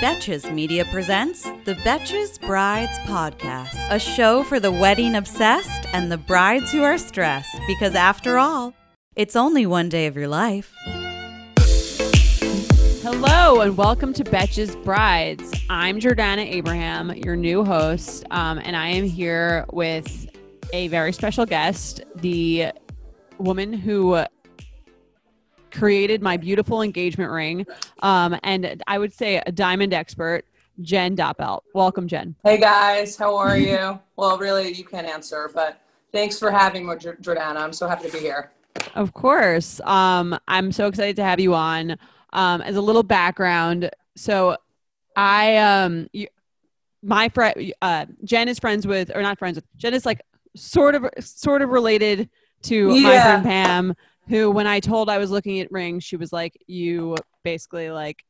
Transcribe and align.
Betches 0.00 0.52
Media 0.52 0.84
presents 0.86 1.44
the 1.64 1.74
Betches 1.84 2.40
Brides 2.40 2.98
Podcast, 3.00 3.74
a 3.90 3.98
show 3.98 4.42
for 4.42 4.58
the 4.58 4.72
wedding 4.72 5.14
obsessed 5.14 5.86
and 5.92 6.10
the 6.10 6.18
brides 6.18 6.72
who 6.72 6.82
are 6.82 6.98
stressed, 6.98 7.56
because 7.66 7.94
after 7.94 8.38
all, 8.38 8.74
it's 9.16 9.36
only 9.36 9.66
one 9.66 9.88
day 9.88 10.06
of 10.06 10.16
your 10.16 10.28
life. 10.28 10.74
Hello 13.02 13.60
and 13.60 13.76
welcome 13.76 14.12
to 14.12 14.24
Betches 14.24 14.82
Brides. 14.84 15.52
I'm 15.70 16.00
Jordana 16.00 16.44
Abraham, 16.46 17.12
your 17.14 17.36
new 17.36 17.64
host, 17.64 18.24
um, 18.30 18.58
and 18.58 18.76
I 18.76 18.88
am 18.88 19.04
here 19.04 19.66
with 19.72 20.28
a 20.72 20.88
very 20.88 21.12
special 21.12 21.46
guest, 21.46 22.02
the 22.16 22.72
woman 23.38 23.72
who 23.72 24.24
created 25.72 26.22
my 26.22 26.36
beautiful 26.36 26.82
engagement 26.82 27.30
ring, 27.30 27.66
um, 28.02 28.38
and 28.42 28.82
I 28.86 28.98
would 28.98 29.12
say 29.12 29.42
a 29.44 29.52
diamond 29.52 29.92
expert, 29.92 30.44
Jen 30.80 31.16
Doppelt. 31.16 31.62
Welcome, 31.74 32.06
Jen. 32.06 32.34
Hey 32.44 32.58
guys, 32.58 33.16
how 33.16 33.36
are 33.36 33.56
you? 33.56 33.98
well, 34.16 34.38
really, 34.38 34.72
you 34.72 34.84
can't 34.84 35.06
answer, 35.06 35.50
but 35.54 35.80
thanks 36.12 36.38
for 36.38 36.50
having 36.50 36.86
me, 36.86 36.94
Jordana. 36.94 37.56
I'm 37.56 37.72
so 37.72 37.88
happy 37.88 38.08
to 38.08 38.12
be 38.12 38.20
here. 38.20 38.52
Of 38.94 39.12
course. 39.14 39.80
Um, 39.80 40.38
I'm 40.48 40.72
so 40.72 40.86
excited 40.86 41.16
to 41.16 41.24
have 41.24 41.40
you 41.40 41.54
on. 41.54 41.96
Um, 42.34 42.62
as 42.62 42.76
a 42.76 42.80
little 42.80 43.02
background, 43.02 43.90
so 44.16 44.56
I 45.16 45.58
um, 45.58 46.08
you, 46.12 46.28
my 47.02 47.28
friend 47.28 47.74
uh, 47.82 48.06
Jen 48.24 48.48
is 48.48 48.58
friends 48.58 48.86
with, 48.86 49.14
or 49.14 49.20
not 49.20 49.38
friends 49.38 49.56
with. 49.56 49.64
Jen 49.76 49.92
is 49.92 50.06
like 50.06 50.22
sort 50.56 50.94
of 50.94 51.10
sort 51.20 51.60
of 51.60 51.68
related 51.68 52.30
to 52.62 52.94
yeah. 52.94 53.02
my 53.02 53.22
friend 53.22 53.44
Pam 53.44 53.94
who 54.28 54.50
when 54.50 54.66
I 54.66 54.80
told 54.80 55.08
I 55.08 55.18
was 55.18 55.30
looking 55.30 55.60
at 55.60 55.70
rings, 55.70 56.04
she 56.04 56.16
was 56.16 56.32
like, 56.32 56.56
"You 56.66 57.16
basically 57.42 57.90
like." 57.90 58.22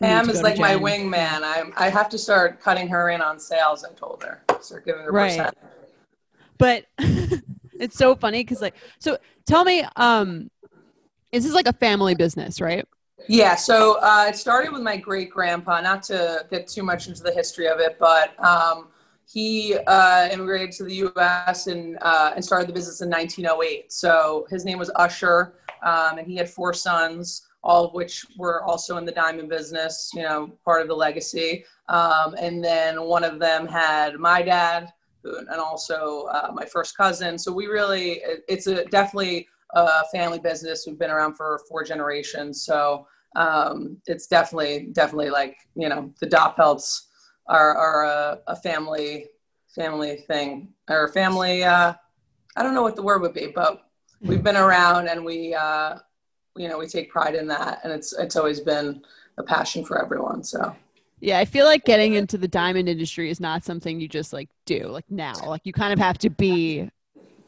Pam 0.00 0.28
is 0.28 0.42
like 0.42 0.58
my 0.58 0.74
wingman. 0.74 1.42
I 1.42 1.64
I 1.76 1.88
have 1.88 2.08
to 2.10 2.18
start 2.18 2.60
cutting 2.60 2.88
her 2.88 3.10
in 3.10 3.20
on 3.20 3.38
sales. 3.38 3.84
I 3.84 3.92
told 3.94 4.22
her 4.24 4.42
start 4.60 4.84
giving 4.84 5.02
her 5.02 5.12
right. 5.12 5.30
percent. 5.30 5.56
But 6.58 6.84
it's 7.78 7.96
so 7.96 8.14
funny 8.14 8.40
because 8.40 8.60
like, 8.60 8.74
so 8.98 9.18
tell 9.46 9.64
me, 9.64 9.84
um, 9.96 10.50
is 11.32 11.44
this 11.44 11.52
like 11.52 11.68
a 11.68 11.72
family 11.72 12.14
business, 12.14 12.60
right? 12.60 12.86
Yeah, 13.28 13.54
so 13.54 13.98
uh, 14.00 14.26
it 14.28 14.36
started 14.36 14.72
with 14.72 14.82
my 14.82 14.96
great 14.96 15.30
grandpa. 15.30 15.80
Not 15.80 16.02
to 16.04 16.46
get 16.50 16.68
too 16.68 16.82
much 16.82 17.08
into 17.08 17.22
the 17.22 17.32
history 17.32 17.68
of 17.68 17.80
it, 17.80 17.96
but 17.98 18.38
um, 18.44 18.88
he 19.26 19.76
uh, 19.86 20.28
immigrated 20.30 20.72
to 20.72 20.84
the 20.84 20.94
U.S. 20.96 21.66
and 21.66 21.98
uh, 22.02 22.32
and 22.34 22.44
started 22.44 22.68
the 22.68 22.72
business 22.72 23.00
in 23.00 23.10
1908. 23.10 23.92
So 23.92 24.46
his 24.50 24.64
name 24.64 24.78
was 24.78 24.90
Usher, 24.96 25.54
um, 25.82 26.18
and 26.18 26.26
he 26.26 26.36
had 26.36 26.48
four 26.48 26.72
sons, 26.72 27.46
all 27.62 27.86
of 27.86 27.94
which 27.94 28.24
were 28.36 28.62
also 28.64 28.96
in 28.96 29.04
the 29.04 29.12
diamond 29.12 29.48
business. 29.48 30.10
You 30.14 30.22
know, 30.22 30.52
part 30.64 30.82
of 30.82 30.88
the 30.88 30.94
legacy. 30.94 31.64
Um, 31.88 32.34
and 32.38 32.64
then 32.64 33.02
one 33.02 33.24
of 33.24 33.38
them 33.38 33.66
had 33.66 34.14
my 34.14 34.42
dad, 34.42 34.92
and 35.24 35.60
also 35.60 36.26
uh, 36.32 36.50
my 36.54 36.64
first 36.64 36.96
cousin. 36.96 37.38
So 37.38 37.52
we 37.52 37.66
really, 37.66 38.20
it's 38.48 38.66
a 38.66 38.84
definitely 38.86 39.48
a 39.74 40.04
family 40.12 40.38
business. 40.38 40.84
We've 40.86 40.98
been 40.98 41.10
around 41.10 41.34
for 41.34 41.60
four 41.68 41.84
generations. 41.84 42.62
So 42.62 43.06
um, 43.36 43.96
it's 44.06 44.26
definitely 44.26 44.88
definitely 44.92 45.30
like 45.30 45.56
you 45.74 45.88
know 45.88 46.12
the 46.20 46.26
Doppelts 46.26 47.06
are, 47.46 47.76
are 47.76 48.04
a, 48.04 48.40
a 48.48 48.56
family 48.56 49.26
family 49.74 50.16
thing 50.16 50.68
or 50.88 51.08
family. 51.08 51.64
Uh, 51.64 51.94
I 52.56 52.62
don't 52.62 52.74
know 52.74 52.82
what 52.82 52.96
the 52.96 53.02
word 53.02 53.20
would 53.22 53.34
be, 53.34 53.48
but 53.48 53.88
we've 54.20 54.42
been 54.42 54.56
around 54.56 55.08
and 55.08 55.24
we, 55.24 55.54
uh, 55.54 55.98
you 56.56 56.68
know, 56.68 56.78
we 56.78 56.86
take 56.86 57.10
pride 57.10 57.34
in 57.34 57.48
that, 57.48 57.80
and 57.82 57.92
it's 57.92 58.12
it's 58.12 58.36
always 58.36 58.60
been 58.60 59.02
a 59.38 59.42
passion 59.42 59.84
for 59.84 60.00
everyone. 60.00 60.44
So. 60.44 60.74
Yeah, 61.20 61.38
I 61.38 61.46
feel 61.46 61.64
like 61.64 61.84
getting 61.84 62.14
into 62.14 62.36
the 62.36 62.48
diamond 62.48 62.88
industry 62.88 63.30
is 63.30 63.40
not 63.40 63.64
something 63.64 63.98
you 63.98 64.08
just 64.08 64.32
like 64.32 64.48
do 64.66 64.88
like 64.88 65.10
now. 65.10 65.34
Like 65.46 65.62
you 65.64 65.72
kind 65.72 65.92
of 65.92 65.98
have 65.98 66.18
to 66.18 66.30
be 66.30 66.90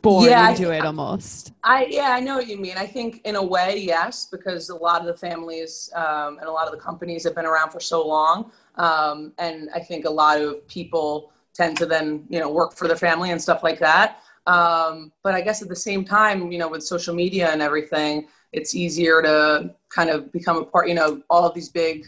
born 0.03 0.25
yeah, 0.25 0.51
into 0.51 0.73
I, 0.73 0.77
it 0.77 0.85
almost. 0.85 1.53
I 1.63 1.87
yeah, 1.91 2.11
I 2.11 2.21
know 2.21 2.37
what 2.37 2.47
you 2.47 2.59
mean. 2.59 2.77
I 2.77 2.87
think 2.87 3.21
in 3.25 3.37
a 3.37 3.43
way, 3.43 3.79
yes, 3.79 4.29
because 4.31 4.71
a 4.71 4.75
lot 4.75 5.01
of 5.01 5.07
the 5.07 5.17
families 5.17 5.91
um, 5.95 6.39
and 6.39 6.49
a 6.49 6.53
lot 6.53 6.67
of 6.67 6.73
the 6.73 6.79
companies 6.79 7.25
have 7.25 7.35
been 7.35 7.45
around 7.45 7.71
for 7.71 7.81
so 7.81 8.07
long, 8.07 8.51
um, 8.77 9.33
and 9.39 9.69
I 9.75 9.81
think 9.81 10.05
a 10.05 10.11
lot 10.11 10.41
of 10.41 10.67
people 10.69 11.33
tend 11.55 11.77
to 11.79 11.87
then 11.87 12.25
you 12.29 12.39
know 12.39 12.51
work 12.51 12.75
for 12.75 12.87
their 12.87 12.97
family 12.97 13.31
and 13.31 13.41
stuff 13.41 13.63
like 13.63 13.79
that. 13.81 14.21
Um, 14.47 15.13
but 15.25 15.35
I 15.35 15.41
guess 15.41 15.63
at 15.63 15.69
the 15.69 15.77
same 15.77 16.05
time, 16.05 16.53
you 16.53 16.59
know, 16.59 16.69
with 16.69 16.83
social 16.83 17.15
media 17.15 17.51
and 17.51 17.61
everything, 17.61 18.29
it's 18.53 18.75
easier 18.75 19.21
to 19.23 19.75
kind 19.89 20.11
of 20.11 20.31
become 20.33 20.59
a 20.59 20.65
part. 20.65 20.89
You 20.89 20.95
know, 20.95 21.23
all 21.29 21.45
of 21.45 21.55
these 21.55 21.69
big 21.69 22.07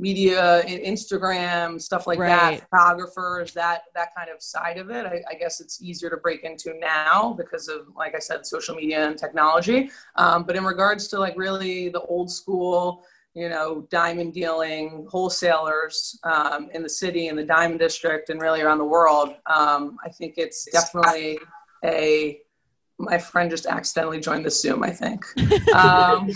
media, 0.00 0.62
Instagram, 0.66 1.80
stuff 1.80 2.06
like 2.06 2.18
right. 2.18 2.28
that, 2.28 2.70
photographers, 2.70 3.52
that 3.52 3.82
that 3.94 4.14
kind 4.16 4.30
of 4.30 4.42
side 4.42 4.78
of 4.78 4.90
it. 4.90 5.04
I, 5.04 5.22
I, 5.30 5.34
guess 5.34 5.60
it's 5.60 5.82
easier 5.82 6.08
to 6.10 6.16
break 6.16 6.42
into 6.42 6.72
now 6.78 7.34
because 7.34 7.68
of, 7.68 7.88
like 7.94 8.14
I 8.14 8.18
said, 8.18 8.46
social 8.46 8.74
media 8.74 9.06
and 9.06 9.18
technology. 9.18 9.90
Um, 10.16 10.44
but 10.44 10.56
in 10.56 10.64
regards 10.64 11.08
to 11.08 11.18
like 11.18 11.36
really 11.36 11.90
the 11.90 12.00
old 12.02 12.30
school, 12.30 13.04
you 13.34 13.48
know, 13.48 13.86
diamond 13.90 14.34
dealing 14.34 15.06
wholesalers 15.08 16.18
um, 16.24 16.68
in 16.74 16.82
the 16.82 16.88
city, 16.88 17.28
in 17.28 17.36
the 17.36 17.44
diamond 17.44 17.78
district, 17.78 18.30
and 18.30 18.40
really 18.40 18.60
around 18.60 18.78
the 18.78 18.84
world, 18.84 19.34
um, 19.46 19.98
I 20.04 20.08
think 20.08 20.34
it's 20.36 20.64
definitely 20.70 21.38
a. 21.84 22.40
My 22.98 23.16
friend 23.16 23.50
just 23.50 23.64
accidentally 23.64 24.20
joined 24.20 24.44
the 24.44 24.50
Zoom. 24.50 24.82
I 24.82 24.90
think. 24.90 25.24
Um, 25.74 26.30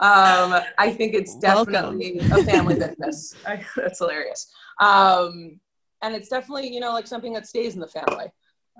um, 0.00 0.60
I 0.78 0.92
think 0.92 1.14
it's 1.14 1.38
definitely 1.38 2.20
Welcome. 2.20 2.40
a 2.40 2.44
family 2.44 2.74
business. 2.74 3.34
that's 3.76 3.98
hilarious. 3.98 4.52
Um, 4.80 5.60
and 6.02 6.14
it's 6.14 6.28
definitely, 6.28 6.72
you 6.72 6.80
know, 6.80 6.92
like 6.92 7.06
something 7.06 7.32
that 7.32 7.46
stays 7.46 7.74
in 7.74 7.80
the 7.80 7.88
family. 7.88 8.26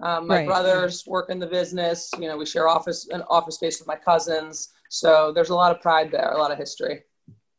Um, 0.02 0.26
my 0.26 0.38
right. 0.38 0.46
brothers 0.46 1.04
work 1.06 1.30
in 1.30 1.38
the 1.38 1.46
business. 1.46 2.10
You 2.18 2.28
know, 2.28 2.36
we 2.36 2.46
share 2.46 2.68
office 2.68 3.08
an 3.08 3.22
office 3.30 3.54
space 3.54 3.78
with 3.78 3.86
my 3.86 3.96
cousins. 3.96 4.70
So 4.94 5.32
there's 5.32 5.50
a 5.50 5.54
lot 5.54 5.74
of 5.74 5.82
pride 5.82 6.10
there, 6.12 6.30
a 6.30 6.38
lot 6.38 6.52
of 6.52 6.58
history. 6.58 7.02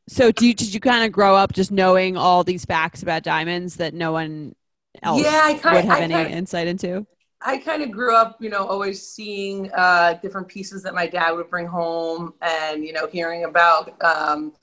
So 0.07 0.31
do 0.31 0.47
you, 0.47 0.53
did 0.53 0.73
you 0.73 0.79
kind 0.79 1.03
of 1.05 1.11
grow 1.11 1.35
up 1.35 1.51
just 1.51 1.71
knowing 1.71 2.15
all 2.15 2.43
these 2.43 2.63
facts 2.63 3.03
about 3.03 3.23
diamonds 3.23 3.75
that 3.77 3.93
no 3.93 4.11
one 4.11 4.55
else 5.03 5.21
yeah, 5.23 5.41
I 5.43 5.53
kinda, 5.53 5.75
would 5.75 5.85
have 5.85 5.99
I 5.99 6.01
any 6.01 6.13
kinda, 6.13 6.37
insight 6.37 6.67
into? 6.67 7.05
I 7.41 7.57
kind 7.57 7.83
of 7.83 7.91
grew 7.91 8.15
up, 8.15 8.37
you 8.39 8.49
know, 8.49 8.65
always 8.65 9.05
seeing 9.05 9.69
uh, 9.73 10.13
different 10.21 10.47
pieces 10.47 10.81
that 10.83 10.93
my 10.95 11.07
dad 11.07 11.31
would 11.31 11.49
bring 11.49 11.67
home, 11.67 12.33
and 12.41 12.85
you 12.85 12.93
know, 12.93 13.07
hearing 13.07 13.43
about, 13.43 14.01
um, 14.03 14.53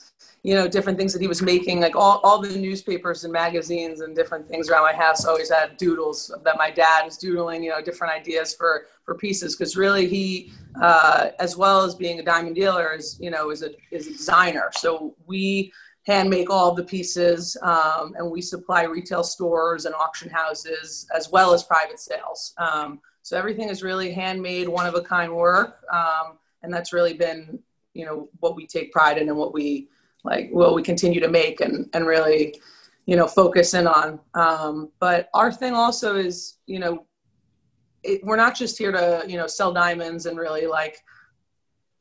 you 0.42 0.54
know, 0.54 0.66
different 0.66 0.98
things 0.98 1.12
that 1.12 1.22
he 1.22 1.28
was 1.28 1.40
making. 1.40 1.80
Like 1.80 1.94
all, 1.94 2.20
all 2.24 2.40
the 2.40 2.56
newspapers 2.56 3.22
and 3.22 3.32
magazines 3.32 4.00
and 4.00 4.14
different 4.16 4.48
things 4.48 4.68
around 4.68 4.82
my 4.82 4.92
house 4.92 5.24
always 5.24 5.50
had 5.50 5.76
doodles 5.76 6.34
that 6.44 6.56
my 6.58 6.70
dad 6.70 7.04
was 7.04 7.16
doodling, 7.16 7.62
you 7.62 7.70
know, 7.70 7.80
different 7.80 8.12
ideas 8.12 8.54
for 8.54 8.86
for 9.04 9.14
pieces. 9.14 9.54
Because 9.54 9.76
really, 9.76 10.08
he, 10.08 10.52
uh, 10.80 11.28
as 11.38 11.56
well 11.56 11.82
as 11.82 11.94
being 11.94 12.18
a 12.18 12.24
diamond 12.24 12.56
dealer, 12.56 12.92
is 12.92 13.18
you 13.20 13.30
know, 13.30 13.50
is 13.50 13.62
a 13.62 13.70
is 13.92 14.08
a 14.08 14.12
designer. 14.12 14.70
So 14.74 15.14
we 15.26 15.72
hand 16.06 16.28
make 16.28 16.50
all 16.50 16.74
the 16.74 16.82
pieces 16.82 17.56
um, 17.62 18.14
and 18.16 18.28
we 18.28 18.42
supply 18.42 18.82
retail 18.82 19.22
stores 19.22 19.84
and 19.84 19.94
auction 19.94 20.28
houses 20.28 21.06
as 21.14 21.30
well 21.30 21.54
as 21.54 21.62
private 21.62 22.00
sales 22.00 22.54
um, 22.58 23.00
so 23.22 23.38
everything 23.38 23.68
is 23.68 23.84
really 23.84 24.12
handmade 24.12 24.68
one 24.68 24.84
of 24.84 24.96
a 24.96 25.00
kind 25.00 25.32
work 25.32 25.84
um, 25.92 26.38
and 26.64 26.74
that's 26.74 26.92
really 26.92 27.12
been 27.12 27.56
you 27.94 28.04
know 28.04 28.28
what 28.40 28.56
we 28.56 28.66
take 28.66 28.90
pride 28.90 29.16
in 29.16 29.28
and 29.28 29.38
what 29.38 29.54
we 29.54 29.88
like 30.24 30.50
what 30.50 30.74
we 30.74 30.82
continue 30.82 31.20
to 31.20 31.28
make 31.28 31.60
and 31.60 31.88
and 31.92 32.06
really 32.06 32.60
you 33.06 33.16
know 33.16 33.26
focus 33.26 33.74
in 33.74 33.86
on? 33.86 34.20
Um, 34.34 34.90
but 35.00 35.28
our 35.34 35.52
thing 35.52 35.74
also 35.74 36.16
is 36.16 36.58
you 36.66 36.78
know 36.78 37.06
it, 38.02 38.24
we're 38.24 38.36
not 38.36 38.54
just 38.54 38.78
here 38.78 38.92
to 38.92 39.24
you 39.26 39.36
know 39.36 39.46
sell 39.46 39.72
diamonds 39.72 40.26
and 40.26 40.38
really 40.38 40.66
like 40.66 41.02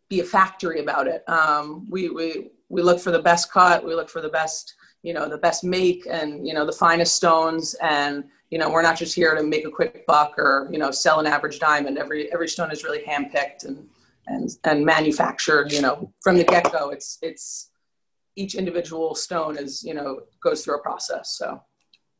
be 0.09 0.19
a 0.19 0.23
factory 0.23 0.79
about 0.79 1.07
it. 1.07 1.27
Um, 1.29 1.87
we 1.89 2.09
we 2.09 2.51
we 2.69 2.81
look 2.81 2.99
for 2.99 3.11
the 3.11 3.21
best 3.21 3.51
cut 3.51 3.85
we 3.85 3.95
look 3.95 4.09
for 4.09 4.21
the 4.21 4.29
best 4.29 4.75
you 5.03 5.13
know 5.13 5.27
the 5.27 5.37
best 5.37 5.63
make 5.63 6.05
and 6.09 6.45
you 6.47 6.53
know 6.53 6.65
the 6.65 6.71
finest 6.71 7.15
stones. 7.15 7.75
And 7.81 8.25
you 8.49 8.59
know 8.59 8.69
we're 8.69 8.81
not 8.81 8.97
just 8.97 9.15
here 9.15 9.33
to 9.35 9.43
make 9.43 9.65
a 9.65 9.71
quick 9.71 10.05
buck 10.05 10.37
or 10.37 10.67
you 10.71 10.77
know 10.77 10.91
sell 10.91 11.19
an 11.19 11.27
average 11.27 11.59
diamond. 11.59 11.97
Every 11.97 12.31
every 12.31 12.47
stone 12.47 12.71
is 12.71 12.83
really 12.83 13.03
handpicked 13.03 13.65
and 13.65 13.87
and 14.27 14.49
and 14.65 14.85
manufactured 14.85 15.71
you 15.71 15.81
know 15.81 16.13
from 16.21 16.37
the 16.37 16.43
get-go. 16.43 16.89
It's 16.89 17.17
it's 17.21 17.70
each 18.35 18.55
individual 18.55 19.15
stone 19.15 19.57
is 19.57 19.83
you 19.83 19.93
know 19.93 20.21
goes 20.41 20.63
through 20.63 20.75
a 20.75 20.81
process 20.81 21.35
so 21.37 21.61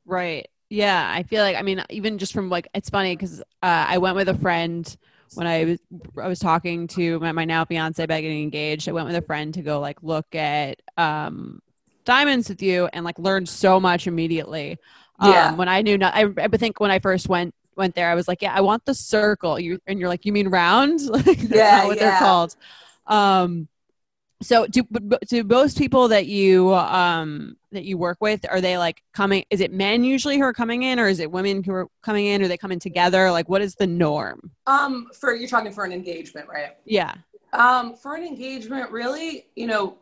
right 0.05 0.47
yeah 0.69 1.11
i 1.13 1.23
feel 1.23 1.43
like 1.43 1.55
i 1.55 1.61
mean 1.61 1.83
even 1.89 2.17
just 2.17 2.33
from 2.33 2.49
like 2.49 2.67
it's 2.73 2.89
funny 2.89 3.15
because 3.15 3.41
uh, 3.41 3.85
i 3.87 3.97
went 3.97 4.15
with 4.15 4.29
a 4.29 4.37
friend 4.37 4.97
when 5.35 5.47
I 5.47 5.63
was 5.63 5.79
I 6.21 6.27
was 6.27 6.39
talking 6.39 6.87
to 6.89 7.19
my, 7.19 7.31
my 7.31 7.45
now 7.45 7.65
fiance 7.65 8.03
about 8.03 8.21
getting 8.21 8.43
engaged, 8.43 8.89
I 8.89 8.91
went 8.91 9.07
with 9.07 9.15
a 9.15 9.21
friend 9.21 9.53
to 9.53 9.61
go 9.61 9.79
like 9.79 10.01
look 10.03 10.35
at 10.35 10.81
um, 10.97 11.61
diamonds 12.05 12.49
with 12.49 12.61
you 12.61 12.89
and 12.93 13.05
like 13.05 13.17
learned 13.17 13.47
so 13.47 13.79
much 13.79 14.07
immediately. 14.07 14.77
Um, 15.19 15.31
yeah. 15.31 15.53
When 15.53 15.69
I 15.69 15.81
knew 15.81 15.97
not, 15.97 16.13
I, 16.15 16.25
I 16.37 16.47
think 16.47 16.79
when 16.79 16.91
I 16.91 16.99
first 16.99 17.29
went 17.29 17.53
went 17.77 17.95
there, 17.95 18.09
I 18.09 18.15
was 18.15 18.27
like, 18.27 18.41
yeah, 18.41 18.53
I 18.53 18.61
want 18.61 18.85
the 18.85 18.93
circle. 18.93 19.59
You 19.59 19.79
and 19.87 19.99
you're 19.99 20.09
like, 20.09 20.25
you 20.25 20.33
mean 20.33 20.49
round? 20.49 21.01
like, 21.09 21.25
that's 21.25 21.43
yeah, 21.43 21.77
not 21.77 21.87
what 21.87 21.97
yeah. 21.97 22.09
they're 22.09 22.19
called. 22.19 22.55
Um, 23.07 23.67
so 24.41 24.65
do 24.67 24.83
do 25.27 25.43
most 25.43 25.77
people 25.77 26.07
that 26.07 26.25
you 26.27 26.73
um 26.73 27.55
that 27.71 27.85
you 27.85 27.97
work 27.97 28.17
with 28.19 28.45
are 28.49 28.59
they 28.59 28.77
like 28.77 29.01
coming 29.13 29.43
is 29.49 29.61
it 29.61 29.71
men 29.71 30.03
usually 30.03 30.37
who 30.37 30.43
are 30.43 30.53
coming 30.53 30.83
in 30.83 30.99
or 30.99 31.07
is 31.07 31.19
it 31.19 31.31
women 31.31 31.63
who 31.63 31.71
are 31.71 31.87
coming 32.01 32.25
in 32.25 32.41
or 32.41 32.45
are 32.45 32.47
they 32.47 32.57
coming 32.57 32.79
together? 32.79 33.31
Like 33.31 33.47
what 33.47 33.61
is 33.61 33.75
the 33.75 33.87
norm? 33.87 34.51
Um 34.67 35.07
for 35.19 35.35
you're 35.35 35.49
talking 35.49 35.71
for 35.71 35.85
an 35.85 35.91
engagement 35.91 36.47
right? 36.49 36.77
Yeah. 36.85 37.13
Um 37.53 37.95
for 37.95 38.15
an 38.15 38.23
engagement 38.23 38.91
really 38.91 39.45
you 39.55 39.67
know 39.67 39.97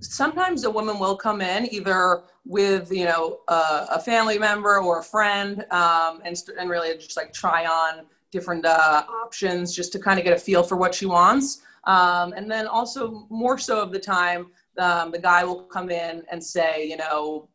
sometimes 0.00 0.64
a 0.64 0.70
woman 0.70 0.98
will 0.98 1.16
come 1.16 1.40
in 1.40 1.72
either 1.74 2.22
with 2.46 2.90
you 2.90 3.04
know 3.04 3.40
uh, 3.48 3.86
a 3.90 4.00
family 4.00 4.38
member 4.38 4.78
or 4.78 5.00
a 5.00 5.02
friend 5.02 5.66
um 5.70 6.22
and 6.24 6.42
and 6.58 6.70
really 6.70 6.96
just 6.96 7.16
like 7.16 7.32
try 7.32 7.66
on 7.66 8.06
different 8.30 8.64
uh, 8.64 9.04
options 9.24 9.74
just 9.74 9.92
to 9.92 9.98
kind 9.98 10.18
of 10.18 10.24
get 10.24 10.36
a 10.36 10.40
feel 10.40 10.62
for 10.62 10.76
what 10.76 10.94
she 10.94 11.06
wants 11.06 11.62
um, 11.84 12.32
and 12.36 12.50
then 12.50 12.66
also 12.66 13.26
more 13.30 13.58
so 13.58 13.80
of 13.80 13.92
the 13.92 13.98
time, 13.98 14.48
um, 14.78 15.10
the 15.10 15.18
guy 15.18 15.44
will 15.44 15.64
come 15.64 15.90
in 15.90 16.22
and 16.30 16.42
say, 16.42 16.86
you 16.86 16.96
know, 16.96 17.48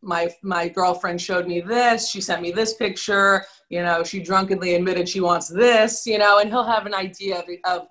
my 0.00 0.32
my 0.42 0.68
girlfriend 0.68 1.20
showed 1.20 1.46
me 1.46 1.60
this. 1.60 2.08
She 2.08 2.20
sent 2.20 2.40
me 2.40 2.52
this 2.52 2.74
picture. 2.74 3.44
You 3.68 3.82
know, 3.82 4.04
she 4.04 4.20
drunkenly 4.20 4.74
admitted 4.74 5.08
she 5.08 5.20
wants 5.20 5.48
this. 5.48 6.06
You 6.06 6.18
know, 6.18 6.38
and 6.38 6.48
he'll 6.48 6.64
have 6.64 6.86
an 6.86 6.94
idea 6.94 7.40
of 7.40 7.44
of, 7.64 7.88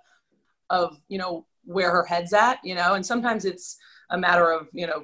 of 0.69 1.01
you 1.09 1.18
know 1.18 1.45
where 1.65 1.91
her 1.91 2.06
head's 2.06 2.33
at. 2.33 2.59
You 2.63 2.75
know, 2.75 2.94
and 2.94 3.06
sometimes 3.06 3.44
it's 3.44 3.77
a 4.09 4.18
matter 4.18 4.51
of 4.51 4.69
you 4.71 4.88
know 4.88 5.03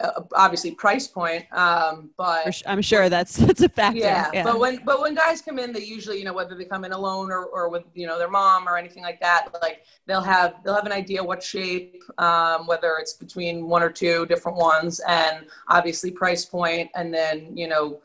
uh, 0.00 0.22
obviously 0.34 0.70
price 0.72 1.06
point 1.06 1.44
um 1.52 2.10
but 2.16 2.62
i'm 2.66 2.82
sure 2.82 3.08
that's 3.08 3.36
that's 3.36 3.62
a 3.62 3.68
factor 3.68 3.98
yeah, 3.98 4.30
yeah, 4.32 4.42
but 4.42 4.58
when 4.58 4.80
but 4.84 5.00
when 5.00 5.14
guys 5.14 5.40
come 5.42 5.58
in 5.58 5.72
they 5.72 5.82
usually 5.82 6.18
you 6.18 6.24
know 6.24 6.32
whether 6.32 6.54
they 6.54 6.64
come 6.64 6.84
in 6.84 6.92
alone 6.92 7.30
or, 7.30 7.44
or 7.46 7.68
with 7.68 7.84
you 7.94 8.06
know 8.06 8.18
their 8.18 8.30
mom 8.30 8.68
or 8.68 8.76
anything 8.76 9.02
like 9.02 9.20
that 9.20 9.48
like 9.62 9.84
they'll 10.06 10.20
have 10.20 10.54
they'll 10.64 10.74
have 10.74 10.86
an 10.86 10.92
idea 10.92 11.22
what 11.22 11.42
shape 11.42 12.02
um 12.18 12.66
whether 12.66 12.96
it's 12.98 13.14
between 13.14 13.68
one 13.68 13.82
or 13.82 13.90
two 13.90 14.26
different 14.26 14.56
ones 14.56 15.00
and 15.08 15.46
obviously 15.68 16.10
price 16.10 16.44
point 16.44 16.90
and 16.94 17.12
then 17.12 17.56
you 17.56 17.68
know 17.68 18.00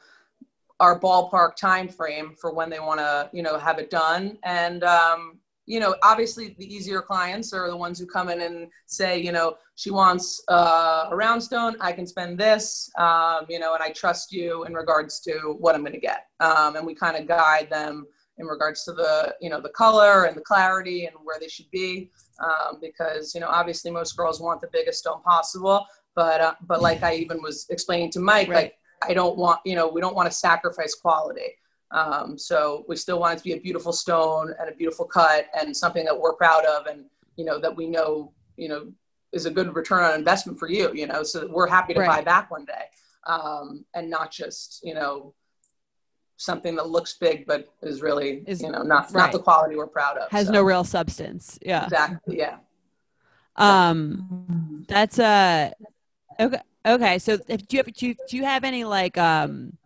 our 0.79 0.99
ballpark 0.99 1.55
time 1.55 1.87
frame 1.87 2.33
for 2.37 2.53
when 2.53 2.69
they 2.69 2.79
want 2.79 2.99
to 2.99 3.29
you 3.31 3.43
know 3.43 3.57
have 3.57 3.79
it 3.79 3.89
done. 3.89 4.37
And 4.43 4.83
um 4.83 5.39
you 5.65 5.79
know, 5.79 5.95
obviously 6.03 6.55
the 6.59 6.73
easier 6.73 7.01
clients 7.01 7.53
are 7.53 7.69
the 7.69 7.75
ones 7.75 7.99
who 7.99 8.05
come 8.05 8.29
in 8.29 8.41
and 8.41 8.67
say, 8.85 9.19
you 9.19 9.31
know, 9.31 9.55
she 9.75 9.89
wants 9.89 10.43
uh, 10.47 11.07
a 11.09 11.15
round 11.15 11.41
stone, 11.41 11.75
I 11.81 11.91
can 11.91 12.05
spend 12.05 12.39
this, 12.39 12.91
um, 12.97 13.45
you 13.49 13.59
know, 13.59 13.73
and 13.73 13.81
I 13.81 13.89
trust 13.89 14.31
you 14.31 14.63
in 14.65 14.73
regards 14.73 15.19
to 15.21 15.55
what 15.59 15.75
I'm 15.75 15.81
going 15.81 15.93
to 15.93 15.99
get. 15.99 16.27
Um, 16.39 16.75
and 16.75 16.85
we 16.85 16.93
kind 16.93 17.17
of 17.17 17.27
guide 17.27 17.69
them 17.69 18.05
in 18.37 18.45
regards 18.45 18.83
to 18.83 18.93
the, 18.93 19.33
you 19.41 19.49
know, 19.49 19.59
the 19.59 19.69
color 19.69 20.25
and 20.25 20.37
the 20.37 20.41
clarity 20.41 21.07
and 21.07 21.15
where 21.23 21.39
they 21.39 21.47
should 21.47 21.69
be. 21.71 22.11
Um, 22.43 22.79
because, 22.81 23.33
you 23.33 23.41
know, 23.41 23.47
obviously 23.47 23.89
most 23.91 24.15
girls 24.15 24.41
want 24.41 24.61
the 24.61 24.69
biggest 24.71 24.99
stone 24.99 25.21
possible, 25.23 25.85
but, 26.15 26.41
uh, 26.41 26.53
but 26.67 26.81
like 26.81 27.01
I 27.01 27.15
even 27.15 27.41
was 27.41 27.65
explaining 27.69 28.11
to 28.11 28.19
Mike, 28.19 28.49
right. 28.49 28.55
like, 28.55 28.75
I 29.03 29.13
don't 29.13 29.37
want, 29.37 29.59
you 29.65 29.75
know, 29.75 29.87
we 29.87 30.01
don't 30.01 30.15
want 30.15 30.29
to 30.29 30.35
sacrifice 30.35 30.95
quality. 30.95 31.55
Um, 31.91 32.37
so 32.37 32.83
we 32.87 32.95
still 32.95 33.19
want 33.19 33.35
it 33.35 33.37
to 33.37 33.43
be 33.43 33.53
a 33.53 33.59
beautiful 33.59 33.93
stone 33.93 34.53
and 34.59 34.69
a 34.69 34.73
beautiful 34.73 35.05
cut 35.05 35.45
and 35.57 35.75
something 35.75 36.03
that 36.05 36.19
we're 36.19 36.33
proud 36.33 36.65
of 36.65 36.87
and, 36.87 37.05
you 37.37 37.45
know, 37.45 37.59
that 37.59 37.75
we 37.75 37.87
know, 37.87 38.33
you 38.57 38.67
know, 38.67 38.91
is 39.31 39.45
a 39.45 39.51
good 39.51 39.73
return 39.75 40.03
on 40.03 40.15
investment 40.15 40.57
for 40.57 40.69
you, 40.69 40.91
you 40.93 41.07
know, 41.07 41.21
so 41.23 41.41
that 41.41 41.49
we're 41.49 41.67
happy 41.67 41.93
to 41.93 41.99
right. 41.99 42.07
buy 42.07 42.21
back 42.21 42.49
one 42.49 42.65
day. 42.65 42.85
Um, 43.27 43.85
and 43.93 44.09
not 44.09 44.31
just, 44.31 44.81
you 44.83 44.93
know, 44.93 45.33
something 46.37 46.75
that 46.75 46.89
looks 46.89 47.17
big, 47.17 47.45
but 47.45 47.67
is 47.81 48.01
really, 48.01 48.43
is, 48.45 48.61
you 48.61 48.71
know, 48.71 48.81
not, 48.81 49.05
right. 49.05 49.15
not 49.15 49.31
the 49.31 49.39
quality 49.39 49.75
we're 49.75 49.87
proud 49.87 50.17
of. 50.17 50.29
Has 50.31 50.47
so. 50.47 50.53
no 50.53 50.63
real 50.63 50.83
substance. 50.83 51.57
Yeah. 51.65 51.85
Exactly. 51.85 52.37
Yeah. 52.37 52.57
Um, 53.55 54.85
that's, 54.87 55.17
uh, 55.17 55.71
okay. 56.39 56.59
Okay. 56.85 57.19
So 57.19 57.37
if, 57.47 57.67
do 57.67 57.77
you 57.77 57.83
have, 57.83 57.93
do 57.93 58.07
you, 58.07 58.15
do 58.29 58.37
you 58.37 58.43
have 58.43 58.63
any 58.63 58.83
like, 58.83 59.17
um, 59.17 59.77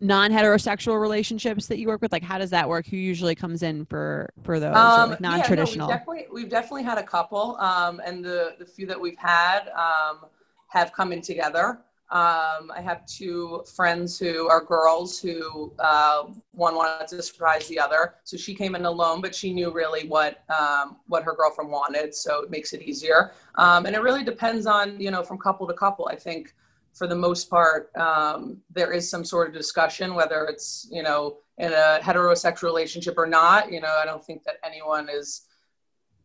non-heterosexual 0.00 1.00
relationships 1.00 1.66
that 1.68 1.78
you 1.78 1.88
work 1.88 2.02
with? 2.02 2.12
Like 2.12 2.22
how 2.22 2.38
does 2.38 2.50
that 2.50 2.68
work? 2.68 2.86
Who 2.86 2.96
usually 2.96 3.34
comes 3.34 3.62
in 3.62 3.84
for 3.86 4.30
for 4.42 4.60
those 4.60 4.76
um, 4.76 5.10
like 5.10 5.20
non-traditional 5.20 5.88
yeah, 5.88 5.96
no, 5.96 6.12
we've, 6.12 6.16
definitely, 6.16 6.42
we've 6.42 6.50
definitely 6.50 6.82
had 6.82 6.98
a 6.98 7.02
couple 7.02 7.56
um, 7.58 8.00
and 8.04 8.24
the 8.24 8.54
the 8.58 8.66
few 8.66 8.86
that 8.86 9.00
we've 9.00 9.18
had 9.18 9.68
um, 9.68 10.26
have 10.68 10.92
come 10.92 11.12
in 11.12 11.20
together. 11.20 11.80
Um, 12.08 12.70
i 12.70 12.80
have 12.80 13.04
two 13.06 13.64
friends 13.74 14.16
who 14.16 14.48
are 14.48 14.62
girls 14.64 15.18
who 15.18 15.72
uh, 15.80 16.26
one 16.52 16.76
wanted 16.76 17.08
to 17.08 17.20
surprise 17.20 17.66
the 17.66 17.80
other. 17.80 18.14
So 18.22 18.36
she 18.36 18.54
came 18.54 18.76
in 18.76 18.84
alone 18.84 19.20
but 19.20 19.34
she 19.34 19.52
knew 19.52 19.72
really 19.72 20.06
what 20.06 20.44
um, 20.48 20.98
what 21.08 21.24
her 21.24 21.34
girlfriend 21.34 21.70
wanted 21.70 22.14
so 22.14 22.44
it 22.44 22.50
makes 22.50 22.72
it 22.72 22.82
easier. 22.82 23.32
Um, 23.56 23.86
and 23.86 23.96
it 23.96 24.02
really 24.02 24.22
depends 24.22 24.66
on 24.66 25.00
you 25.00 25.10
know 25.10 25.24
from 25.24 25.38
couple 25.38 25.66
to 25.66 25.74
couple. 25.74 26.06
I 26.06 26.14
think 26.14 26.54
for 26.96 27.06
the 27.06 27.14
most 27.14 27.50
part, 27.50 27.94
um, 27.96 28.56
there 28.72 28.90
is 28.92 29.08
some 29.08 29.24
sort 29.24 29.48
of 29.48 29.54
discussion, 29.54 30.14
whether 30.14 30.44
it's, 30.46 30.88
you 30.90 31.02
know, 31.02 31.36
in 31.58 31.72
a 31.72 32.00
heterosexual 32.02 32.64
relationship 32.64 33.14
or 33.18 33.26
not. 33.26 33.70
You 33.70 33.80
know, 33.82 33.94
I 34.02 34.06
don't 34.06 34.24
think 34.24 34.44
that 34.44 34.56
anyone 34.64 35.08
is 35.10 35.42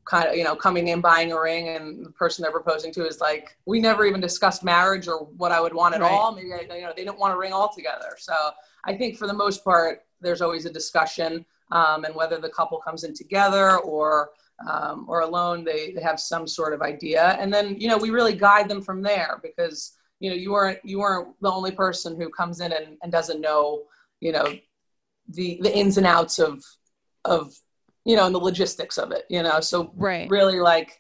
kind 0.05 0.29
of, 0.29 0.35
you 0.35 0.45
know, 0.45 0.55
coming 0.55 0.87
in, 0.87 1.01
buying 1.01 1.33
a 1.33 1.39
ring, 1.39 1.67
and 1.75 2.05
the 2.05 2.11
person 2.11 2.41
they're 2.41 2.51
proposing 2.51 2.93
to 2.93 3.05
is 3.05 3.19
like, 3.19 3.57
we 3.65 3.81
never 3.81 4.05
even 4.05 4.21
discussed 4.21 4.63
marriage 4.63 5.09
or 5.09 5.17
what 5.41 5.51
I 5.51 5.59
would 5.59 5.73
want 5.73 5.93
at 5.93 6.01
right. 6.01 6.11
all. 6.11 6.33
Maybe, 6.33 6.53
I, 6.53 6.61
you 6.75 6.83
know, 6.83 6.93
they 6.95 7.03
didn't 7.03 7.19
want 7.19 7.33
a 7.33 7.37
ring 7.37 7.53
altogether. 7.53 8.15
So 8.17 8.33
I 8.85 8.95
think 8.95 9.17
for 9.17 9.27
the 9.27 9.33
most 9.33 9.65
part, 9.65 10.05
there's 10.21 10.41
always 10.41 10.65
a 10.65 10.71
discussion. 10.71 11.45
Um, 11.71 12.05
and 12.05 12.15
whether 12.15 12.37
the 12.37 12.49
couple 12.49 12.77
comes 12.79 13.03
in 13.03 13.13
together 13.13 13.77
or 13.79 14.31
um, 14.69 15.05
or 15.09 15.21
alone, 15.21 15.63
they, 15.63 15.91
they 15.91 16.01
have 16.01 16.19
some 16.19 16.45
sort 16.47 16.73
of 16.73 16.81
idea. 16.81 17.37
And 17.39 17.51
then, 17.51 17.79
you 17.79 17.87
know, 17.87 17.97
we 17.97 18.09
really 18.09 18.35
guide 18.35 18.69
them 18.69 18.81
from 18.81 19.01
there 19.01 19.39
because 19.41 19.97
you 20.21 20.29
know 20.29 20.35
you 20.35 20.51
weren't 20.51 20.79
you 20.83 20.99
weren't 20.99 21.29
the 21.41 21.51
only 21.51 21.71
person 21.71 22.15
who 22.15 22.29
comes 22.29 22.61
in 22.61 22.71
and, 22.71 22.97
and 23.03 23.11
doesn't 23.11 23.41
know 23.41 23.83
you 24.19 24.31
know 24.31 24.45
the 25.29 25.59
the 25.61 25.75
ins 25.75 25.97
and 25.97 26.07
outs 26.07 26.39
of 26.39 26.63
of 27.25 27.53
you 28.05 28.15
know 28.15 28.25
and 28.25 28.35
the 28.35 28.39
logistics 28.39 28.97
of 28.97 29.11
it 29.11 29.25
you 29.29 29.43
know? 29.43 29.59
So 29.59 29.91
right. 29.95 30.29
really 30.29 30.59
like 30.59 30.99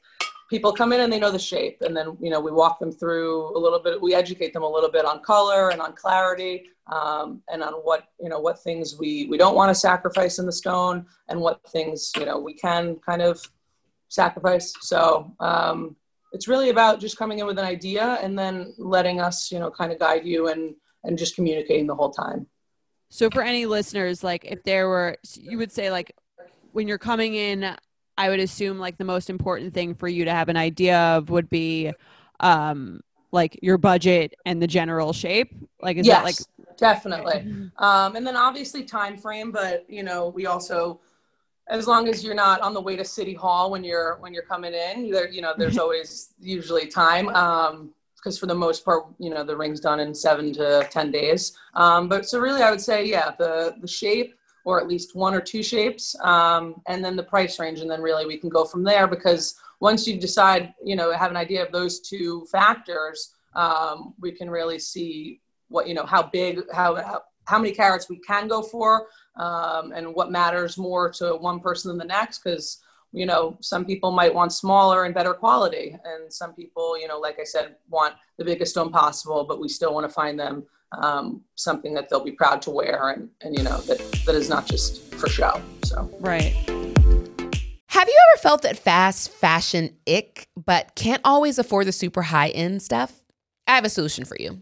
people 0.49 0.73
come 0.73 0.91
in 0.91 1.01
and 1.01 1.13
they 1.13 1.19
know 1.19 1.31
the 1.31 1.39
shape 1.39 1.81
and 1.81 1.95
then 1.95 2.17
you 2.19 2.29
know 2.29 2.41
we 2.41 2.51
walk 2.51 2.79
them 2.79 2.91
through 2.91 3.57
a 3.57 3.59
little 3.59 3.79
bit 3.79 4.01
we 4.01 4.13
educate 4.13 4.53
them 4.53 4.63
a 4.63 4.69
little 4.69 4.91
bit 4.91 5.05
on 5.05 5.21
color 5.21 5.69
and 5.69 5.81
on 5.81 5.93
clarity 5.93 6.65
um, 6.91 7.41
and 7.51 7.63
on 7.63 7.73
what 7.73 8.07
you 8.19 8.27
know 8.27 8.39
what 8.39 8.61
things 8.61 8.97
we 8.99 9.27
we 9.27 9.37
don't 9.37 9.55
want 9.55 9.69
to 9.69 9.75
sacrifice 9.75 10.39
in 10.39 10.45
the 10.45 10.51
stone 10.51 11.05
and 11.29 11.39
what 11.39 11.61
things 11.69 12.11
you 12.17 12.25
know 12.25 12.39
we 12.39 12.53
can 12.53 12.95
kind 13.05 13.21
of 13.21 13.41
sacrifice. 14.11 14.73
So 14.81 15.33
um, 15.39 15.95
it's 16.31 16.47
really 16.47 16.69
about 16.69 16.99
just 16.99 17.17
coming 17.17 17.39
in 17.39 17.45
with 17.45 17.59
an 17.59 17.65
idea 17.65 18.17
and 18.21 18.37
then 18.37 18.73
letting 18.77 19.19
us, 19.19 19.51
you 19.51 19.59
know, 19.59 19.69
kind 19.69 19.91
of 19.91 19.99
guide 19.99 20.25
you 20.25 20.47
and 20.47 20.75
and 21.03 21.17
just 21.17 21.35
communicating 21.35 21.87
the 21.87 21.95
whole 21.95 22.11
time. 22.11 22.47
So 23.09 23.29
for 23.29 23.41
any 23.41 23.65
listeners, 23.65 24.23
like 24.23 24.45
if 24.45 24.63
there 24.63 24.87
were, 24.87 25.17
you 25.35 25.57
would 25.57 25.71
say 25.71 25.91
like 25.91 26.15
when 26.71 26.87
you're 26.87 26.97
coming 26.97 27.35
in, 27.35 27.75
I 28.17 28.29
would 28.29 28.39
assume 28.39 28.79
like 28.79 28.97
the 28.97 29.03
most 29.03 29.29
important 29.29 29.73
thing 29.73 29.95
for 29.95 30.07
you 30.07 30.25
to 30.25 30.31
have 30.31 30.47
an 30.47 30.57
idea 30.57 30.97
of 30.97 31.29
would 31.29 31.49
be 31.49 31.91
um 32.39 33.01
like 33.33 33.57
your 33.61 33.77
budget 33.77 34.35
and 34.45 34.61
the 34.61 34.67
general 34.67 35.11
shape. 35.11 35.53
Like 35.81 35.97
is 35.97 36.05
yes, 36.05 36.17
that 36.17 36.23
like 36.23 36.77
definitely. 36.77 37.69
Um 37.77 38.15
and 38.15 38.25
then 38.25 38.37
obviously 38.37 38.83
time 38.83 39.17
frame, 39.17 39.51
but 39.51 39.85
you 39.89 40.03
know, 40.03 40.29
we 40.29 40.45
also 40.45 41.01
as 41.71 41.87
long 41.87 42.09
as 42.09 42.23
you're 42.23 42.35
not 42.35 42.59
on 42.61 42.73
the 42.73 42.81
way 42.81 42.95
to 42.97 43.05
city 43.05 43.33
hall 43.33 43.71
when 43.71 43.83
you're 43.83 44.17
when 44.19 44.33
you're 44.33 44.43
coming 44.43 44.73
in 44.73 45.09
there 45.09 45.29
you 45.29 45.41
know 45.41 45.53
there's 45.57 45.77
always 45.77 46.33
usually 46.39 46.85
time 46.85 47.29
um 47.29 47.89
because 48.17 48.37
for 48.37 48.45
the 48.45 48.53
most 48.53 48.85
part 48.85 49.05
you 49.17 49.29
know 49.29 49.43
the 49.43 49.55
ring's 49.55 49.79
done 49.79 49.99
in 49.99 50.13
seven 50.13 50.53
to 50.53 50.87
ten 50.91 51.09
days. 51.09 51.57
Um 51.73 52.07
but 52.07 52.27
so 52.27 52.39
really 52.39 52.61
i 52.61 52.69
would 52.69 52.81
say 52.81 53.05
yeah 53.05 53.31
the 53.39 53.75
the 53.81 53.87
shape 53.87 54.35
or 54.63 54.79
at 54.79 54.87
least 54.87 55.15
one 55.15 55.33
or 55.33 55.41
two 55.41 55.63
shapes 55.63 56.15
um 56.21 56.75
and 56.87 57.03
then 57.03 57.15
the 57.15 57.23
price 57.23 57.57
range 57.57 57.79
and 57.79 57.89
then 57.89 58.01
really 58.01 58.25
we 58.27 58.37
can 58.37 58.49
go 58.49 58.65
from 58.65 58.83
there 58.83 59.07
because 59.07 59.55
once 59.79 60.05
you 60.05 60.19
decide 60.19 60.73
you 60.83 60.95
know 60.95 61.11
have 61.11 61.31
an 61.31 61.37
idea 61.37 61.65
of 61.65 61.71
those 61.71 62.01
two 62.01 62.45
factors 62.51 63.33
um 63.55 64.13
we 64.19 64.31
can 64.31 64.49
really 64.49 64.77
see 64.77 65.39
what 65.69 65.87
you 65.87 65.93
know 65.93 66.05
how 66.05 66.21
big 66.21 66.59
how, 66.73 66.95
how 66.95 67.23
how 67.45 67.57
many 67.57 67.73
carats 67.73 68.09
we 68.09 68.17
can 68.19 68.47
go 68.47 68.61
for 68.61 69.07
um, 69.35 69.91
and 69.93 70.13
what 70.13 70.31
matters 70.31 70.77
more 70.77 71.09
to 71.09 71.35
one 71.35 71.59
person 71.59 71.89
than 71.89 71.97
the 71.97 72.05
next 72.05 72.39
because 72.39 72.81
you 73.13 73.25
know, 73.25 73.57
some 73.59 73.85
people 73.85 74.11
might 74.11 74.33
want 74.33 74.53
smaller 74.53 75.05
and 75.05 75.13
better 75.13 75.33
quality. 75.33 75.97
And 76.05 76.31
some 76.31 76.53
people, 76.53 76.97
you 76.97 77.07
know, 77.07 77.19
like 77.19 77.39
I 77.39 77.43
said, 77.43 77.75
want 77.89 78.15
the 78.37 78.45
biggest 78.45 78.71
stone 78.71 78.91
possible, 78.91 79.43
but 79.43 79.59
we 79.59 79.67
still 79.67 79.93
want 79.93 80.07
to 80.07 80.13
find 80.13 80.39
them 80.39 80.63
um, 80.97 81.41
something 81.55 81.93
that 81.93 82.09
they'll 82.09 82.23
be 82.23 82.31
proud 82.31 82.61
to 82.63 82.71
wear 82.71 83.09
and, 83.09 83.29
and, 83.41 83.57
you 83.57 83.63
know, 83.63 83.79
that, 83.81 83.99
that 84.25 84.35
is 84.35 84.49
not 84.49 84.65
just 84.65 85.13
for 85.15 85.27
show. 85.29 85.61
So, 85.83 86.09
right. 86.19 86.53
Have 87.87 88.07
you 88.07 88.19
ever 88.31 88.41
felt 88.41 88.61
that 88.61 88.77
fast 88.77 89.29
fashion 89.29 89.97
ick, 90.07 90.47
but 90.55 90.95
can't 90.95 91.21
always 91.25 91.59
afford 91.59 91.87
the 91.87 91.91
super 91.91 92.23
high 92.23 92.49
end 92.49 92.81
stuff? 92.81 93.21
I 93.67 93.75
have 93.75 93.85
a 93.85 93.89
solution 93.89 94.25
for 94.25 94.37
you. 94.39 94.61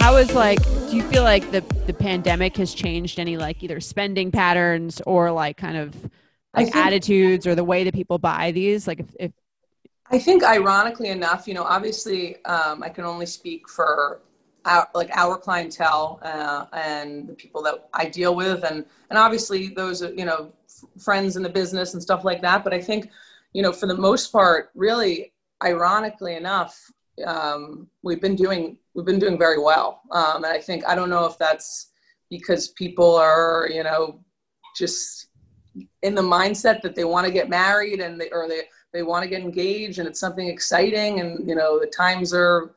How 0.00 0.16
is 0.16 0.32
like 0.34 0.62
do 0.88 0.96
you 0.96 1.02
feel 1.02 1.22
like 1.22 1.50
the 1.50 1.60
the 1.86 1.92
pandemic 1.92 2.56
has 2.56 2.72
changed 2.72 3.20
any 3.20 3.36
like 3.36 3.62
either 3.62 3.80
spending 3.80 4.30
patterns 4.30 5.02
or 5.06 5.30
like 5.30 5.56
kind 5.56 5.76
of 5.76 5.94
like 6.54 6.72
think, 6.72 6.76
attitudes 6.76 7.46
or 7.46 7.54
the 7.54 7.64
way 7.64 7.84
that 7.84 7.94
people 7.94 8.18
buy 8.18 8.52
these? 8.52 8.86
Like 8.86 9.00
if, 9.00 9.16
if 9.20 9.32
I 10.10 10.18
think 10.18 10.42
ironically 10.42 11.08
enough, 11.08 11.46
you 11.46 11.54
know, 11.54 11.64
obviously 11.64 12.42
um, 12.46 12.82
I 12.82 12.88
can 12.88 13.04
only 13.04 13.26
speak 13.26 13.68
for 13.68 14.22
our, 14.64 14.88
like 14.94 15.10
our 15.14 15.36
clientele 15.36 16.20
uh, 16.22 16.66
and 16.72 17.28
the 17.28 17.34
people 17.34 17.62
that 17.62 17.88
I 17.92 18.06
deal 18.06 18.34
with 18.34 18.64
and 18.64 18.84
and 19.10 19.18
obviously 19.18 19.68
those 19.68 20.02
you 20.02 20.24
know 20.24 20.52
f- 20.66 21.02
friends 21.02 21.36
in 21.36 21.42
the 21.42 21.48
business 21.48 21.94
and 21.94 22.02
stuff 22.02 22.24
like 22.24 22.40
that, 22.42 22.64
but 22.64 22.72
I 22.72 22.80
think 22.80 23.10
you 23.52 23.62
know 23.62 23.72
for 23.72 23.86
the 23.86 23.96
most 23.96 24.32
part 24.32 24.70
really 24.74 25.32
ironically 25.62 26.36
enough 26.36 26.90
um, 27.24 27.88
we've 28.02 28.20
been 28.20 28.36
doing 28.36 28.78
we've 28.94 29.06
been 29.06 29.18
doing 29.18 29.38
very 29.38 29.58
well. 29.58 30.02
Um, 30.12 30.44
and 30.44 30.46
I 30.46 30.58
think 30.58 30.86
I 30.86 30.94
don't 30.94 31.10
know 31.10 31.26
if 31.26 31.38
that's 31.38 31.90
because 32.30 32.68
people 32.68 33.14
are 33.16 33.68
you 33.72 33.82
know 33.82 34.20
just 34.76 35.28
in 36.02 36.14
the 36.14 36.22
mindset 36.22 36.82
that 36.82 36.94
they 36.94 37.04
want 37.04 37.26
to 37.26 37.32
get 37.32 37.48
married 37.48 38.00
and 38.00 38.20
they 38.20 38.30
or 38.30 38.48
they 38.48 38.62
they 38.92 39.02
want 39.02 39.22
to 39.22 39.28
get 39.28 39.42
engaged 39.42 39.98
and 39.98 40.08
it's 40.08 40.20
something 40.20 40.48
exciting 40.48 41.20
and 41.20 41.48
you 41.48 41.54
know 41.54 41.78
the 41.78 41.86
times 41.86 42.32
are 42.32 42.74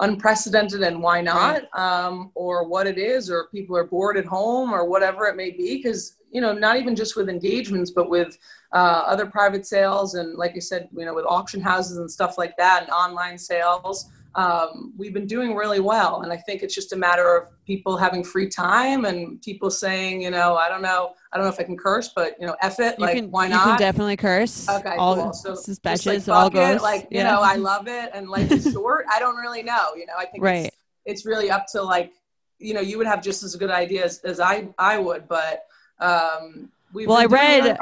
unprecedented 0.00 0.82
and 0.82 1.00
why 1.00 1.20
not 1.20 1.62
um, 1.78 2.30
or 2.34 2.66
what 2.66 2.86
it 2.86 2.98
is 2.98 3.30
or 3.30 3.48
people 3.52 3.76
are 3.76 3.84
bored 3.84 4.16
at 4.16 4.24
home 4.24 4.72
or 4.72 4.84
whatever 4.84 5.26
it 5.26 5.36
may 5.36 5.50
be 5.50 5.76
because 5.76 6.16
you 6.32 6.40
know 6.40 6.52
not 6.52 6.76
even 6.76 6.96
just 6.96 7.16
with 7.16 7.28
engagements 7.28 7.92
but 7.92 8.10
with 8.10 8.36
uh, 8.72 9.02
other 9.06 9.24
private 9.24 9.64
sales 9.64 10.14
and 10.14 10.36
like 10.36 10.52
i 10.56 10.58
said 10.58 10.88
you 10.96 11.04
know 11.04 11.14
with 11.14 11.24
auction 11.26 11.60
houses 11.60 11.98
and 11.98 12.10
stuff 12.10 12.36
like 12.36 12.56
that 12.56 12.82
and 12.82 12.90
online 12.90 13.38
sales 13.38 14.10
um, 14.36 14.92
we've 14.96 15.14
been 15.14 15.26
doing 15.26 15.54
really 15.54 15.80
well. 15.80 16.22
And 16.22 16.32
I 16.32 16.36
think 16.36 16.62
it's 16.62 16.74
just 16.74 16.92
a 16.92 16.96
matter 16.96 17.36
of 17.36 17.64
people 17.64 17.96
having 17.96 18.24
free 18.24 18.48
time 18.48 19.04
and 19.04 19.40
people 19.42 19.70
saying, 19.70 20.22
you 20.22 20.30
know, 20.30 20.56
I 20.56 20.68
don't 20.68 20.82
know, 20.82 21.14
I 21.32 21.36
don't 21.36 21.46
know 21.46 21.52
if 21.52 21.60
I 21.60 21.62
can 21.62 21.76
curse, 21.76 22.10
but 22.14 22.34
you 22.40 22.46
know, 22.46 22.56
F 22.60 22.80
it, 22.80 22.98
you 22.98 23.04
like 23.04 23.16
can, 23.16 23.30
why 23.30 23.48
not? 23.48 23.64
you? 23.64 23.70
Can 23.72 23.78
definitely 23.78 24.16
curse. 24.16 24.68
Okay, 24.68 24.96
all 24.96 25.14
cool. 25.14 25.32
So 25.32 25.54
suspicious, 25.54 26.26
like, 26.26 26.36
all 26.36 26.50
goes. 26.50 26.76
It, 26.76 26.82
like 26.82 27.08
you 27.10 27.22
know, 27.22 27.40
I 27.40 27.56
love 27.56 27.86
it, 27.86 28.10
and 28.12 28.28
life 28.28 28.50
is 28.50 28.72
short. 28.72 29.06
I 29.10 29.18
don't 29.20 29.36
really 29.36 29.62
know. 29.62 29.94
You 29.96 30.06
know, 30.06 30.14
I 30.18 30.26
think 30.26 30.42
right. 30.42 30.66
it's, 30.66 30.76
it's 31.04 31.26
really 31.26 31.50
up 31.50 31.66
to 31.72 31.82
like, 31.82 32.12
you 32.58 32.74
know, 32.74 32.80
you 32.80 32.98
would 32.98 33.06
have 33.06 33.22
just 33.22 33.42
as 33.42 33.54
good 33.56 33.70
ideas 33.70 34.18
as 34.24 34.40
I 34.40 34.68
I 34.78 34.98
would, 34.98 35.28
but 35.28 35.66
um, 36.00 36.70
we. 36.92 37.06
Well, 37.06 37.18
I 37.18 37.26
read. 37.26 37.78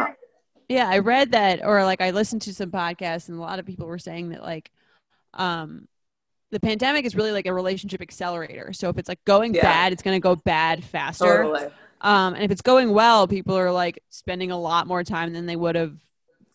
Yeah, 0.68 0.88
I 0.88 0.98
read 1.00 1.32
that, 1.32 1.64
or 1.64 1.84
like 1.84 2.00
I 2.00 2.12
listened 2.12 2.42
to 2.42 2.54
some 2.54 2.70
podcasts, 2.70 3.28
and 3.28 3.36
a 3.36 3.40
lot 3.40 3.58
of 3.58 3.66
people 3.66 3.86
were 3.86 3.98
saying 3.98 4.30
that 4.30 4.42
like, 4.42 4.70
um, 5.34 5.86
the 6.52 6.60
pandemic 6.60 7.06
is 7.06 7.16
really 7.16 7.32
like 7.32 7.46
a 7.46 7.52
relationship 7.52 8.02
accelerator. 8.02 8.72
So 8.72 8.90
if 8.90 8.98
it's 8.98 9.08
like 9.08 9.24
going 9.24 9.54
yeah. 9.54 9.62
bad, 9.62 9.92
it's 9.92 10.02
going 10.02 10.14
to 10.14 10.20
go 10.20 10.36
bad 10.36 10.84
faster. 10.84 11.42
Totally. 11.42 11.72
Um, 12.02 12.34
and 12.34 12.44
if 12.44 12.50
it's 12.50 12.62
going 12.62 12.92
well, 12.92 13.26
people 13.26 13.56
are 13.56 13.72
like 13.72 14.02
spending 14.10 14.50
a 14.50 14.58
lot 14.58 14.86
more 14.86 15.02
time 15.02 15.32
than 15.32 15.46
they 15.46 15.56
would 15.56 15.74
have 15.76 15.96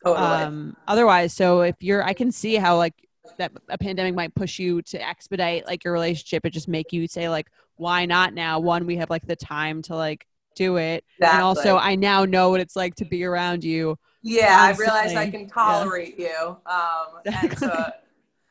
totally. 0.06 0.26
um, 0.26 0.78
otherwise. 0.88 1.34
So 1.34 1.62
if 1.62 1.76
you're, 1.80 2.04
I 2.04 2.14
can 2.14 2.32
see 2.32 2.56
how 2.56 2.78
like 2.78 2.94
that 3.40 3.52
a 3.70 3.78
pandemic 3.78 4.14
might 4.14 4.36
push 4.36 4.60
you 4.60 4.84
to 4.84 5.04
expedite 5.04 5.66
like 5.66 5.84
your 5.84 5.94
relationship 5.94 6.46
and 6.46 6.54
just 6.54 6.68
make 6.68 6.94
you 6.94 7.08
say 7.08 7.28
like, 7.28 7.48
why 7.76 8.06
not 8.06 8.34
now? 8.34 8.60
One, 8.60 8.86
we 8.86 8.98
have 8.98 9.10
like 9.10 9.26
the 9.26 9.36
time 9.36 9.82
to 9.84 9.96
like 9.96 10.28
do 10.56 10.78
it, 10.78 11.04
exactly. 11.18 11.36
and 11.38 11.44
also 11.44 11.78
I 11.78 11.96
now 11.96 12.26
know 12.26 12.50
what 12.50 12.60
it's 12.60 12.76
like 12.76 12.96
to 12.96 13.06
be 13.06 13.24
around 13.24 13.64
you. 13.64 13.98
Yeah, 14.24 14.68
constantly. 14.68 14.86
I 14.86 15.04
realize 15.04 15.16
I 15.16 15.30
can 15.30 15.48
tolerate 15.48 16.16
yeah. 16.18 16.28
you. 16.28 16.58
Um, 16.66 17.42
and 17.44 17.58
so 17.58 17.92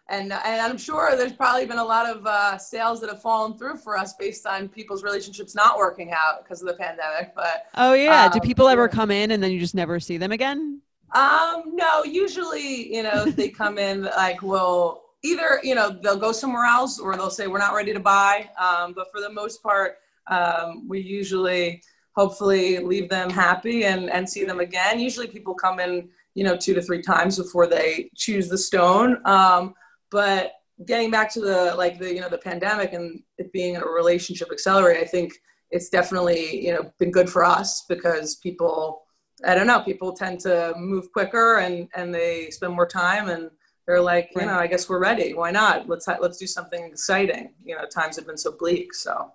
and 0.09 0.33
and 0.33 0.61
I'm 0.61 0.79
sure 0.79 1.17
there's 1.17 1.33
probably 1.33 1.67
been 1.67 1.79
a 1.79 1.85
lot 1.85 2.09
of 2.09 2.27
uh, 2.27 2.59
sales 2.59 3.01
that 3.01 3.11
have 3.11 3.21
fallen 3.21 3.59
through 3.59 3.79
for 3.79 3.99
us 3.99 4.15
based 4.15 4.47
on 4.47 4.69
people's 4.69 5.03
relationships 5.03 5.55
not 5.55 5.79
working 5.79 6.13
out 6.13 6.43
because 6.43 6.63
of 6.63 6.69
the 6.69 6.75
pandemic. 6.75 7.35
But 7.35 7.67
oh 7.75 7.95
yeah, 7.95 8.27
um, 8.27 8.33
do 8.33 8.41
people 8.41 8.69
ever 8.69 8.89
come 8.89 9.11
in 9.11 9.33
and 9.33 9.43
then 9.43 9.51
you 9.51 9.59
just 9.59 9.75
never 9.75 9.99
see 9.99 10.17
them 10.17 10.33
again? 10.33 10.81
Um, 11.13 11.63
no, 11.75 12.05
usually 12.05 12.95
you 12.95 13.03
know 13.03 13.25
they 13.25 13.49
come 13.49 13.79
in 13.79 14.05
like 14.05 14.43
well 14.43 15.03
either 15.25 15.61
you 15.63 15.75
know 15.75 15.91
they'll 15.91 16.17
go 16.17 16.33
somewhere 16.33 16.65
else 16.65 17.01
or 17.01 17.17
they'll 17.17 17.31
say 17.31 17.49
we're 17.49 17.59
not 17.59 17.75
ready 17.75 17.93
to 17.93 18.01
buy. 18.01 18.49
Um, 18.59 18.93
but 18.93 19.11
for 19.13 19.21
the 19.21 19.31
most 19.31 19.63
part, 19.63 19.97
um, 20.29 20.89
we 20.89 21.01
usually 21.01 21.83
hopefully 22.13 22.79
leave 22.79 23.09
them 23.09 23.29
happy 23.29 23.85
and 23.85 24.09
and 24.09 24.29
see 24.29 24.45
them 24.45 24.61
again. 24.61 25.01
Usually 25.01 25.27
people 25.27 25.55
come 25.55 25.81
in 25.81 26.09
you 26.35 26.45
know 26.45 26.57
two 26.57 26.75
to 26.75 26.83
three 26.83 27.03
times 27.03 27.39
before 27.39 27.67
they 27.67 28.09
choose 28.15 28.49
the 28.49 28.59
stone. 28.59 29.19
Um, 29.25 29.75
but 30.11 30.53
getting 30.85 31.11
back 31.11 31.33
to 31.33 31.41
the 31.41 31.75
like 31.77 31.99
the 31.99 32.15
you 32.15 32.21
know 32.21 32.29
the 32.29 32.39
pandemic 32.39 32.93
and 32.93 33.23
it 33.39 33.53
being 33.53 33.77
a 33.77 33.85
relationship 33.85 34.51
accelerator, 34.53 35.01
I 35.01 35.05
think 35.05 35.33
it's 35.71 35.89
definitely 35.89 36.65
you 36.65 36.73
know 36.73 36.93
been 36.99 37.11
good 37.11 37.31
for 37.31 37.45
us 37.45 37.85
because 37.89 38.37
people 38.37 39.03
I 39.45 39.55
don't 39.55 39.67
know 39.67 39.81
people 39.81 40.13
tend 40.13 40.41
to 40.41 40.75
move 40.77 41.13
quicker 41.13 41.59
and 41.59 41.89
and 41.95 42.15
they 42.15 42.51
spend 42.51 42.75
more 42.75 42.87
time 42.87 43.29
and 43.29 43.51
they're 43.87 44.01
like 44.01 44.31
you 44.35 44.43
know 44.43 44.59
I 44.59 44.67
guess 44.67 44.89
we're 44.89 44.99
ready. 45.01 45.35
Why 45.35 45.51
not? 45.51 45.89
Let's 45.89 46.07
ha- 46.07 46.19
let's 46.21 46.39
do 46.39 46.47
something 46.47 46.85
exciting. 46.85 47.55
You 47.65 47.77
know 47.77 47.87
times 47.87 48.17
have 48.17 48.27
been 48.27 48.39
so 48.39 48.53
bleak 48.53 48.95
so. 48.95 49.33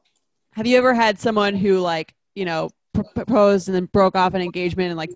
Have 0.54 0.68
you 0.68 0.78
ever 0.78 0.94
had 0.94 1.20
someone 1.20 1.56
who 1.56 1.80
like 1.80 2.14
you 2.36 2.46
know 2.46 2.70
pr- 2.94 3.04
proposed 3.16 3.68
and 3.68 3.76
then 3.76 3.86
broke 3.86 4.16
off 4.16 4.34
an 4.34 4.42
engagement 4.42 4.90
and 4.90 4.98
like 4.98 5.12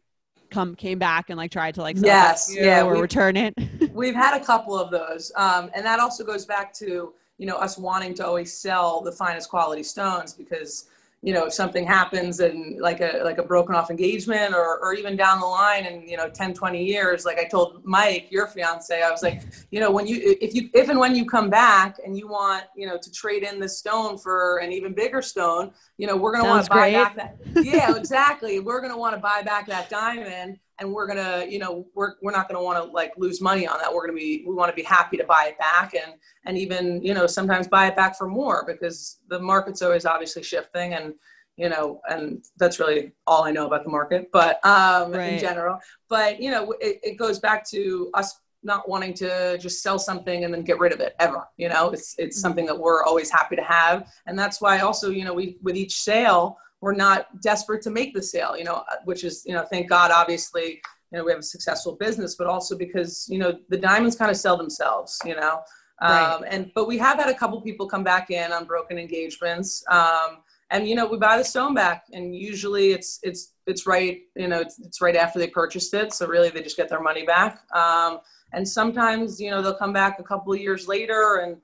come 0.56 0.74
came 0.74 0.98
back 0.98 1.30
and 1.30 1.38
like 1.38 1.52
tried 1.52 1.76
to 1.76 1.82
like 1.82 1.98
yes 2.00 2.50
yeah 2.56 2.82
or 2.82 3.02
return 3.02 3.36
it. 3.36 3.54
We've 3.94 4.16
had 4.16 4.40
a 4.42 4.44
couple 4.44 4.80
of 4.80 4.90
those 4.90 5.32
um, 5.36 5.70
and 5.76 5.86
that 5.86 6.00
also 6.00 6.24
goes 6.24 6.46
back 6.46 6.74
to 6.76 7.14
you 7.38 7.46
know 7.46 7.58
us 7.58 7.78
wanting 7.78 8.14
to 8.16 8.26
always 8.26 8.54
sell 8.54 9.02
the 9.02 9.12
finest 9.12 9.50
quality 9.50 9.84
stones 9.84 10.34
because 10.34 10.86
you 11.26 11.34
know, 11.34 11.48
if 11.48 11.54
something 11.54 11.88
happens 11.88 12.40
and 12.40 12.80
like 12.80 13.02
a 13.02 13.22
like 13.24 13.40
a 13.40 13.44
broken 13.44 13.74
off 13.74 13.90
engagement 13.90 14.54
or 14.54 14.78
or 14.78 14.94
even 14.94 15.16
down 15.16 15.40
the 15.40 15.46
line 15.46 15.88
in, 15.88 16.08
you 16.08 16.18
know, 16.18 16.30
10, 16.30 16.54
20 16.54 16.86
years, 16.86 17.26
like 17.26 17.40
I 17.40 17.46
told 17.46 17.84
Mike, 17.84 18.28
your 18.30 18.46
fiance, 18.46 19.02
I 19.02 19.10
was 19.10 19.24
like, 19.24 19.42
you 19.72 19.80
know, 19.80 19.90
when 19.90 20.06
you 20.06 20.38
if 20.40 20.54
you 20.54 20.70
if 20.76 20.88
and 20.88 21.00
when 21.00 21.16
you 21.16 21.26
come 21.26 21.50
back 21.50 21.98
and 22.06 22.16
you 22.16 22.28
want, 22.28 22.66
you 22.76 22.86
know, 22.86 23.00
to 23.00 23.12
trade 23.12 23.42
in 23.42 23.60
this 23.60 23.80
stone 23.80 24.20
for 24.20 24.60
an 24.60 24.72
even 24.72 24.94
bigger 24.94 25.24
stone, 25.24 25.72
you 25.98 26.06
know, 26.06 26.16
we're 26.16 26.32
gonna 26.32 26.48
want 26.48 26.64
to 26.64 26.70
buy 26.70 26.92
great. 26.92 26.94
back 26.94 27.16
that. 27.16 27.66
Yeah, 27.66 27.96
exactly. 27.96 28.60
we're 28.60 28.80
gonna 28.80 28.98
want 28.98 29.16
to 29.16 29.20
buy 29.20 29.42
back 29.42 29.66
that 29.66 29.90
diamond 29.90 30.60
and 30.80 30.92
we're 30.92 31.08
gonna 31.08 31.46
you 31.48 31.60
know 31.60 31.86
we're, 31.96 32.14
we're 32.22 32.32
not 32.32 32.48
gonna 32.48 32.64
want 32.64 32.84
to 32.84 32.92
like 32.92 33.14
lose 33.18 33.42
money 33.42 33.68
on 33.68 33.78
that. 33.80 33.94
We're 33.94 34.06
gonna 34.06 34.18
be 34.18 34.44
we 34.48 34.54
want 34.54 34.70
to 34.70 34.76
be 34.76 34.84
happy 34.84 35.18
to 35.18 35.24
buy 35.24 35.48
it 35.50 35.58
back 35.60 35.94
and 35.96 36.14
and 36.46 36.58
even 36.58 37.02
you 37.04 37.14
know 37.14 37.28
sometimes 37.28 37.68
buy 37.68 37.88
it 37.88 37.96
back 37.96 38.18
for 38.18 38.28
more 38.28 38.64
because 38.68 39.20
the 39.30 39.40
market's 39.40 39.82
always 39.82 40.06
obviously 40.06 40.44
shifting 40.44 40.94
and 40.94 41.14
you 41.58 41.70
know 41.70 42.02
and 42.10 42.44
that's 42.58 42.80
really 42.80 43.14
all 43.28 43.44
i 43.46 43.52
know 43.52 43.66
about 43.66 43.84
the 43.84 43.90
market. 43.90 44.30
But 44.32 44.66
um 44.66 45.14
Right. 45.14 45.34
in 45.34 45.40
general 45.40 45.80
but 46.10 46.42
you 46.42 46.52
know 46.52 46.74
it, 46.82 47.00
it 47.04 47.18
goes 47.18 47.40
back 47.40 47.66
to 47.70 48.10
us 48.14 48.40
not 48.64 48.90
wanting 48.90 49.14
to 49.14 49.58
just 49.60 49.84
sell 49.84 50.00
something 50.00 50.44
and 50.44 50.52
then 50.52 50.64
get 50.64 50.80
rid 50.80 50.92
of 50.92 51.00
it 51.00 51.16
ever 51.20 51.48
you 51.58 51.70
know? 51.70 51.92
It's 51.92 52.16
it's 52.18 52.40
something 52.42 52.66
that 52.66 52.78
we're 52.78 53.04
always 53.04 53.30
happy 53.30 53.56
to 53.56 53.62
have. 53.64 54.12
And 54.26 54.38
that's 54.38 54.60
why 54.60 54.80
also 54.80 55.10
you 55.12 55.24
know 55.24 55.34
we 55.34 55.58
with 55.62 55.78
each 55.78 55.96
sale 56.02 56.58
we're 56.82 56.94
not 56.94 57.42
desperate 57.42 57.82
to 57.84 57.90
make 57.90 58.14
the 58.14 58.22
sale, 58.22 58.58
you 58.58 58.64
know, 58.64 58.84
uh, 58.92 58.96
which 59.06 59.24
is, 59.24 59.44
you 59.46 59.54
know, 59.54 59.66
thank 59.72 59.90
God, 59.90 60.12
obviously, 60.12 60.82
you 61.12 61.18
know, 61.18 61.24
we 61.24 61.32
have 61.32 61.40
a 61.40 61.44
successful 61.44 61.96
business, 61.96 62.36
but 62.36 62.48
also 62.48 62.78
because, 62.78 63.28
you 63.30 63.38
know, 63.38 63.58
the 63.70 63.78
diamonds 63.78 64.16
kind 64.16 64.30
of 64.30 64.38
sell 64.38 64.58
themselves, 64.58 65.20
you 65.26 65.36
know. 65.36 65.62
Right. 66.02 66.34
Um, 66.34 66.44
and 66.48 66.72
but 66.76 66.88
we 66.88 66.98
have 66.98 67.20
had 67.20 67.30
a 67.30 67.34
couple 67.34 67.62
people 67.62 67.88
come 67.88 68.04
back 68.04 68.30
in 68.30 68.52
on 68.52 68.66
broken 68.66 68.98
engagements. 68.98 69.84
Um, 69.90 70.44
and 70.72 70.88
you 70.90 70.96
know, 70.96 71.06
we 71.06 71.18
buy 71.18 71.38
the 71.38 71.44
stone 71.44 71.74
back 71.74 72.06
and 72.12 72.36
usually 72.36 72.92
it's 72.92 73.20
it's 73.24 73.54
it's 73.66 73.88
right, 73.88 74.22
you 74.36 74.48
know, 74.48 74.60
it's, 74.60 74.80
it's 74.80 75.00
right 75.00 75.16
after 75.16 75.40
they 75.40 75.48
purchased 75.48 75.94
it. 75.94 76.12
So 76.12 76.28
really 76.28 76.50
they 76.50 76.62
just 76.62 76.76
get 76.76 76.90
their 76.90 77.02
money 77.02 77.26
back. 77.26 77.62
Um, 77.74 78.20
and 78.52 78.68
sometimes, 78.68 79.40
you 79.40 79.52
know, 79.52 79.62
they'll 79.62 79.76
come 79.76 79.94
back 79.94 80.20
a 80.20 80.24
couple 80.24 80.52
of 80.52 80.60
years 80.60 80.88
later 80.88 81.38
and 81.38 81.58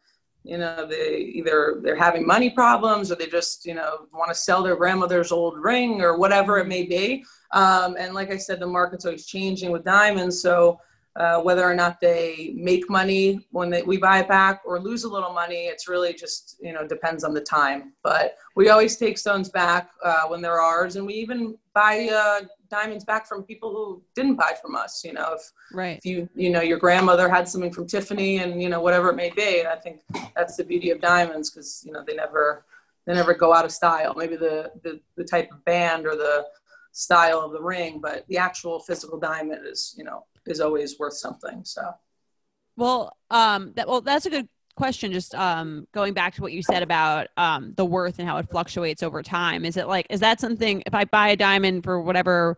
you 0.44 0.58
know 0.58 0.88
they 0.88 1.18
either 1.18 1.80
they're 1.84 1.96
having 1.96 2.26
money 2.26 2.50
problems 2.50 3.12
or 3.12 3.16
they 3.16 3.28
just 3.28 3.66
you 3.66 3.74
know 3.74 4.08
want 4.14 4.30
to 4.30 4.36
sell 4.36 4.64
their 4.64 4.76
grandmother's 4.76 5.32
old 5.32 5.58
ring 5.58 6.02
or 6.02 6.18
whatever 6.18 6.58
it 6.58 6.68
may 6.68 6.84
be. 6.84 7.24
Um, 7.52 7.96
and 8.00 8.14
like 8.14 8.32
i 8.32 8.38
said 8.38 8.60
the 8.60 8.68
market's 8.68 9.06
always 9.06 9.26
changing 9.26 9.72
with 9.72 9.84
diamonds 9.84 10.42
so 10.42 10.80
uh, 11.18 11.42
whether 11.42 11.64
or 11.64 11.76
not 11.76 12.00
they 12.00 12.54
make 12.56 12.90
money 12.90 13.46
when 13.52 13.70
they, 13.70 13.82
we 13.82 13.98
buy 13.98 14.20
it 14.20 14.30
back 14.30 14.62
or 14.66 14.80
lose 14.80 15.04
a 15.04 15.10
little 15.10 15.34
money 15.34 15.66
it's 15.66 15.90
really 15.90 16.14
just 16.14 16.58
you 16.62 16.72
know 16.72 16.88
depends 16.88 17.24
on 17.24 17.34
the 17.34 17.42
time. 17.42 17.94
But 18.04 18.38
we 18.56 18.70
always 18.70 18.98
take 18.98 19.18
stones 19.18 19.50
back 19.50 19.90
uh, 20.04 20.28
when 20.28 20.42
they're 20.42 20.62
ours 20.62 20.96
and 20.96 21.06
we 21.06 21.16
even 21.16 21.58
buy 21.74 22.10
uh, 22.10 22.46
diamonds 22.72 23.04
back 23.12 23.28
from 23.28 23.44
people 23.44 23.70
who 23.76 24.02
didn't 24.18 24.36
buy 24.44 24.54
from 24.62 24.74
us 24.84 24.94
you 25.08 25.14
know 25.18 25.30
if 25.38 25.44
Right. 25.82 25.98
if 26.00 26.06
you 26.12 26.18
you 26.44 26.50
know 26.56 26.62
your 26.72 26.80
grandmother 26.86 27.28
had 27.30 27.48
something 27.48 27.74
from 27.78 27.86
Tiffany 27.94 28.34
and 28.44 28.62
you 28.64 28.70
know 28.74 28.82
whatever 28.86 29.08
it 29.14 29.16
may 29.24 29.30
be. 29.44 29.52
I 29.76 29.78
think 29.84 29.98
that's 30.36 30.56
the 30.58 30.66
beauty 30.72 30.90
of 30.94 31.00
diamonds 31.14 31.46
because 31.50 31.84
you 31.86 31.92
know 31.94 32.04
they 32.08 32.16
never 32.26 32.66
they 33.06 33.14
never 33.22 33.34
go 33.34 33.50
out 33.58 33.66
of 33.68 33.72
style. 33.82 34.14
Maybe 34.22 34.36
the, 34.48 34.56
the 34.84 35.00
the 35.20 35.24
type 35.34 35.50
of 35.56 35.60
band 35.72 36.02
or 36.10 36.16
the 36.28 36.36
style 37.06 37.40
of 37.46 37.52
the 37.58 37.62
ring, 37.74 37.94
but 38.08 38.18
the 38.32 38.38
actual 38.48 38.76
physical 38.88 39.18
diamond 39.32 39.62
is 39.74 39.82
you 39.98 40.04
know 40.08 40.20
is 40.54 40.60
always 40.66 41.00
worth 41.00 41.18
something. 41.26 41.58
So 41.76 41.84
Well, 42.84 43.02
um, 43.30 43.62
that 43.76 43.88
well, 43.88 44.02
that's 44.02 44.26
a 44.26 44.30
good 44.36 44.48
question. 44.76 45.12
Just 45.12 45.36
um, 45.36 45.88
going 45.94 46.14
back 46.14 46.36
to 46.36 46.42
what 46.42 46.52
you 46.52 46.62
said 46.62 46.84
about 46.84 47.28
um, 47.38 47.74
the 47.76 47.86
worth 47.86 48.20
and 48.20 48.28
how 48.28 48.38
it 48.38 48.50
fluctuates 48.50 49.04
over 49.04 49.22
time. 49.22 49.66
Is 49.66 49.78
it 49.78 49.88
like 49.88 50.08
is 50.10 50.20
that 50.20 50.40
something? 50.40 50.84
If 50.86 50.94
I 50.94 51.06
buy 51.06 51.30
a 51.30 51.36
diamond 51.36 51.84
for 51.84 52.02
whatever, 52.02 52.58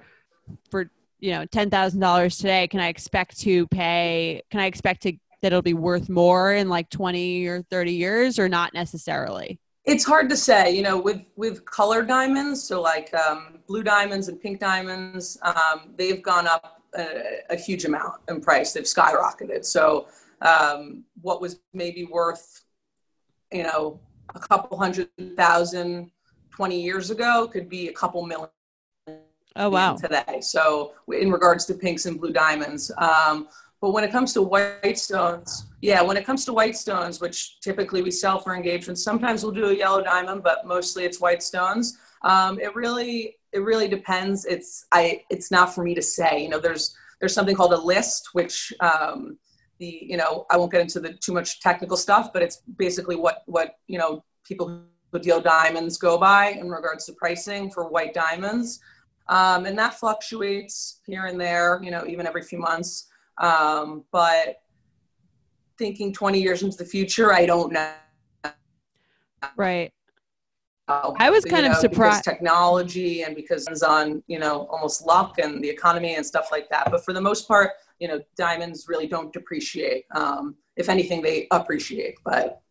for 0.69 0.89
you 1.19 1.31
know 1.31 1.45
ten 1.45 1.69
thousand 1.69 1.99
dollars 1.99 2.37
today, 2.37 2.67
can 2.67 2.79
I 2.79 2.87
expect 2.87 3.39
to 3.41 3.67
pay? 3.67 4.41
Can 4.51 4.59
I 4.59 4.65
expect 4.65 5.03
to 5.03 5.13
that 5.41 5.47
it'll 5.47 5.61
be 5.61 5.73
worth 5.73 6.09
more 6.09 6.53
in 6.53 6.69
like 6.69 6.89
twenty 6.89 7.45
or 7.47 7.63
thirty 7.63 7.93
years, 7.93 8.39
or 8.39 8.47
not 8.47 8.73
necessarily? 8.73 9.59
it's 9.85 10.05
hard 10.05 10.29
to 10.29 10.37
say 10.37 10.71
you 10.71 10.81
know 10.81 10.97
with 10.97 11.25
with 11.35 11.65
colored 11.65 12.07
diamonds 12.07 12.63
so 12.63 12.81
like 12.81 13.13
um, 13.13 13.59
blue 13.67 13.83
diamonds 13.83 14.27
and 14.27 14.39
pink 14.41 14.59
diamonds 14.59 15.37
um, 15.43 15.93
they've 15.97 16.23
gone 16.23 16.47
up 16.47 16.81
a, 16.95 17.41
a 17.49 17.55
huge 17.55 17.85
amount 17.85 18.13
in 18.29 18.39
price 18.39 18.73
they've 18.73 18.83
skyrocketed 18.83 19.65
so 19.65 20.07
um, 20.43 21.03
what 21.21 21.41
was 21.41 21.59
maybe 21.73 22.05
worth 22.05 22.65
you 23.51 23.63
know 23.63 23.99
a 24.35 24.39
couple 24.39 24.77
hundred 24.77 25.09
thousand 25.35 26.11
20 26.51 26.79
years 26.79 27.09
ago 27.09 27.47
could 27.51 27.67
be 27.67 27.87
a 27.89 27.93
couple 27.93 28.25
million 28.25 28.49
Oh 29.55 29.69
wow. 29.69 29.95
today. 29.95 30.39
So 30.41 30.93
in 31.11 31.31
regards 31.31 31.65
to 31.65 31.73
pinks 31.75 32.05
and 32.05 32.19
blue 32.19 32.31
diamonds, 32.33 32.91
um, 32.97 33.47
but 33.81 33.91
when 33.91 34.03
it 34.03 34.11
comes 34.11 34.33
to 34.33 34.41
white 34.41 34.97
stones, 34.97 35.65
yeah, 35.81 36.01
when 36.01 36.15
it 36.15 36.25
comes 36.25 36.45
to 36.45 36.53
white 36.53 36.75
stones, 36.77 37.19
which 37.19 37.59
typically 37.59 38.01
we 38.01 38.11
sell 38.11 38.39
for 38.39 38.55
engagements, 38.55 39.03
sometimes 39.03 39.43
we'll 39.43 39.51
do 39.51 39.65
a 39.65 39.73
yellow 39.75 40.01
diamond, 40.01 40.41
but 40.41 40.65
mostly 40.65 41.03
it's 41.03 41.19
white 41.19 41.43
stones. 41.43 41.97
Um, 42.23 42.59
it 42.59 42.73
really, 42.75 43.35
it 43.51 43.59
really 43.59 43.87
depends. 43.87 44.45
It's 44.45 44.85
I, 44.91 45.23
it's 45.29 45.51
not 45.51 45.75
for 45.75 45.83
me 45.83 45.93
to 45.95 46.01
say. 46.01 46.41
You 46.41 46.49
know, 46.49 46.59
there's 46.59 46.95
there's 47.19 47.33
something 47.33 47.55
called 47.55 47.73
a 47.73 47.77
list, 47.77 48.29
which 48.33 48.73
um, 48.79 49.37
the 49.79 49.99
you 50.01 50.17
know 50.17 50.45
I 50.49 50.57
won't 50.57 50.71
get 50.71 50.81
into 50.81 50.99
the 50.99 51.13
too 51.13 51.33
much 51.33 51.59
technical 51.59 51.97
stuff, 51.97 52.31
but 52.33 52.41
it's 52.41 52.57
basically 52.77 53.15
what 53.15 53.43
what 53.45 53.77
you 53.87 53.97
know 53.97 54.23
people 54.43 54.83
who 55.11 55.19
deal 55.19 55.39
diamonds 55.39 55.97
go 55.97 56.17
by 56.17 56.49
in 56.49 56.69
regards 56.69 57.05
to 57.05 57.13
pricing 57.13 57.69
for 57.69 57.87
white 57.87 58.13
diamonds. 58.13 58.79
Um, 59.29 59.65
and 59.65 59.77
that 59.77 59.93
fluctuates 59.99 60.99
here 61.05 61.27
and 61.27 61.39
there, 61.39 61.79
you 61.81 61.91
know, 61.91 62.03
even 62.07 62.27
every 62.27 62.41
few 62.41 62.59
months. 62.59 63.07
Um, 63.37 64.03
but 64.11 64.61
thinking 65.77 66.11
20 66.13 66.41
years 66.41 66.63
into 66.63 66.77
the 66.77 66.85
future, 66.85 67.31
I 67.31 67.45
don't 67.45 67.71
know. 67.71 67.93
Right. 69.55 69.93
I 70.87 71.29
was 71.29 71.45
kind 71.45 71.65
of 71.65 71.73
know, 71.73 71.79
surprised- 71.79 72.23
Technology 72.23 73.21
and 73.23 73.35
because 73.35 73.67
it's 73.67 73.83
on, 73.83 74.21
you 74.27 74.39
know, 74.39 74.67
almost 74.69 75.05
luck 75.05 75.37
and 75.37 75.63
the 75.63 75.69
economy 75.69 76.15
and 76.15 76.25
stuff 76.25 76.49
like 76.51 76.69
that. 76.69 76.91
But 76.91 77.05
for 77.05 77.13
the 77.13 77.21
most 77.21 77.47
part, 77.47 77.71
you 77.99 78.07
know, 78.07 78.19
diamonds 78.37 78.85
really 78.87 79.07
don't 79.07 79.31
depreciate. 79.33 80.05
Um, 80.15 80.55
if 80.75 80.89
anything, 80.89 81.21
they 81.21 81.47
appreciate. 81.51 82.15
But 82.25 82.61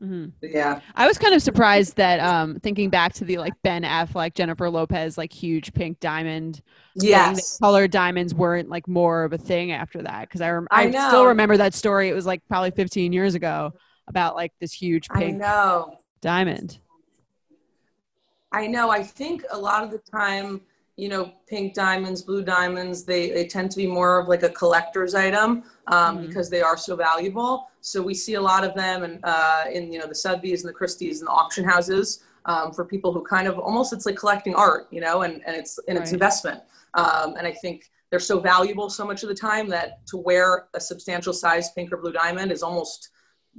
hmm 0.00 0.26
yeah, 0.42 0.80
I 0.96 1.06
was 1.06 1.18
kind 1.18 1.34
of 1.34 1.42
surprised 1.42 1.96
that 1.96 2.18
um, 2.20 2.58
thinking 2.60 2.90
back 2.90 3.12
to 3.14 3.24
the 3.24 3.38
like 3.38 3.54
Ben 3.62 3.82
Affleck, 3.82 4.34
Jennifer 4.34 4.68
Lopez, 4.68 5.16
like 5.16 5.32
huge 5.32 5.72
pink 5.72 6.00
diamond 6.00 6.60
yes. 6.96 7.58
colored 7.58 7.90
diamonds 7.90 8.34
weren't 8.34 8.68
like 8.68 8.88
more 8.88 9.24
of 9.24 9.32
a 9.32 9.38
thing 9.38 9.72
after 9.72 10.02
that 10.02 10.22
because 10.22 10.40
I, 10.40 10.50
rem- 10.50 10.68
I 10.70 10.84
I, 10.84 10.90
still 10.90 11.26
remember 11.26 11.56
that 11.56 11.74
story. 11.74 12.08
It 12.08 12.14
was 12.14 12.26
like 12.26 12.42
probably 12.48 12.70
15 12.72 13.12
years 13.12 13.34
ago 13.34 13.72
about 14.08 14.34
like 14.34 14.52
this 14.60 14.72
huge 14.72 15.08
pink 15.10 15.36
I 15.36 15.38
know. 15.38 15.96
diamond. 16.20 16.78
I 18.52 18.66
know. 18.66 18.90
I 18.90 19.02
think 19.02 19.44
a 19.50 19.58
lot 19.58 19.82
of 19.82 19.90
the 19.90 19.98
time, 19.98 20.60
you 20.96 21.08
know, 21.08 21.32
pink 21.48 21.74
diamonds, 21.74 22.22
blue 22.22 22.42
diamonds, 22.44 23.04
they, 23.04 23.30
they 23.30 23.46
tend 23.46 23.70
to 23.70 23.76
be 23.76 23.86
more 23.86 24.18
of 24.20 24.28
like 24.28 24.42
a 24.42 24.48
collector's 24.50 25.14
item 25.14 25.64
um, 25.86 26.18
Mhm. 26.18 26.26
because 26.28 26.50
they 26.50 26.60
are 26.60 26.76
so 26.76 26.94
valuable. 26.96 27.68
So 27.80 28.02
we 28.02 28.14
see 28.14 28.34
a 28.34 28.40
lot 28.40 28.62
of 28.62 28.74
them 28.74 29.02
in, 29.02 29.18
uh, 29.24 29.64
in 29.72 29.90
you 29.92 29.98
know, 29.98 30.06
the 30.06 30.14
Sotheby's 30.14 30.62
and 30.62 30.68
the 30.68 30.74
Christie's 30.74 31.20
and 31.20 31.28
the 31.28 31.32
auction 31.32 31.64
houses 31.64 32.22
um, 32.44 32.72
for 32.72 32.84
people 32.84 33.12
who 33.12 33.22
kind 33.22 33.48
of 33.48 33.58
almost 33.58 33.92
it's 33.92 34.04
like 34.04 34.16
collecting 34.16 34.54
art, 34.54 34.86
you 34.90 35.00
know, 35.00 35.22
and, 35.22 35.42
and 35.46 35.56
it's 35.56 35.78
and 35.88 35.96
it's 35.96 36.12
investment. 36.12 36.60
Um, 36.94 37.36
and 37.38 37.46
I 37.46 37.52
think 37.52 37.90
they're 38.10 38.20
so 38.20 38.38
valuable 38.38 38.90
so 38.90 39.06
much 39.06 39.22
of 39.22 39.28
the 39.30 39.34
time 39.34 39.68
that 39.68 40.06
to 40.08 40.18
wear 40.18 40.66
a 40.74 40.80
substantial 40.80 41.32
size 41.32 41.70
pink 41.72 41.90
or 41.92 41.96
blue 41.96 42.12
diamond 42.12 42.52
is 42.52 42.62
almost 42.62 43.08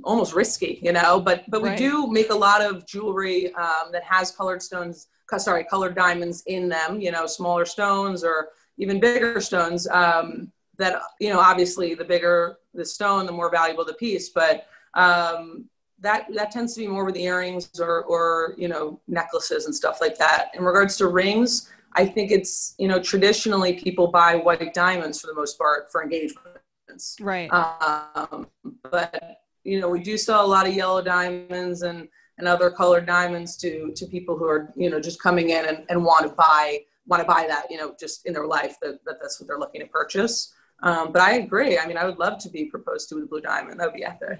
almost 0.04 0.34
risky, 0.34 0.80
you 0.84 0.92
know. 0.92 1.20
But 1.20 1.44
but 1.50 1.62
we 1.64 1.70
Right. 1.70 1.78
do 1.78 2.08
make 2.08 2.30
a 2.30 2.36
lot 2.36 2.62
of 2.62 2.86
jewelry 2.86 3.54
um, 3.56 3.92
that 3.92 4.04
has 4.04 4.32
colored 4.32 4.62
stones, 4.62 5.08
sorry, 5.38 5.64
colored 5.66 5.96
diamonds 5.96 6.44
in 6.48 6.70
them. 6.70 7.00
You 7.00 7.12
know, 7.12 7.26
smaller 7.26 7.66
stones 7.66 8.24
or 8.24 8.50
even 8.78 9.00
bigger 9.00 9.40
stones. 9.42 9.88
Um, 9.90 10.52
that 10.78 11.02
you 11.20 11.30
know, 11.30 11.40
obviously, 11.40 11.94
the 11.94 12.06
bigger 12.06 12.58
the 12.74 12.86
stone, 12.86 13.26
the 13.26 13.32
more 13.32 13.52
valuable 13.52 13.86
the 13.86 13.94
piece. 13.94 14.30
But 14.30 14.68
um, 14.96 15.66
that 16.00 16.28
that 16.34 16.52
tends 16.52 16.74
to 16.76 16.82
be 16.82 16.88
more 16.88 17.06
with 17.06 17.16
the 17.16 17.24
earrings 17.24 17.70
or 17.80 18.04
or 18.04 18.56
you 18.58 18.68
know 18.68 19.00
necklaces 19.08 19.66
and 19.66 19.76
stuff 19.76 20.02
like 20.02 20.18
that. 20.18 20.52
In 20.54 20.64
regards 20.64 20.98
to 20.98 21.08
rings, 21.08 21.70
I 21.94 22.06
think 22.06 22.32
it's 22.32 22.76
you 22.78 22.88
know 22.88 23.00
traditionally 23.02 23.74
people 23.74 24.08
buy 24.08 24.36
white 24.36 24.74
diamonds 24.74 25.22
for 25.22 25.28
the 25.28 25.36
most 25.36 25.58
part 25.58 25.92
for 25.92 26.04
engagements. 26.04 27.18
Right. 27.20 27.50
Um, 27.52 28.48
but 28.92 29.44
you 29.64 29.80
know, 29.80 29.90
we 29.90 30.02
do 30.02 30.18
sell 30.18 30.46
a 30.46 30.48
lot 30.48 30.68
of 30.68 30.74
yellow 30.74 31.02
diamonds 31.02 31.84
and, 31.84 32.08
and 32.38 32.48
other 32.48 32.72
colored 32.72 33.06
diamonds 33.06 33.56
to, 33.58 33.92
to 33.96 34.06
people 34.08 34.38
who 34.38 34.46
are, 34.46 34.72
you 34.76 34.90
know, 34.90 35.00
just 35.00 35.22
coming 35.22 35.50
in 35.52 35.66
and, 35.66 35.86
and 35.90 36.04
want 36.04 36.28
to 36.28 36.34
buy, 36.36 36.80
want 37.08 37.22
to 37.22 37.28
buy 37.28 37.46
that, 37.48 37.68
you 37.70 37.78
know, 37.78 37.94
just 38.00 38.26
in 38.26 38.34
their 38.34 38.48
life 38.48 38.78
that, 38.82 39.04
that 39.06 39.18
that's 39.22 39.40
what 39.40 39.48
they're 39.48 39.60
looking 39.60 39.82
to 39.82 39.88
purchase. 39.88 40.54
Um, 40.82 41.12
but 41.12 41.22
I 41.22 41.34
agree. 41.36 41.78
I 41.78 41.86
mean, 41.88 41.98
I 41.98 42.06
would 42.06 42.18
love 42.18 42.40
to 42.40 42.50
be 42.50 42.66
proposed 42.66 43.10
to 43.10 43.16
with 43.16 43.26
a 43.26 43.28
blue 43.28 43.42
diamond. 43.42 43.80
That 43.80 43.86
would 43.88 43.96
be 43.96 44.04
epic. 44.04 44.40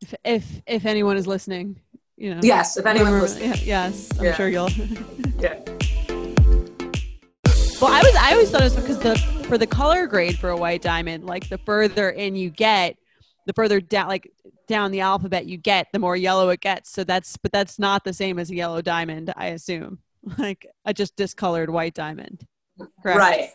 if, 0.00 0.14
if 0.24 0.62
if 0.66 0.84
anyone 0.86 1.16
is 1.16 1.26
listening, 1.26 1.76
you 2.16 2.34
know. 2.34 2.40
Yes, 2.42 2.76
if 2.76 2.84
anyone 2.84 3.20
listening. 3.20 3.54
yes, 3.62 4.10
I'm 4.18 4.24
Yeah. 4.26 4.34
sure 4.34 4.48
you'll. 4.48 4.68
Yeah. 5.38 5.58
Well, 7.80 7.90
I 7.90 8.00
was 8.00 8.14
I 8.16 8.32
always 8.32 8.50
thought 8.50 8.60
it 8.60 8.64
was 8.64 8.76
because 8.76 8.98
the 9.00 9.16
for 9.48 9.58
the 9.58 9.66
color 9.66 10.06
grade 10.06 10.38
for 10.38 10.50
a 10.50 10.56
white 10.56 10.82
diamond, 10.82 11.24
like 11.26 11.48
the 11.48 11.58
further 11.58 12.10
in 12.10 12.36
you 12.36 12.48
get, 12.50 12.96
the 13.46 13.52
further 13.52 13.80
down 13.80 14.08
like 14.08 14.30
down 14.68 14.90
the 14.90 15.00
alphabet 15.00 15.46
you 15.46 15.56
get, 15.56 15.88
the 15.92 15.98
more 15.98 16.16
yellow 16.16 16.48
it 16.50 16.60
gets. 16.60 16.90
So 16.90 17.04
that's 17.04 17.36
but 17.36 17.52
that's 17.52 17.78
not 17.78 18.04
the 18.04 18.12
same 18.12 18.38
as 18.38 18.50
a 18.50 18.54
yellow 18.54 18.82
diamond, 18.82 19.32
I 19.36 19.48
assume. 19.48 19.98
Like 20.38 20.68
a 20.84 20.94
just 20.94 21.16
discolored 21.16 21.68
white 21.68 21.94
diamond. 21.94 22.46
Correct? 23.02 23.18
Right. 23.18 23.50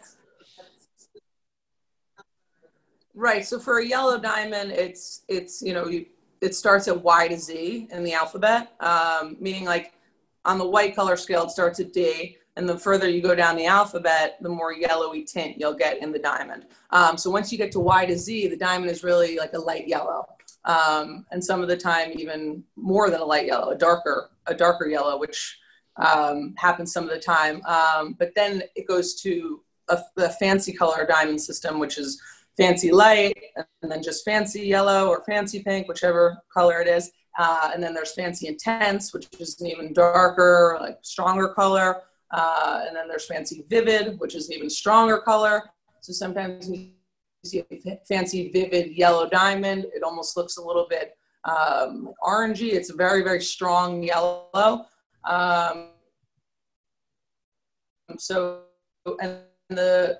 Right. 3.16 3.46
So 3.46 3.58
for 3.58 3.80
a 3.80 3.86
yellow 3.86 4.20
diamond, 4.20 4.72
it's 4.74 5.22
it's 5.30 5.62
you 5.62 5.74
know 5.74 5.88
you, 5.88 6.06
it 6.42 6.56
starts 6.56 6.90
at 6.90 7.02
Y 7.02 7.30
to 7.30 7.38
Z 7.38 7.88
in 7.90 8.04
the 8.04 8.14
alphabet, 8.14 8.74
um, 8.82 9.38
meaning 9.40 9.64
like 9.64 9.94
on 10.44 10.58
the 10.58 10.68
white 10.68 10.94
color 10.94 11.16
scale 11.16 11.44
it 11.44 11.52
starts 11.52 11.80
at 11.80 11.94
D, 11.94 12.38
and 12.58 12.68
the 12.68 12.78
further 12.78 13.08
you 13.08 13.22
go 13.22 13.36
down 13.36 13.56
the 13.56 13.66
alphabet, 13.66 14.38
the 14.42 14.50
more 14.50 14.74
yellowy 14.74 15.24
tint 15.24 15.58
you'll 15.60 15.74
get 15.74 16.02
in 16.02 16.12
the 16.12 16.20
diamond. 16.20 16.66
Um, 16.90 17.18
so 17.18 17.30
once 17.30 17.52
you 17.52 17.58
get 17.58 17.72
to 17.74 17.80
Y 17.80 18.06
to 18.06 18.18
Z, 18.18 18.48
the 18.48 18.58
diamond 18.58 18.92
is 18.92 19.04
really 19.04 19.38
like 19.38 19.54
a 19.54 19.60
light 19.60 19.88
yellow, 19.88 20.26
um, 20.66 21.26
and 21.32 21.44
some 21.44 21.62
of 21.62 21.68
the 21.68 21.78
time 21.78 22.12
even 22.16 22.64
more 22.76 23.10
than 23.10 23.22
a 23.22 23.26
light 23.26 23.46
yellow, 23.46 23.70
a 23.70 23.78
darker 23.78 24.32
a 24.48 24.54
darker 24.54 24.88
yellow, 24.88 25.18
which 25.20 25.60
um, 25.98 26.54
happens 26.58 26.92
some 26.92 27.04
of 27.04 27.10
the 27.10 27.20
time. 27.20 27.62
Um, 27.66 28.16
but 28.18 28.34
then 28.36 28.64
it 28.76 28.88
goes 28.88 29.16
to 29.22 29.62
a, 29.90 30.00
the 30.16 30.30
fancy 30.32 30.74
color 30.74 31.06
diamond 31.06 31.42
system, 31.42 31.80
which 31.80 31.98
is 31.98 32.22
fancy 32.58 32.92
light, 32.92 33.38
and 33.82 33.92
then 33.92 34.02
just 34.02 34.26
fancy 34.26 34.62
yellow 34.62 35.08
or 35.08 35.24
fancy 35.26 35.62
pink, 35.62 35.88
whichever 35.88 36.38
color 36.52 36.82
it 36.82 36.88
is. 36.88 37.12
Uh, 37.38 37.70
and 37.72 37.84
then 37.84 37.94
there's 37.94 38.16
fancy 38.16 38.48
intense, 38.48 39.14
which 39.14 39.28
is 39.40 39.62
an 39.62 39.68
even 39.68 39.94
darker, 39.94 40.78
like 40.82 40.98
stronger 41.02 41.50
color. 41.50 42.02
Uh, 42.32 42.84
and 42.88 42.96
then 42.96 43.08
there's 43.08 43.26
fancy 43.26 43.66
vivid, 43.70 44.20
which 44.20 44.36
is 44.36 44.50
an 44.50 44.56
even 44.56 44.70
stronger 44.70 45.20
color. 45.20 45.64
So 46.02 46.14
sometimes 46.14 46.70
you 46.70 46.92
see 47.46 47.64
a 47.72 48.00
fancy 48.08 48.52
vivid 48.52 48.92
yellow 48.98 49.30
diamond. 49.30 49.86
It 49.94 50.04
almost 50.04 50.36
looks 50.36 50.58
a 50.58 50.62
little 50.62 50.88
bit 50.90 51.18
um, 51.46 52.14
orangey. 52.24 52.74
It's 52.74 52.92
a 52.92 52.96
very, 52.96 53.24
very 53.24 53.42
strong 53.42 54.04
yellow. 54.04 54.86
Um, 55.24 55.90
so, 58.18 58.62
and 59.22 59.40
the 59.70 60.18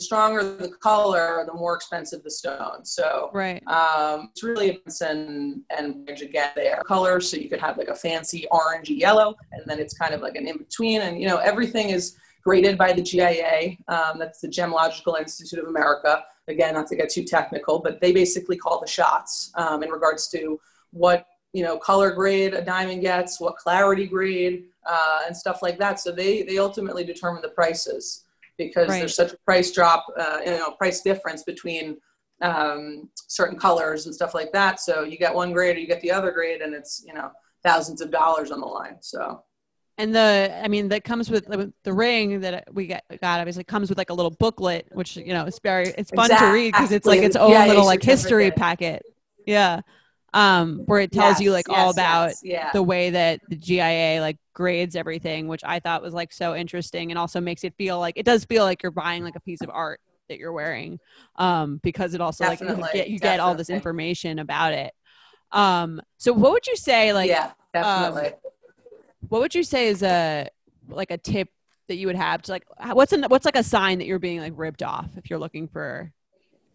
stronger 0.00 0.42
the 0.42 0.68
color, 0.68 1.44
the 1.46 1.52
more 1.52 1.74
expensive 1.74 2.22
the 2.22 2.30
stone. 2.30 2.84
So, 2.84 3.30
Right. 3.32 3.62
um, 3.66 4.28
it's 4.30 4.42
really 4.42 4.70
a 4.70 5.04
and 5.04 5.62
and 5.76 6.08
again 6.08 6.50
their 6.54 6.82
colors. 6.86 7.30
So 7.30 7.36
you 7.36 7.48
could 7.48 7.60
have 7.60 7.76
like 7.76 7.88
a 7.88 7.94
fancy 7.94 8.46
orangey 8.52 8.98
yellow, 8.98 9.34
and 9.52 9.62
then 9.66 9.78
it's 9.78 9.96
kind 9.96 10.14
of 10.14 10.20
like 10.20 10.36
an 10.36 10.46
in 10.46 10.58
between. 10.58 11.00
And 11.02 11.20
you 11.20 11.26
know 11.26 11.38
everything 11.38 11.90
is 11.90 12.16
graded 12.42 12.78
by 12.78 12.92
the 12.92 13.02
GIA. 13.02 13.76
Um, 13.88 14.18
that's 14.18 14.40
the 14.40 14.48
Gemological 14.48 15.18
Institute 15.18 15.58
of 15.58 15.66
America. 15.68 16.24
Again, 16.46 16.74
not 16.74 16.86
to 16.86 16.96
get 16.96 17.10
too 17.10 17.24
technical, 17.24 17.80
but 17.80 18.00
they 18.00 18.12
basically 18.12 18.56
call 18.56 18.80
the 18.80 18.86
shots 18.86 19.50
um, 19.56 19.82
in 19.82 19.90
regards 19.90 20.28
to 20.28 20.58
what 20.92 21.26
you 21.52 21.62
know 21.62 21.76
color 21.76 22.12
grade 22.12 22.54
a 22.54 22.62
diamond 22.62 23.02
gets, 23.02 23.40
what 23.40 23.56
clarity 23.56 24.06
grade, 24.06 24.66
uh, 24.86 25.20
and 25.26 25.36
stuff 25.36 25.60
like 25.60 25.78
that. 25.78 25.98
So 26.00 26.12
they 26.12 26.42
they 26.42 26.58
ultimately 26.58 27.04
determine 27.04 27.42
the 27.42 27.48
prices 27.50 28.24
because 28.58 28.88
Right. 28.88 29.00
there's 29.00 29.16
such 29.16 29.32
a 29.32 29.38
price 29.44 29.70
drop, 29.72 30.04
uh, 30.18 30.40
you 30.44 30.52
know, 30.52 30.72
price 30.72 31.00
difference 31.02 31.42
between 31.44 31.96
um, 32.42 33.08
certain 33.28 33.58
colors 33.58 34.06
and 34.06 34.14
stuff 34.14 34.34
like 34.34 34.52
that. 34.52 34.80
So 34.80 35.02
you 35.02 35.16
get 35.18 35.34
one 35.34 35.52
grade 35.52 35.76
or 35.76 35.80
you 35.80 35.86
get 35.86 36.00
the 36.02 36.10
other 36.12 36.30
grade, 36.32 36.60
and 36.60 36.74
it's 36.74 37.02
you 37.06 37.14
know 37.14 37.30
thousands 37.64 38.00
of 38.00 38.10
dollars 38.10 38.50
on 38.50 38.60
the 38.60 38.66
line. 38.66 38.96
So 39.00 39.42
And 39.96 40.14
the, 40.14 40.56
I 40.62 40.68
mean, 40.68 40.88
that 40.90 41.02
comes 41.02 41.28
with 41.28 41.48
with 41.48 41.72
the 41.82 41.92
ring 41.92 42.40
that 42.40 42.68
we 42.72 42.86
get 42.86 43.04
got 43.20 43.40
obviously 43.40 43.64
comes 43.64 43.88
with 43.88 43.98
like 43.98 44.10
a 44.10 44.14
little 44.14 44.30
booklet, 44.30 44.86
which 44.92 45.16
you 45.16 45.32
know 45.32 45.44
it's 45.44 45.58
very 45.58 45.92
it's 45.98 46.12
fun 46.12 46.36
to 46.36 46.46
read 46.46 46.74
because 46.76 46.92
it's 46.92 47.08
like 47.08 47.22
its 47.22 47.34
own 47.34 47.50
Yeah, 47.50 47.66
little 47.66 47.84
like 47.84 48.02
history 48.02 48.52
packet. 48.52 49.04
Yeah, 49.44 49.80
um, 50.34 50.80
where 50.86 51.00
it 51.00 51.12
tells 51.12 51.40
you 51.40 51.50
Yes, 51.50 51.66
like 51.66 51.68
all 51.68 51.90
about 51.90 52.28
yes, 52.28 52.40
yeah. 52.42 52.72
the 52.72 52.82
way 52.82 53.10
that 53.10 53.40
the 53.48 53.56
GIA 53.56 54.20
like 54.20 54.36
grades 54.52 54.96
everything, 54.96 55.48
which 55.48 55.62
I 55.64 55.80
thought 55.80 56.02
was 56.02 56.14
like 56.14 56.32
so 56.32 56.54
interesting, 56.54 57.10
and 57.10 57.18
also 57.18 57.40
makes 57.40 57.64
it 57.64 57.74
feel 57.76 57.98
like 57.98 58.16
it 58.16 58.26
does 58.26 58.44
feel 58.44 58.64
like 58.64 58.82
you're 58.82 58.92
buying 58.92 59.24
like 59.24 59.36
a 59.36 59.40
piece 59.40 59.60
of 59.62 59.70
art 59.72 60.00
that 60.28 60.38
you're 60.38 60.52
wearing, 60.52 61.00
um, 61.36 61.80
because 61.82 62.14
it 62.14 62.20
also 62.20 62.44
like 62.44 62.60
you 62.60 62.76
get 62.92 63.10
you 63.10 63.18
get 63.18 63.40
all 63.40 63.54
this 63.54 63.70
information 63.70 64.38
about 64.38 64.72
it. 64.74 64.92
Um, 65.52 66.02
so 66.18 66.32
what 66.32 66.52
would 66.52 66.66
you 66.66 66.76
say 66.76 67.12
like 67.12 67.28
yeah, 67.28 67.52
definitely. 67.72 68.32
what 69.28 69.40
would 69.40 69.54
you 69.54 69.62
say 69.62 69.88
is 69.88 70.02
a 70.02 70.48
like 70.88 71.10
a 71.10 71.18
tip 71.18 71.48
that 71.88 71.96
you 71.96 72.06
would 72.06 72.16
have 72.16 72.42
to 72.42 72.52
like 72.52 72.66
what's 72.92 73.12
an, 73.12 73.24
what's 73.28 73.46
like 73.46 73.56
a 73.56 73.62
sign 73.62 73.98
that 73.98 74.06
you're 74.06 74.18
being 74.18 74.40
like 74.40 74.52
ripped 74.56 74.82
off 74.82 75.08
if 75.16 75.30
you're 75.30 75.38
looking 75.38 75.66
for 75.68 76.12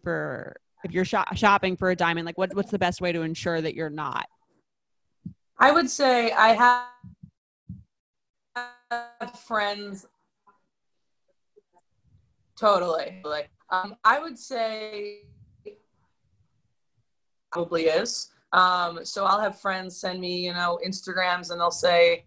for 0.02 0.56
if 0.84 0.92
you're 0.92 1.04
shop- 1.04 1.34
shopping 1.36 1.76
for 1.76 1.90
a 1.90 1.96
diamond 1.96 2.26
like 2.26 2.38
what 2.38 2.54
what's 2.54 2.70
the 2.70 2.78
best 2.78 3.00
way 3.00 3.12
to 3.12 3.22
ensure 3.22 3.60
that 3.60 3.74
you're 3.74 3.90
not 3.90 4.26
I 5.58 5.70
would 5.70 5.88
say 5.88 6.32
I 6.32 6.48
have 6.48 6.88
friends. 9.46 10.06
Totally. 12.58 13.20
Like, 13.24 13.50
um, 13.70 13.96
I 14.04 14.18
would 14.18 14.38
say 14.38 15.22
probably 17.52 17.84
is. 17.84 18.30
Um, 18.52 19.04
so 19.04 19.24
I'll 19.24 19.40
have 19.40 19.60
friends 19.60 19.96
send 19.96 20.20
me, 20.20 20.44
you 20.44 20.52
know, 20.52 20.78
Instagrams 20.86 21.50
and 21.50 21.60
they'll 21.60 21.70
say, 21.70 22.24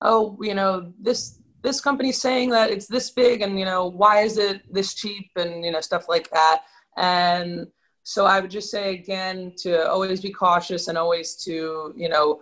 oh, 0.00 0.38
you 0.40 0.54
know, 0.54 0.92
this 1.00 1.38
this 1.62 1.80
company's 1.80 2.20
saying 2.20 2.50
that 2.50 2.70
it's 2.70 2.88
this 2.88 3.10
big 3.10 3.40
and 3.40 3.56
you 3.56 3.64
know 3.64 3.86
why 3.86 4.22
is 4.22 4.36
it 4.36 4.62
this 4.74 4.94
cheap 4.94 5.30
and 5.36 5.64
you 5.64 5.70
know 5.70 5.80
stuff 5.80 6.08
like 6.08 6.28
that 6.30 6.62
and 6.96 7.68
so 8.02 8.26
i 8.26 8.40
would 8.40 8.50
just 8.50 8.70
say 8.70 8.94
again 8.94 9.52
to 9.56 9.88
always 9.88 10.20
be 10.20 10.30
cautious 10.30 10.88
and 10.88 10.98
always 10.98 11.34
to 11.34 11.92
you 11.96 12.08
know 12.08 12.40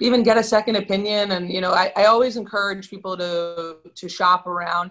even 0.00 0.22
get 0.22 0.36
a 0.36 0.42
second 0.42 0.76
opinion. 0.76 1.32
And 1.32 1.52
you 1.52 1.60
know 1.60 1.72
I, 1.72 1.92
I 1.96 2.04
always 2.04 2.36
encourage 2.36 2.90
people 2.90 3.16
to 3.16 3.76
to 3.94 4.08
shop 4.08 4.46
around 4.46 4.90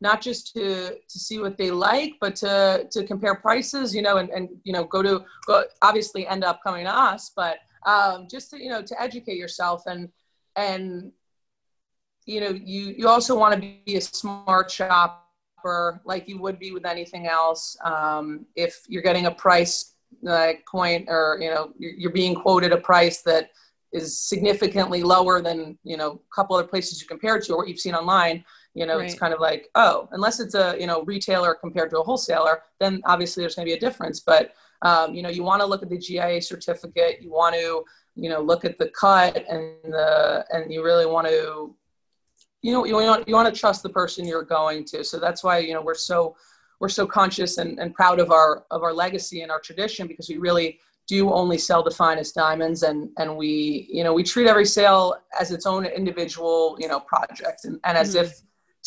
not 0.00 0.20
just 0.20 0.52
to 0.54 0.96
to 1.08 1.18
see 1.18 1.38
what 1.38 1.56
they 1.56 1.70
like 1.70 2.14
but 2.20 2.36
to 2.36 2.86
to 2.90 3.04
compare 3.04 3.34
prices 3.34 3.94
you 3.94 4.02
know 4.02 4.16
and, 4.18 4.28
and 4.30 4.48
you 4.64 4.72
know 4.72 4.84
go 4.84 5.02
to 5.02 5.24
go 5.46 5.64
obviously 5.82 6.26
end 6.26 6.44
up 6.44 6.60
coming 6.62 6.84
to 6.84 6.90
us 6.94 7.30
but 7.34 7.58
um, 7.86 8.26
just 8.30 8.50
to 8.50 8.62
you 8.62 8.68
know 8.68 8.82
to 8.82 9.00
educate 9.00 9.36
yourself 9.36 9.84
and 9.86 10.08
and 10.56 11.12
you 12.26 12.40
know 12.40 12.48
you 12.50 12.94
you 12.98 13.08
also 13.08 13.38
want 13.38 13.54
to 13.54 13.60
be 13.86 13.96
a 13.96 14.00
smart 14.00 14.68
shopper 15.64 16.00
like 16.04 16.28
you 16.28 16.38
would 16.40 16.58
be 16.58 16.72
with 16.72 16.86
anything 16.86 17.26
else. 17.26 17.76
Um, 17.84 18.46
if 18.56 18.82
you're 18.88 19.02
getting 19.02 19.26
a 19.26 19.30
price 19.30 19.94
like 20.22 20.64
point 20.66 21.06
or 21.08 21.38
you 21.40 21.50
know 21.50 21.72
you're, 21.78 22.12
being 22.12 22.34
quoted 22.34 22.72
a 22.72 22.76
price 22.76 23.22
that 23.22 23.50
is 23.92 24.20
significantly 24.20 25.02
lower 25.02 25.42
than 25.42 25.76
you 25.82 25.96
know 25.96 26.12
a 26.12 26.34
couple 26.34 26.56
other 26.56 26.66
places 26.66 27.00
you 27.00 27.06
compare 27.08 27.36
it 27.36 27.44
to 27.44 27.52
or 27.52 27.58
what 27.58 27.68
you've 27.68 27.80
seen 27.80 27.94
online 27.94 28.44
you 28.74 28.86
know 28.86 29.00
it's 29.00 29.18
kind 29.18 29.34
of 29.34 29.40
like 29.40 29.68
oh 29.74 30.08
unless 30.12 30.38
it's 30.38 30.54
a 30.54 30.76
you 30.78 30.86
know 30.86 31.02
retailer 31.02 31.52
compared 31.54 31.90
to 31.90 31.98
a 31.98 32.02
wholesaler 32.02 32.62
then 32.78 33.02
obviously 33.06 33.42
there's 33.42 33.56
going 33.56 33.66
to 33.66 33.70
be 33.70 33.76
a 33.76 33.80
difference. 33.80 34.20
But 34.20 34.54
um, 34.82 35.14
you 35.14 35.22
know 35.22 35.30
you 35.30 35.42
want 35.42 35.60
to 35.62 35.66
look 35.66 35.82
at 35.82 35.90
the 35.90 35.98
gia 35.98 36.40
certificate 36.40 37.20
you 37.20 37.30
want 37.32 37.54
to 37.56 37.84
you 38.14 38.30
know 38.30 38.40
look 38.40 38.64
at 38.64 38.78
the 38.78 38.90
cut 38.90 39.44
and 39.50 39.74
the 39.82 40.44
and 40.52 40.72
you 40.72 40.84
really 40.84 41.06
want 41.06 41.26
to 41.26 41.74
you 42.64 42.72
know 42.72 42.84
you 42.86 42.94
want 42.94 43.28
you 43.28 43.34
want 43.34 43.52
to 43.52 43.60
trust 43.60 43.82
the 43.82 43.90
person 44.00 44.26
you're 44.26 44.42
going 44.58 44.84
to. 44.86 45.04
So 45.04 45.18
that's 45.18 45.44
why 45.44 45.58
you 45.58 45.74
know 45.74 45.82
we're 45.82 46.02
so 46.10 46.34
we're 46.80 46.88
so 47.00 47.06
conscious 47.06 47.58
and, 47.58 47.78
and 47.78 47.94
proud 47.94 48.18
of 48.18 48.30
our 48.30 48.64
of 48.70 48.82
our 48.82 48.94
legacy 49.04 49.42
and 49.42 49.50
our 49.52 49.60
tradition 49.60 50.06
because 50.06 50.28
we 50.30 50.38
really 50.38 50.80
do 51.06 51.30
only 51.30 51.58
sell 51.58 51.82
the 51.82 51.90
finest 51.90 52.34
diamonds 52.34 52.82
and 52.82 53.10
and 53.18 53.36
we 53.36 53.86
you 53.96 54.02
know 54.02 54.14
we 54.14 54.22
treat 54.22 54.46
every 54.46 54.64
sale 54.64 55.14
as 55.38 55.50
its 55.56 55.66
own 55.66 55.84
individual 55.84 56.76
you 56.80 56.88
know 56.88 57.00
project 57.00 57.60
and, 57.66 57.78
and 57.84 57.98
as 57.98 58.14
Mhm. 58.14 58.22
if 58.22 58.30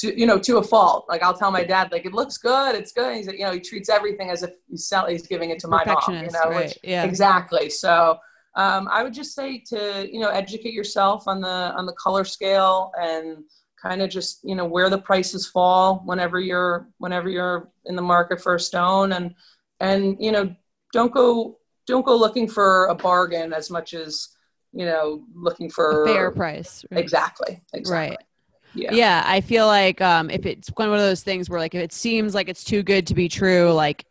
to 0.01 0.19
you 0.19 0.25
know 0.29 0.39
to 0.47 0.57
a 0.57 0.63
fault. 0.63 1.05
Like 1.11 1.21
i'll 1.25 1.37
tell 1.41 1.51
my 1.59 1.63
dad 1.63 1.91
like 1.91 2.05
it 2.09 2.13
looks 2.19 2.37
good 2.39 2.73
it's 2.79 2.91
good 2.99 3.11
he's 3.17 3.27
you 3.27 3.45
know 3.45 3.51
he 3.57 3.59
treats 3.59 3.89
everything 3.89 4.31
as 4.35 4.41
if 4.47 4.53
he's 4.69 4.87
sell 4.87 5.05
he's 5.05 5.27
giving 5.33 5.51
it 5.51 5.59
to 5.59 5.67
my 5.67 5.83
mom 5.85 6.01
you 6.25 6.31
know 6.37 6.45
right 6.49 6.55
which 6.69 6.79
yeah. 6.83 7.03
Exactly. 7.03 7.69
So 7.69 7.93
um, 8.55 8.83
i 8.91 8.99
would 9.03 9.13
just 9.21 9.35
say 9.39 9.49
to 9.71 9.79
you 10.11 10.19
know 10.23 10.29
educate 10.29 10.73
yourself 10.81 11.27
on 11.27 11.37
the 11.47 11.57
on 11.79 11.85
the 11.85 11.93
color 12.05 12.25
scale 12.37 12.91
and 12.99 13.43
kind 13.81 14.01
of 14.01 14.09
just 14.09 14.39
you 14.43 14.55
know 14.55 14.65
where 14.65 14.89
the 14.89 14.97
prices 14.97 15.47
fall 15.47 16.01
whenever 16.05 16.39
you're 16.39 16.87
whenever 16.97 17.29
you're 17.29 17.69
in 17.85 17.95
the 17.95 18.01
market 18.01 18.41
for 18.41 18.55
a 18.55 18.59
stone 18.59 19.13
and 19.13 19.35
and 19.79 20.17
you 20.19 20.31
know 20.31 20.53
don't 20.93 21.13
go 21.13 21.57
don't 21.85 22.05
go 22.05 22.15
looking 22.15 22.47
for 22.47 22.85
a 22.87 22.95
bargain 22.95 23.53
as 23.53 23.69
much 23.69 23.93
as 23.93 24.29
you 24.73 24.85
know 24.85 25.23
looking 25.33 25.69
for 25.69 26.03
a 26.03 26.07
fair 26.07 26.31
price 26.31 26.83
right? 26.91 26.99
exactly 26.99 27.61
exactly 27.73 28.09
right 28.09 28.19
yeah 28.73 28.93
yeah 28.93 29.23
i 29.25 29.39
feel 29.39 29.67
like 29.67 30.01
um 30.01 30.29
if 30.29 30.45
it's 30.45 30.69
one 30.69 30.89
of 30.89 30.97
those 30.97 31.23
things 31.23 31.49
where 31.49 31.59
like 31.59 31.75
if 31.75 31.81
it 31.81 31.93
seems 31.93 32.33
like 32.33 32.49
it's 32.49 32.63
too 32.63 32.83
good 32.83 33.07
to 33.07 33.13
be 33.13 33.29
true 33.29 33.71
like 33.71 34.05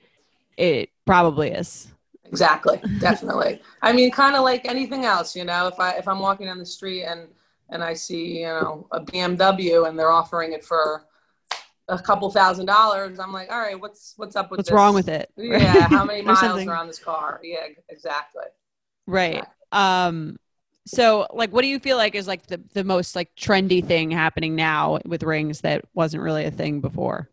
it 0.56 0.90
probably 1.04 1.50
is 1.50 1.88
Exactly, 2.28 2.80
definitely. 2.98 3.62
I 3.82 3.92
mean, 3.92 4.10
kind 4.10 4.36
of 4.36 4.42
like 4.42 4.66
anything 4.66 5.04
else, 5.04 5.36
you 5.36 5.44
know. 5.44 5.68
If 5.68 5.78
I 5.78 5.92
if 5.92 6.08
I'm 6.08 6.18
walking 6.18 6.46
down 6.46 6.58
the 6.58 6.66
street 6.66 7.04
and 7.04 7.28
and 7.70 7.82
I 7.84 7.94
see 7.94 8.40
you 8.40 8.46
know 8.46 8.88
a 8.92 9.00
BMW 9.00 9.86
and 9.86 9.98
they're 9.98 10.12
offering 10.12 10.52
it 10.52 10.64
for 10.64 11.04
a 11.88 11.98
couple 11.98 12.30
thousand 12.30 12.66
dollars, 12.66 13.18
I'm 13.18 13.32
like, 13.32 13.50
all 13.50 13.58
right, 13.60 13.80
what's 13.80 14.14
what's 14.16 14.36
up 14.36 14.50
with 14.50 14.58
What's 14.58 14.68
this? 14.68 14.74
wrong 14.74 14.94
with 14.94 15.08
it? 15.08 15.30
Yeah, 15.36 15.88
how 15.88 16.04
many 16.04 16.22
miles 16.22 16.40
something. 16.40 16.68
are 16.68 16.76
on 16.76 16.86
this 16.86 16.98
car? 16.98 17.40
Yeah, 17.42 17.66
exactly. 17.88 18.44
Right. 19.06 19.44
Um 19.72 20.36
so 20.86 21.26
like 21.32 21.50
what 21.52 21.62
do 21.62 21.68
you 21.68 21.78
feel 21.80 21.96
like 21.96 22.14
is 22.14 22.28
like 22.28 22.46
the, 22.46 22.60
the 22.74 22.84
most 22.84 23.16
like 23.16 23.34
trendy 23.36 23.84
thing 23.84 24.10
happening 24.10 24.54
now 24.54 24.98
with 25.04 25.22
rings 25.22 25.62
that 25.62 25.84
wasn't 25.94 26.22
really 26.22 26.44
a 26.44 26.50
thing 26.50 26.80
before? 26.80 27.28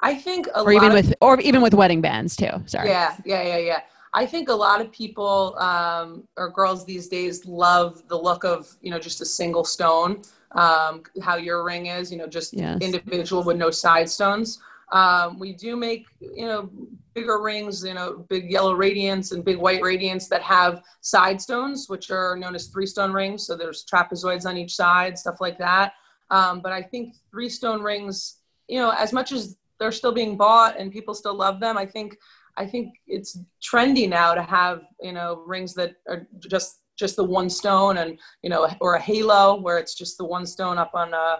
I 0.00 0.14
think 0.14 0.48
a 0.54 0.62
Or 0.64 0.72
lot 0.72 0.76
even 0.76 0.92
of 0.92 0.94
with 1.06 1.14
or 1.20 1.40
even 1.40 1.62
with 1.62 1.74
wedding 1.74 2.00
bands 2.00 2.36
too. 2.36 2.50
Sorry. 2.66 2.88
Yeah, 2.88 3.16
yeah, 3.24 3.42
yeah, 3.42 3.56
yeah. 3.58 3.80
I 4.14 4.24
think 4.24 4.48
a 4.48 4.54
lot 4.54 4.80
of 4.80 4.92
people 4.92 5.56
um, 5.58 6.22
or 6.36 6.48
girls 6.48 6.86
these 6.86 7.08
days 7.08 7.44
love 7.46 8.06
the 8.08 8.16
look 8.16 8.44
of 8.44 8.68
you 8.80 8.90
know 8.90 8.98
just 8.98 9.20
a 9.20 9.26
single 9.26 9.64
stone. 9.64 10.22
Um, 10.52 11.02
how 11.20 11.36
your 11.36 11.64
ring 11.64 11.86
is, 11.86 12.12
you 12.12 12.18
know, 12.18 12.28
just 12.28 12.54
Yes. 12.54 12.78
individual 12.80 13.42
with 13.42 13.56
no 13.56 13.70
side 13.70 14.08
stones. 14.08 14.60
Um, 14.92 15.40
we 15.40 15.52
do 15.52 15.74
make 15.74 16.06
you 16.20 16.46
know 16.46 16.70
bigger 17.12 17.40
rings, 17.42 17.84
you 17.84 17.94
know, 17.94 18.24
big 18.28 18.50
yellow 18.50 18.76
radiants 18.76 19.32
and 19.32 19.44
big 19.44 19.58
white 19.58 19.82
radiants 19.82 20.28
that 20.28 20.42
have 20.42 20.82
side 21.00 21.40
stones, 21.40 21.88
which 21.88 22.10
are 22.10 22.36
known 22.36 22.54
as 22.54 22.68
three 22.68 22.86
stone 22.86 23.12
rings. 23.12 23.44
So 23.46 23.56
there's 23.56 23.84
trapezoids 23.84 24.46
on 24.46 24.56
each 24.56 24.74
side, 24.74 25.18
stuff 25.18 25.40
like 25.40 25.58
that. 25.58 25.94
Um, 26.30 26.60
but 26.60 26.72
I 26.72 26.82
think 26.82 27.14
three 27.30 27.48
stone 27.48 27.82
rings, 27.82 28.38
you 28.68 28.78
know, 28.78 28.90
as 28.90 29.12
much 29.12 29.32
as 29.32 29.56
they're 29.78 29.92
still 29.92 30.12
being 30.12 30.36
bought 30.36 30.78
and 30.78 30.92
people 30.92 31.14
still 31.14 31.34
love 31.34 31.58
them, 31.60 31.76
I 31.76 31.86
think 31.86 32.16
I 32.56 32.66
think 32.66 32.94
it's 33.06 33.38
trendy 33.62 34.08
now 34.08 34.34
to 34.34 34.42
have 34.42 34.82
you 35.00 35.12
know 35.12 35.42
rings 35.46 35.74
that 35.74 35.96
are 36.08 36.26
just 36.48 36.80
just 36.96 37.16
the 37.16 37.24
one 37.24 37.50
stone 37.50 37.98
and 37.98 38.18
you 38.42 38.50
know 38.50 38.68
or 38.80 38.94
a 38.94 39.00
halo 39.00 39.60
where 39.60 39.78
it's 39.78 39.94
just 39.94 40.18
the 40.18 40.24
one 40.24 40.46
stone 40.46 40.78
up 40.78 40.92
on 40.94 41.12
a 41.12 41.38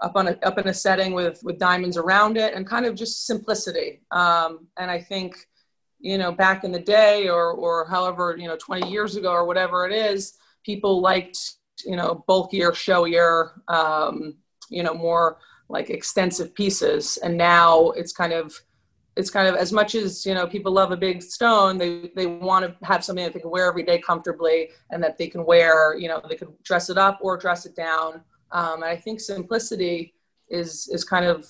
up 0.00 0.12
on 0.14 0.28
a 0.28 0.38
up 0.42 0.58
in 0.58 0.68
a 0.68 0.74
setting 0.74 1.12
with 1.12 1.40
with 1.42 1.58
diamonds 1.58 1.96
around 1.96 2.36
it 2.36 2.54
and 2.54 2.66
kind 2.66 2.86
of 2.86 2.94
just 2.94 3.26
simplicity. 3.26 4.02
Um, 4.10 4.66
and 4.78 4.90
I 4.90 5.00
think 5.00 5.36
you 6.00 6.18
know 6.18 6.32
back 6.32 6.64
in 6.64 6.72
the 6.72 6.80
day 6.80 7.28
or 7.28 7.52
or 7.52 7.86
however 7.86 8.36
you 8.38 8.48
know 8.48 8.56
20 8.56 8.90
years 8.90 9.16
ago 9.16 9.30
or 9.30 9.44
whatever 9.44 9.86
it 9.86 9.92
is, 9.92 10.34
people 10.64 11.00
liked 11.00 11.38
you 11.84 11.96
know 11.96 12.24
bulkier, 12.26 12.72
showier, 12.72 13.50
um, 13.68 14.34
you 14.70 14.82
know 14.82 14.94
more 14.94 15.38
like 15.68 15.90
extensive 15.90 16.54
pieces. 16.54 17.18
And 17.18 17.36
now 17.36 17.90
it's 17.90 18.12
kind 18.12 18.32
of 18.32 18.58
it's 19.18 19.30
kind 19.30 19.48
of 19.48 19.56
as 19.56 19.72
much 19.72 19.94
as 19.94 20.24
you 20.24 20.34
know 20.34 20.46
people 20.46 20.72
love 20.72 20.90
a 20.92 20.96
big 20.96 21.22
stone 21.22 21.76
they 21.76 22.10
they 22.14 22.26
want 22.26 22.64
to 22.64 22.86
have 22.86 23.04
something 23.04 23.24
that 23.24 23.34
they 23.34 23.40
can 23.40 23.50
wear 23.50 23.66
every 23.68 23.82
day 23.82 23.98
comfortably 23.98 24.70
and 24.90 25.02
that 25.02 25.18
they 25.18 25.26
can 25.26 25.44
wear 25.44 25.96
you 25.98 26.08
know 26.08 26.22
they 26.28 26.36
can 26.36 26.48
dress 26.62 26.88
it 26.88 26.98
up 26.98 27.18
or 27.20 27.36
dress 27.36 27.66
it 27.66 27.74
down. 27.76 28.22
Um, 28.52 28.76
and 28.82 28.84
i 28.84 28.96
think 28.96 29.20
simplicity 29.20 30.14
is 30.48 30.88
is 30.92 31.04
kind 31.04 31.26
of 31.26 31.46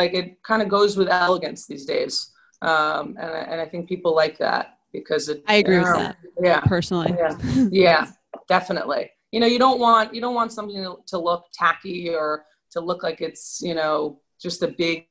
like 0.00 0.12
it 0.14 0.42
kind 0.42 0.62
of 0.62 0.68
goes 0.68 0.96
with 0.96 1.08
elegance 1.08 1.66
these 1.66 1.84
days. 1.86 2.32
Um, 2.62 3.16
and, 3.18 3.30
I- 3.38 3.46
and 3.50 3.60
i 3.60 3.66
think 3.66 3.88
people 3.88 4.14
like 4.14 4.36
that 4.38 4.78
because 4.92 5.28
it 5.28 5.42
I 5.46 5.54
agree 5.62 5.78
with 5.78 5.86
you 5.86 5.92
know, 5.94 5.98
that 6.00 6.16
yeah. 6.42 6.60
personally. 6.60 7.14
yeah. 7.16 7.36
Yeah 7.70 8.06
definitely. 8.50 9.10
You 9.32 9.40
know 9.40 9.46
you 9.46 9.58
don't 9.58 9.80
want 9.80 10.12
you 10.14 10.20
don't 10.20 10.34
want 10.34 10.52
something 10.52 10.82
to, 10.82 10.96
to 11.06 11.18
look 11.18 11.44
tacky 11.54 12.10
or 12.10 12.44
to 12.72 12.80
look 12.80 13.02
like 13.02 13.20
it's 13.20 13.62
you 13.62 13.74
know 13.74 14.20
just 14.40 14.62
a 14.62 14.68
big 14.68 15.06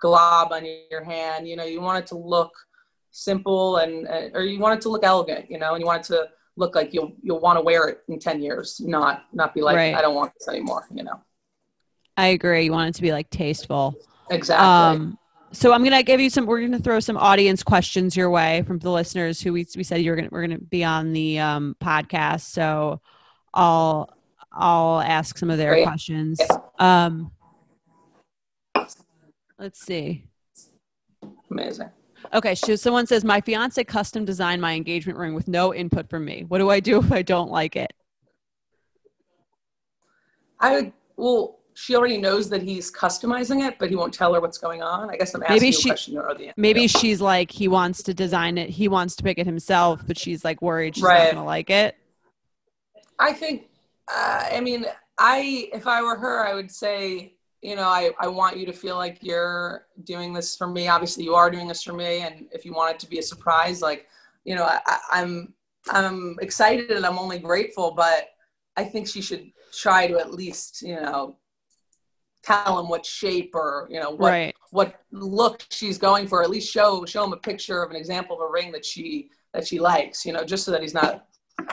glob 0.00 0.52
on 0.52 0.64
your 0.90 1.02
hand 1.04 1.48
you 1.48 1.56
know 1.56 1.64
you 1.64 1.80
want 1.80 1.98
it 1.98 2.06
to 2.06 2.16
look 2.16 2.52
simple 3.10 3.78
and 3.78 4.06
uh, 4.08 4.28
or 4.34 4.42
you 4.42 4.58
want 4.60 4.74
it 4.78 4.80
to 4.82 4.88
look 4.88 5.04
elegant 5.04 5.50
you 5.50 5.58
know 5.58 5.74
and 5.74 5.80
you 5.80 5.86
want 5.86 6.00
it 6.02 6.06
to 6.06 6.28
look 6.56 6.74
like 6.74 6.92
you'll 6.94 7.12
you'll 7.22 7.40
want 7.40 7.56
to 7.56 7.62
wear 7.62 7.88
it 7.88 7.98
in 8.08 8.18
10 8.18 8.42
years 8.42 8.80
not 8.84 9.24
not 9.32 9.54
be 9.54 9.60
like 9.62 9.76
Right. 9.76 9.94
i 9.94 10.00
don't 10.02 10.14
want 10.14 10.32
this 10.38 10.48
anymore 10.48 10.86
you 10.92 11.02
know 11.02 11.20
I 12.16 12.28
agree. 12.28 12.64
You 12.64 12.72
want 12.72 12.88
it 12.88 12.94
to 12.96 13.02
be 13.02 13.12
like 13.12 13.30
tasteful. 13.30 13.94
exactly 14.28 14.66
Um, 14.66 15.18
so 15.52 15.72
I'm 15.72 15.84
gonna 15.84 16.02
give 16.02 16.20
you 16.20 16.30
some. 16.30 16.46
We're 16.46 16.60
gonna 16.62 16.80
throw 16.80 16.98
some 16.98 17.16
audience 17.16 17.62
questions 17.62 18.16
your 18.16 18.28
way 18.28 18.62
from 18.66 18.80
the 18.80 18.90
listeners 18.90 19.40
who 19.40 19.52
we 19.52 19.64
we 19.76 19.84
said 19.84 20.02
you 20.02 20.10
were 20.10 20.16
gonna 20.16 20.28
we're 20.32 20.42
gonna 20.42 20.58
be 20.58 20.82
on 20.82 21.12
the 21.12 21.38
um, 21.38 21.76
podcast. 21.80 22.40
So 22.40 23.00
I'll 23.54 24.10
I'll 24.52 25.00
ask 25.00 25.38
some 25.38 25.48
of 25.48 25.58
their 25.58 25.74
Great. 25.74 25.84
questions. 25.84 26.40
Um, 26.80 27.30
let's 29.58 29.80
see. 29.80 30.24
amazing 31.50 31.90
Okay, 32.34 32.54
so 32.56 32.74
someone 32.74 33.06
says 33.06 33.24
my 33.24 33.40
fiance 33.40 33.82
custom 33.84 34.24
designed 34.24 34.60
my 34.60 34.72
engagement 34.74 35.18
ring 35.18 35.34
with 35.34 35.46
no 35.46 35.72
input 35.72 36.10
from 36.10 36.24
me. 36.24 36.44
What 36.48 36.58
do 36.58 36.68
I 36.68 36.80
do 36.80 36.98
if 36.98 37.12
I 37.12 37.22
don't 37.22 37.50
like 37.50 37.76
it? 37.76 37.92
i 40.60 40.72
would 40.74 40.92
well 41.16 41.60
she 41.74 41.94
already 41.94 42.18
knows 42.18 42.48
that 42.50 42.60
he's 42.60 42.90
customizing 42.90 43.64
it 43.66 43.78
but 43.78 43.88
he 43.88 43.94
won't 43.94 44.12
tell 44.12 44.34
her 44.34 44.40
what's 44.40 44.58
going 44.58 44.82
on 44.82 45.08
i 45.08 45.16
guess 45.16 45.32
i'm 45.34 45.42
asking 45.44 45.54
Maybe 45.54 45.70
she- 45.72 45.88
question 45.88 46.14
you 46.14 46.22
the 46.36 46.52
Maybe 46.56 46.88
she's 46.88 47.20
like 47.20 47.52
he 47.52 47.68
wants 47.68 48.02
to 48.02 48.12
design 48.12 48.58
it. 48.58 48.68
He 48.68 48.88
wants 48.88 49.14
to 49.16 49.22
pick 49.22 49.38
it 49.38 49.46
himself, 49.46 50.02
but 50.04 50.18
she's 50.18 50.44
like 50.44 50.60
worried 50.60 50.96
she's 50.96 51.04
Right. 51.04 51.26
not 51.26 51.34
gonna 51.34 51.46
like 51.46 51.70
it. 51.70 51.94
I 53.20 53.32
think, 53.32 53.68
uh, 54.08 54.48
I 54.52 54.60
mean, 54.60 54.84
I 55.18 55.68
if 55.72 55.86
I 55.86 56.02
were 56.02 56.16
her, 56.16 56.44
I 56.44 56.54
would 56.54 56.70
say, 56.72 57.34
you 57.62 57.74
know, 57.74 57.88
I, 57.88 58.10
I 58.20 58.28
want 58.28 58.56
you 58.56 58.66
to 58.66 58.72
feel 58.72 58.96
like 58.96 59.18
you're 59.20 59.86
doing 60.04 60.32
this 60.32 60.56
for 60.56 60.68
me. 60.68 60.88
Obviously, 60.88 61.24
you 61.24 61.34
are 61.34 61.50
doing 61.50 61.66
this 61.66 61.82
for 61.82 61.92
me, 61.92 62.20
and 62.20 62.46
if 62.52 62.64
you 62.64 62.72
want 62.72 62.94
it 62.94 63.00
to 63.00 63.10
be 63.10 63.18
a 63.18 63.22
surprise, 63.22 63.82
like, 63.82 64.06
you 64.44 64.54
know, 64.54 64.64
I, 64.64 64.98
I'm 65.10 65.54
I'm 65.90 66.36
excited 66.40 66.90
and 66.90 67.04
I'm 67.04 67.18
only 67.18 67.38
grateful, 67.38 67.92
but 67.92 68.30
I 68.76 68.84
think 68.84 69.08
she 69.08 69.20
should 69.20 69.50
try 69.72 70.06
to 70.06 70.18
at 70.18 70.32
least, 70.32 70.82
you 70.82 70.96
know, 70.96 71.36
tell 72.42 72.78
him 72.78 72.88
what 72.88 73.04
shape 73.04 73.50
or 73.54 73.88
you 73.90 74.00
know 74.00 74.10
what 74.10 74.30
right. 74.30 74.54
what 74.70 75.00
look 75.10 75.64
she's 75.70 75.98
going 75.98 76.26
for. 76.26 76.42
At 76.42 76.50
least 76.50 76.72
show 76.72 77.04
show 77.04 77.24
him 77.24 77.32
a 77.32 77.38
picture 77.38 77.82
of 77.82 77.90
an 77.90 77.96
example 77.96 78.36
of 78.36 78.48
a 78.48 78.52
ring 78.52 78.72
that 78.72 78.84
she 78.84 79.30
that 79.52 79.66
she 79.66 79.78
likes. 79.78 80.24
You 80.24 80.32
know, 80.32 80.44
just 80.44 80.64
so 80.64 80.70
that 80.70 80.82
he's 80.82 80.94
not 80.94 81.26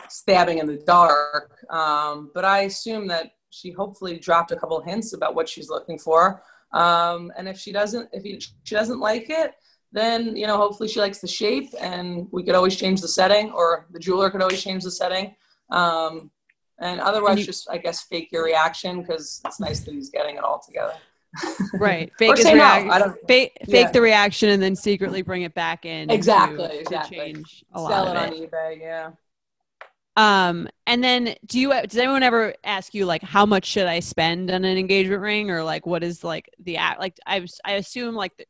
stabbing 0.08 0.58
in 0.58 0.66
the 0.66 0.82
dark. 0.86 1.64
Um, 1.70 2.30
but 2.34 2.44
I 2.44 2.62
assume 2.62 3.06
that 3.08 3.32
she 3.56 3.70
hopefully 3.72 4.18
dropped 4.18 4.50
a 4.52 4.56
couple 4.56 4.80
hints 4.82 5.12
about 5.14 5.34
what 5.34 5.48
she's 5.48 5.68
looking 5.70 5.98
for. 5.98 6.42
Um, 6.72 7.32
and 7.36 7.48
if 7.48 7.58
she 7.58 7.72
doesn't, 7.72 8.08
if 8.12 8.22
he, 8.22 8.40
she 8.64 8.74
doesn't 8.74 9.00
like 9.00 9.30
it, 9.30 9.52
then 9.92 10.36
you 10.36 10.46
know 10.46 10.56
hopefully 10.56 10.88
she 10.88 11.00
likes 11.00 11.18
the 11.20 11.28
shape, 11.28 11.70
and 11.80 12.28
we 12.32 12.42
could 12.42 12.54
always 12.54 12.76
change 12.76 13.00
the 13.00 13.08
setting, 13.08 13.50
or 13.52 13.86
the 13.92 13.98
jeweler 13.98 14.30
could 14.30 14.42
always 14.42 14.62
change 14.62 14.82
the 14.84 14.90
setting. 14.90 15.34
Um, 15.70 16.30
and 16.78 17.00
otherwise, 17.00 17.30
And 17.32 17.40
you- 17.40 17.46
just 17.46 17.70
I 17.70 17.78
guess 17.78 18.02
fake 18.02 18.30
your 18.32 18.44
reaction 18.44 19.00
because 19.00 19.40
it's 19.46 19.60
nice 19.60 19.80
that 19.80 19.94
he's 19.94 20.10
getting 20.10 20.36
it 20.36 20.44
all 20.44 20.60
together. 20.66 20.94
Right. 21.74 22.10
Fake 22.18 22.36
his 22.36 22.46
no. 22.46 22.54
don't 22.98 23.16
fake, 23.28 23.52
Yeah. 23.66 23.90
the 23.90 24.00
reaction 24.00 24.48
and 24.50 24.62
then 24.62 24.74
secretly 24.74 25.20
bring 25.22 25.42
it 25.42 25.52
back 25.54 25.84
in. 25.84 26.08
to- 26.08 26.14
Exactly, 26.14 26.68
to 26.68 26.80
exactly. 26.80 27.16
change 27.18 27.64
a 27.74 27.78
sell 27.78 27.84
lot 27.84 28.16
it 28.16 28.16
of 28.16 28.22
on 28.22 28.42
it. 28.42 28.50
eBay. 28.50 28.80
Yeah. 28.80 29.10
Um, 30.16 30.68
and 30.86 31.04
then 31.04 31.34
do 31.44 31.60
you 31.60 31.70
does 31.70 31.96
anyone 31.98 32.22
ever 32.22 32.54
ask 32.64 32.94
you 32.94 33.04
like 33.04 33.22
how 33.22 33.44
much 33.44 33.66
should 33.66 33.86
I 33.86 34.00
spend 34.00 34.50
on 34.50 34.64
an 34.64 34.78
engagement 34.78 35.20
ring 35.20 35.50
or 35.50 35.62
like 35.62 35.86
what 35.86 36.02
is 36.02 36.24
like 36.24 36.48
the 36.58 36.78
act 36.78 37.00
like 37.00 37.18
I 37.26 37.46
I 37.64 37.72
assume 37.72 38.14
like 38.14 38.34
the, 38.38 38.46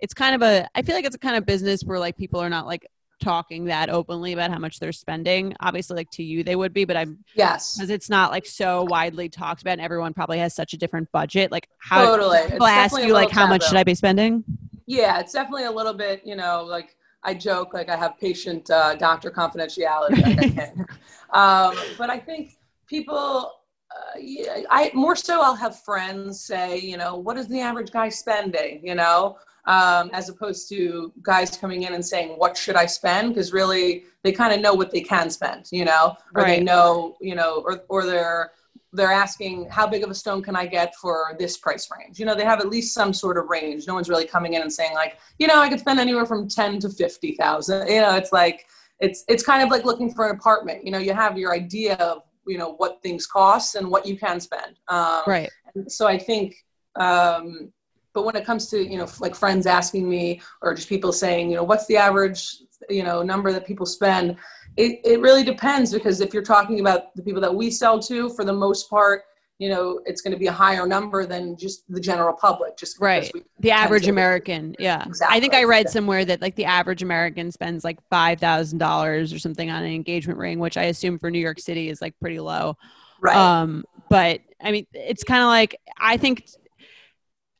it's 0.00 0.12
kind 0.14 0.34
of 0.34 0.42
a 0.42 0.68
I 0.74 0.82
feel 0.82 0.96
like 0.96 1.04
it's 1.04 1.14
a 1.14 1.20
kind 1.20 1.36
of 1.36 1.46
business 1.46 1.82
where 1.84 2.00
like 2.00 2.16
people 2.16 2.40
are 2.40 2.50
not 2.50 2.66
like 2.66 2.86
talking 3.20 3.64
that 3.66 3.90
openly 3.90 4.32
about 4.32 4.50
how 4.50 4.58
much 4.58 4.78
they're 4.78 4.92
spending. 4.92 5.54
Obviously, 5.60 5.96
like 5.96 6.10
to 6.12 6.22
you 6.22 6.42
they 6.44 6.56
would 6.56 6.72
be, 6.72 6.84
but 6.84 6.96
I'm 6.96 7.18
Yes. 7.34 7.76
because 7.76 7.90
it's 7.90 8.08
not 8.08 8.30
like 8.30 8.46
so 8.46 8.84
widely 8.84 9.28
talked 9.28 9.60
about 9.62 9.72
and 9.72 9.80
everyone 9.80 10.14
probably 10.14 10.38
has 10.38 10.54
such 10.54 10.72
a 10.72 10.76
different 10.76 11.10
budget. 11.12 11.52
Like 11.52 11.68
how 11.78 12.04
Totally. 12.04 12.38
It's 12.38 12.50
people 12.52 12.66
ask 12.66 13.00
you 13.00 13.12
like 13.12 13.30
how 13.30 13.46
much 13.46 13.64
should 13.66 13.76
I 13.76 13.84
be 13.84 13.94
spending? 13.94 14.44
Yeah, 14.86 15.20
it's 15.20 15.32
definitely 15.32 15.64
a 15.64 15.70
little 15.70 15.94
bit, 15.94 16.22
you 16.24 16.34
know, 16.34 16.64
like 16.64 16.96
I 17.28 17.34
joke, 17.34 17.74
like 17.74 17.90
I 17.90 17.96
have 17.96 18.18
patient 18.18 18.70
uh, 18.70 18.94
doctor 18.94 19.30
confidentiality. 19.30 20.16
Like 20.22 20.58
I 20.58 21.68
um, 21.68 21.76
but 21.98 22.08
I 22.08 22.18
think 22.18 22.56
people, 22.86 23.52
uh, 23.94 24.18
yeah, 24.18 24.62
I 24.70 24.90
more 24.94 25.14
so 25.14 25.42
I'll 25.42 25.54
have 25.54 25.78
friends 25.80 26.40
say, 26.40 26.78
you 26.78 26.96
know, 26.96 27.16
what 27.16 27.36
is 27.36 27.46
the 27.48 27.60
average 27.60 27.90
guy 27.90 28.08
spending, 28.08 28.80
you 28.82 28.94
know, 28.94 29.36
um, 29.66 30.08
as 30.14 30.30
opposed 30.30 30.70
to 30.70 31.12
guys 31.20 31.58
coming 31.58 31.82
in 31.82 31.92
and 31.92 32.04
saying, 32.04 32.30
what 32.38 32.56
should 32.56 32.76
I 32.76 32.86
spend? 32.86 33.34
Because 33.34 33.52
really 33.52 34.04
they 34.24 34.32
kind 34.32 34.54
of 34.54 34.60
know 34.62 34.72
what 34.72 34.90
they 34.90 35.02
can 35.02 35.28
spend, 35.28 35.66
you 35.70 35.84
know, 35.84 36.16
or 36.34 36.44
they 36.44 36.60
know, 36.60 37.14
you 37.20 37.34
know, 37.34 37.62
or, 37.66 37.82
or 37.90 38.06
they're, 38.06 38.52
they're 38.92 39.12
asking 39.12 39.68
how 39.68 39.86
big 39.86 40.02
of 40.02 40.10
a 40.10 40.14
stone 40.14 40.42
can 40.42 40.56
I 40.56 40.66
get 40.66 40.94
for 40.96 41.36
this 41.38 41.58
price 41.58 41.88
range? 41.96 42.18
You 42.18 42.26
know, 42.26 42.34
they 42.34 42.44
have 42.44 42.60
at 42.60 42.68
least 42.68 42.94
some 42.94 43.12
sort 43.12 43.36
of 43.36 43.48
range. 43.48 43.86
No 43.86 43.94
one's 43.94 44.08
really 44.08 44.26
coming 44.26 44.54
in 44.54 44.62
and 44.62 44.72
saying 44.72 44.94
like, 44.94 45.18
you 45.38 45.46
know, 45.46 45.60
I 45.60 45.68
could 45.68 45.80
spend 45.80 46.00
anywhere 46.00 46.26
from 46.26 46.48
10 46.48 46.80
to 46.80 46.88
50,000. 46.88 47.88
You 47.88 48.00
know, 48.00 48.16
it's 48.16 48.32
like, 48.32 48.66
it's, 49.00 49.24
it's 49.28 49.42
kind 49.42 49.62
of 49.62 49.70
like 49.70 49.84
looking 49.84 50.12
for 50.12 50.28
an 50.28 50.34
apartment. 50.34 50.84
You 50.84 50.90
know, 50.90 50.98
you 50.98 51.12
have 51.12 51.36
your 51.36 51.52
idea 51.54 51.94
of, 51.96 52.22
you 52.46 52.56
know, 52.56 52.74
what 52.74 53.02
things 53.02 53.26
cost 53.26 53.74
and 53.74 53.90
what 53.90 54.06
you 54.06 54.16
can 54.16 54.40
spend. 54.40 54.78
Um, 54.88 55.22
Right. 55.26 55.50
so 55.86 56.06
I 56.06 56.18
think, 56.18 56.56
um, 56.96 57.72
but 58.14 58.24
when 58.24 58.36
it 58.36 58.44
comes 58.44 58.68
to, 58.70 58.82
you 58.82 58.96
know, 58.96 59.06
like 59.20 59.34
friends 59.34 59.66
asking 59.66 60.08
me 60.08 60.40
or 60.62 60.74
just 60.74 60.88
people 60.88 61.12
saying, 61.12 61.50
you 61.50 61.56
know, 61.56 61.62
what's 61.62 61.86
the 61.86 61.98
average 61.98 62.56
you 62.88 63.02
know 63.02 63.22
number 63.22 63.52
that 63.52 63.66
people 63.66 63.86
spend 63.86 64.36
it, 64.78 65.00
it 65.04 65.20
really 65.20 65.42
depends 65.42 65.92
because 65.92 66.20
if 66.20 66.32
you're 66.32 66.42
talking 66.42 66.78
about 66.78 67.14
the 67.16 67.22
people 67.22 67.40
that 67.40 67.54
we 67.54 67.68
sell 67.70 67.98
to 67.98 68.30
for 68.30 68.44
the 68.44 68.52
most 68.52 68.88
part 68.88 69.24
you 69.58 69.68
know 69.68 70.00
it's 70.06 70.20
going 70.20 70.32
to 70.32 70.38
be 70.38 70.46
a 70.46 70.52
higher 70.52 70.86
number 70.86 71.26
than 71.26 71.56
just 71.56 71.82
the 71.92 72.00
general 72.00 72.32
public 72.32 72.76
just 72.76 72.98
right. 73.00 73.30
the 73.58 73.72
average 73.72 74.04
to- 74.04 74.10
american 74.10 74.74
yeah. 74.78 75.04
I 75.28 75.40
think 75.40 75.52
i 75.52 75.64
read 75.64 75.90
somewhere 75.90 76.24
that 76.24 76.40
like 76.40 76.54
the 76.54 76.64
average 76.64 77.02
american 77.02 77.50
spends 77.50 77.82
like 77.82 77.98
$5000 78.10 79.34
or 79.34 79.38
something 79.38 79.68
on 79.68 79.82
an 79.82 79.92
engagement 79.92 80.38
ring 80.38 80.60
which 80.60 80.76
i 80.76 80.84
assume 80.84 81.18
for 81.18 81.30
new 81.30 81.40
york 81.40 81.58
city 81.58 81.88
is 81.90 82.00
like 82.00 82.14
pretty 82.20 82.38
low. 82.40 82.76
Right. 83.20 83.36
Um 83.36 83.84
but 84.08 84.40
i 84.62 84.70
mean 84.70 84.86
it's 84.94 85.24
kind 85.24 85.42
of 85.42 85.48
like 85.48 85.74
i 86.00 86.16
think 86.16 86.48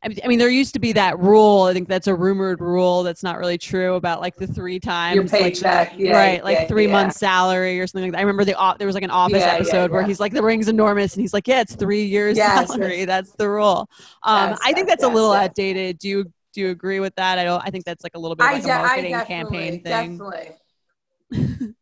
I 0.03 0.29
mean- 0.29 0.39
there 0.39 0.49
used 0.49 0.75
to 0.75 0.81
be 0.81 0.93
that 0.93 1.19
rule. 1.19 1.63
I 1.63 1.73
think 1.73 1.89
that's 1.89 2.07
a 2.07 2.15
rumored 2.15 2.61
rule 2.61 3.03
that's 3.03 3.23
not 3.23 3.39
really 3.39 3.59
true 3.59 3.95
about 3.95 4.21
like 4.21 4.37
the 4.37 4.47
three 4.47 4.79
times, 4.79 5.17
your 5.17 5.25
like, 5.25 5.31
paycheck 5.55 5.95
yeah, 5.99 6.17
right? 6.17 6.45
Like 6.45 6.59
yeah, 6.61 6.67
three 6.69 6.87
yeah. 6.87 6.93
months 6.93 7.19
salary 7.19 7.81
or 7.81 7.87
something 7.87 8.05
like 8.05 8.13
that. 8.13 8.19
I 8.19 8.23
remember 8.23 8.45
the 8.45 8.55
there 8.79 8.87
was 8.87 8.95
like 8.95 9.03
an 9.03 9.11
office 9.11 9.43
episode 9.43 9.91
where 9.91 10.03
he's 10.05 10.21
like, 10.21 10.33
the 10.33 10.43
ring's 10.43 10.69
enormous, 10.69 11.15
and 11.15 11.21
he's 11.23 11.35
like, 11.35 11.49
yeah, 11.49 11.61
it's 11.61 11.75
three 11.75 12.05
years 12.05 12.37
Yes, 12.37 12.69
salary. 12.69 12.99
yes. 12.99 13.07
That's 13.07 13.33
the 13.33 13.49
rule. 13.49 13.91
Um, 14.23 14.51
Yes, 14.51 14.59
I 14.65 14.73
think 14.73 14.89
that's 14.89 15.05
a 15.05 15.09
little 15.09 15.33
outdated. 15.33 15.99
Do 15.99 16.09
you 16.09 16.33
do 16.53 16.61
you 16.61 16.71
agree 16.71 17.01
with 17.01 17.15
that? 17.17 17.39
I 17.39 17.45
don't. 17.45 17.63
I 17.65 17.71
think 17.71 17.85
that's 17.85 18.05
like 18.05 18.15
a 18.15 18.19
little 18.19 18.37
bit 18.37 18.45
like 18.45 18.65
a 18.65 18.69
marketing 18.69 19.21
campaign 19.27 19.83
thing. 19.83 20.19
definitely. 20.19 21.75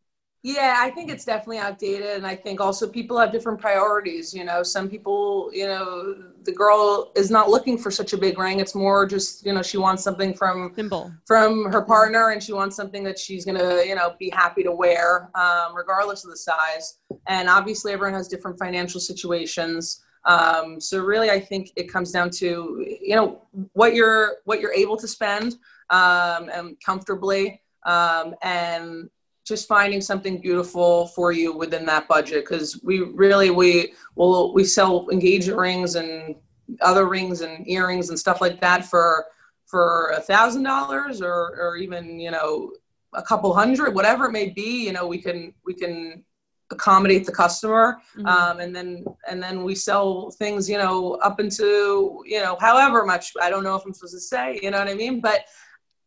yeah, 0.47 0.75
I 0.77 0.91
think 0.91 1.11
it's 1.11 1.25
definitely 1.25 1.57
outdated, 1.57 2.15
and 2.15 2.25
I 2.25 2.33
think 2.33 2.61
also 2.61 2.87
people 2.87 3.19
have 3.19 3.33
different 3.33 3.59
priorities. 3.59 4.33
You 4.33 4.45
know, 4.45 4.63
some 4.63 4.87
people, 4.87 5.49
you 5.51 5.67
know, 5.67 6.15
the 6.43 6.53
girl 6.53 7.11
is 7.17 7.29
not 7.29 7.49
looking 7.49 7.77
for 7.77 7.91
such 7.91 8.13
a 8.13 8.17
big 8.17 8.39
ring. 8.39 8.61
It's 8.61 8.73
more 8.73 9.05
just, 9.05 9.45
you 9.45 9.51
know, 9.51 9.61
she 9.61 9.77
wants 9.77 10.03
something 10.03 10.33
from 10.33 10.71
Simple. 10.73 11.11
from 11.25 11.69
her 11.69 11.81
partner, 11.81 12.29
and 12.29 12.41
she 12.41 12.53
wants 12.53 12.77
something 12.77 13.03
that 13.03 13.19
she's 13.19 13.43
gonna, 13.43 13.81
you 13.85 13.93
know, 13.93 14.15
be 14.17 14.29
happy 14.29 14.63
to 14.63 14.71
wear, 14.71 15.29
um, 15.35 15.75
regardless 15.75 16.23
of 16.23 16.31
the 16.31 16.37
size. 16.37 16.99
And 17.27 17.49
obviously, 17.49 17.91
everyone 17.91 18.13
has 18.13 18.29
different 18.29 18.57
financial 18.57 19.01
situations. 19.01 20.01
Um, 20.23 20.79
so 20.79 21.03
really, 21.03 21.29
I 21.29 21.41
think 21.41 21.71
it 21.75 21.91
comes 21.91 22.13
down 22.13 22.29
to, 22.39 22.85
you 23.01 23.17
know, 23.17 23.41
what 23.73 23.95
you're 23.95 24.37
what 24.45 24.61
you're 24.61 24.71
able 24.73 24.95
to 24.95 25.09
spend 25.09 25.57
um, 25.89 26.49
and 26.53 26.77
comfortably, 26.79 27.61
um, 27.85 28.33
and 28.43 29.09
just 29.47 29.67
finding 29.67 30.01
something 30.01 30.39
beautiful 30.39 31.07
for 31.07 31.31
you 31.31 31.55
within 31.55 31.85
that 31.85 32.07
budget. 32.07 32.43
Because 32.45 32.79
we 32.83 32.99
really 32.99 33.49
we 33.49 33.93
will 34.15 34.53
we 34.53 34.63
sell 34.63 35.07
engagement 35.11 35.59
rings 35.59 35.95
and 35.95 36.35
other 36.81 37.07
rings 37.07 37.41
and 37.41 37.67
earrings 37.67 38.09
and 38.09 38.19
stuff 38.19 38.41
like 38.41 38.59
that 38.61 38.85
for 38.85 39.25
for 39.65 40.09
a 40.17 40.21
thousand 40.21 40.63
dollars 40.63 41.21
or 41.21 41.55
or 41.63 41.77
even 41.77 42.19
you 42.19 42.31
know 42.31 42.71
a 43.13 43.21
couple 43.23 43.53
hundred 43.53 43.95
whatever 43.95 44.25
it 44.25 44.31
may 44.31 44.49
be 44.49 44.85
you 44.85 44.91
know 44.91 45.07
we 45.07 45.17
can 45.17 45.53
we 45.65 45.73
can 45.73 46.23
accommodate 46.71 47.25
the 47.25 47.31
customer 47.31 47.97
Mhm. 48.17 48.27
um, 48.27 48.59
and 48.59 48.75
then 48.75 49.05
and 49.29 49.41
then 49.41 49.63
we 49.63 49.73
sell 49.75 50.29
things 50.31 50.69
you 50.69 50.77
know 50.77 51.13
up 51.27 51.39
into 51.39 52.21
you 52.25 52.41
know 52.41 52.57
however 52.59 53.05
much 53.05 53.31
i 53.41 53.49
don't 53.49 53.63
know 53.63 53.75
if 53.75 53.83
i'm 53.85 53.93
supposed 53.93 54.13
to 54.13 54.19
say 54.19 54.59
you 54.61 54.69
know 54.71 54.79
what 54.79 54.89
i 54.89 54.93
mean 54.93 55.21
but 55.21 55.45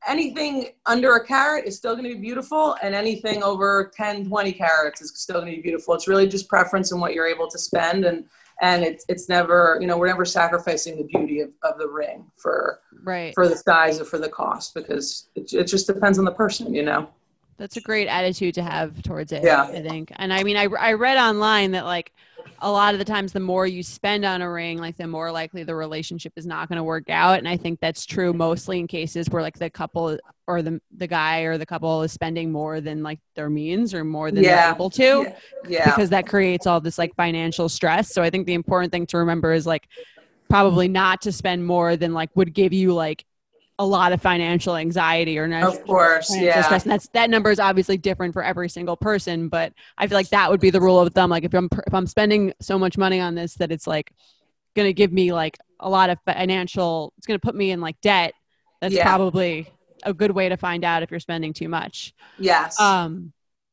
anything 0.09 0.69
under 0.87 1.17
a 1.17 1.27
carat 1.27 1.67
is 1.67 1.77
still 1.77 1.95
going 1.95 2.09
to 2.09 2.15
be 2.15 2.21
beautiful 2.21 2.77
and 2.83 2.95
anything 2.95 3.43
over 3.43 3.93
10 3.97 4.29
20 4.29 4.53
carats 4.53 5.01
is 5.03 5.13
still 5.15 5.41
going 5.41 5.51
to 5.51 5.57
be 5.57 5.63
beautiful 5.63 5.95
it's 5.95 6.09
really 6.09 6.27
just 6.27 6.49
preference 6.49 6.93
and 6.93 7.01
what 7.01 7.13
you're 7.13 7.27
able 7.27 7.49
to 7.49 7.59
spend 7.59 8.05
and 8.05 8.25
and 8.63 8.83
it's 8.83 9.05
it's 9.09 9.29
never 9.29 9.79
you 9.81 9.87
know 9.87 9.99
we're 9.99 10.07
never 10.07 10.25
sacrificing 10.25 10.97
the 10.97 11.05
beauty 11.05 11.41
of, 11.41 11.51
of 11.63 11.79
the 11.79 11.89
ring 11.89 12.25
for 12.37 12.81
right. 13.03 13.35
for 13.35 13.49
the 13.49 13.57
size 13.57 14.01
or 14.01 14.05
for 14.05 14.19
the 14.19 14.29
cost 14.29 14.75
because 14.75 15.29
it, 15.35 15.53
it 15.53 15.65
just 15.65 15.87
depends 15.87 16.19
on 16.19 16.25
the 16.25 16.33
person 16.33 16.73
you 16.73 16.83
know 16.83 17.09
That's 17.59 17.77
a 17.77 17.81
great 17.83 18.09
attitude 18.09 18.55
to 18.55 18.63
have 18.63 19.03
towards 19.03 19.33
it. 19.33 19.45
Yeah. 19.45 19.65
I 19.65 19.83
think. 19.83 20.13
And 20.17 20.33
I 20.33 20.43
mean, 20.43 20.57
I, 20.57 20.65
I 20.65 20.95
read 20.95 21.19
online 21.19 21.73
that 21.73 21.85
like 21.85 22.11
a 22.63 22.71
lot 22.71 22.95
of 22.95 22.99
the 22.99 23.05
times, 23.05 23.33
the 23.33 23.41
more 23.41 23.67
you 23.67 23.83
spend 23.83 24.25
on 24.25 24.43
a 24.43 24.51
ring, 24.51 24.79
like 24.79 24.97
the 24.97 25.07
more 25.07 25.33
likely 25.33 25.63
the 25.63 25.75
relationship 25.75 26.33
is 26.37 26.47
not 26.47 26.69
going 26.69 26.77
to 26.77 26.83
work 26.85 27.09
out. 27.09 27.39
And 27.39 27.49
I 27.49 27.57
think 27.57 27.81
that's 27.81 28.05
true 28.05 28.33
mostly 28.33 28.79
in 28.79 28.87
cases 28.87 29.29
where 29.31 29.43
like 29.43 29.59
the 29.59 29.71
couple 29.71 30.19
or 30.47 30.63
the 30.63 30.81
the 30.97 31.07
guy 31.07 31.41
or 31.43 31.59
the 31.59 31.67
couple 31.67 32.03
is 32.03 32.13
spending 32.13 32.51
more 32.53 32.81
than 32.81 33.03
like 33.03 33.21
their 33.35 33.49
means 33.49 33.95
or 33.95 34.05
more 34.05 34.31
than 34.31 34.43
they're 34.43 34.53
Yeah. 34.53 34.75
able 34.75 34.91
to. 34.91 35.03
yeah, 35.27 35.37
yeah. 35.69 35.85
because 35.87 36.11
that 36.11 36.27
creates 36.27 36.67
all 36.67 36.81
this 36.81 36.99
like 36.99 37.15
financial 37.17 37.69
stress. 37.69 38.13
So 38.13 38.23
I 38.23 38.31
think 38.31 38.47
the 38.47 38.55
important 38.55 38.93
thing 38.93 39.07
to 39.07 39.19
remember 39.19 39.53
is 39.53 39.67
like 39.67 39.89
probably 40.49 40.89
not 40.89 41.23
to 41.23 41.33
spend 41.33 41.65
more 41.65 41.97
than 41.97 42.13
like 42.13 42.31
would 42.35 42.53
give 42.53 42.73
you 42.73 42.93
like 42.93 43.25
a 43.81 43.87
lot 43.87 44.13
of 44.13 44.21
financial 44.21 44.77
anxiety 44.77 45.39
or 45.39 45.49
not 45.49 45.63
of 45.63 45.85
course 45.87 46.31
yeah 46.37 46.61
stress. 46.63 46.83
And 46.83 46.93
that's 46.93 47.09
that 47.15 47.31
number 47.31 47.51
is 47.51 47.59
obviously 47.59 47.97
different 47.97 48.35
for 48.35 48.43
every 48.45 48.69
single 48.69 48.97
person, 48.97 49.49
but 49.49 49.73
I 49.97 50.07
feel 50.07 50.17
like 50.19 50.29
that 50.29 50.51
would 50.51 50.61
be 50.61 50.69
the 50.71 50.81
rule 50.83 51.01
of 51.01 51.13
thumb. 51.15 51.31
Like 51.31 51.45
if 51.45 51.55
I'm 51.55 51.69
if 51.87 51.95
I'm 51.95 52.07
spending 52.07 52.53
so 52.61 52.79
much 52.79 52.99
money 52.99 53.21
on 53.21 53.35
this 53.35 53.55
that 53.55 53.73
it's 53.73 53.87
like 53.87 54.13
going 54.77 54.87
to 54.89 54.93
give 54.93 55.13
me 55.13 55.33
like 55.33 55.57
a 55.81 55.89
lot 55.89 56.11
of 56.11 56.19
financial, 56.27 57.15
it's 57.17 57.27
going 57.27 57.41
to 57.41 57.45
put 57.45 57.55
me 57.55 57.71
in 57.71 57.81
like 57.81 57.99
debt. 58.03 58.35
That's 58.83 58.95
Yeah. 58.95 59.03
probably 59.05 59.67
a 60.05 60.13
good 60.13 60.31
way 60.31 60.49
to 60.51 60.57
find 60.59 60.85
out 60.85 61.03
if 61.03 61.11
you're 61.11 61.21
spending 61.21 61.53
too 61.55 61.69
much. 61.69 62.13
yes 62.39 62.79
Um, 62.79 63.33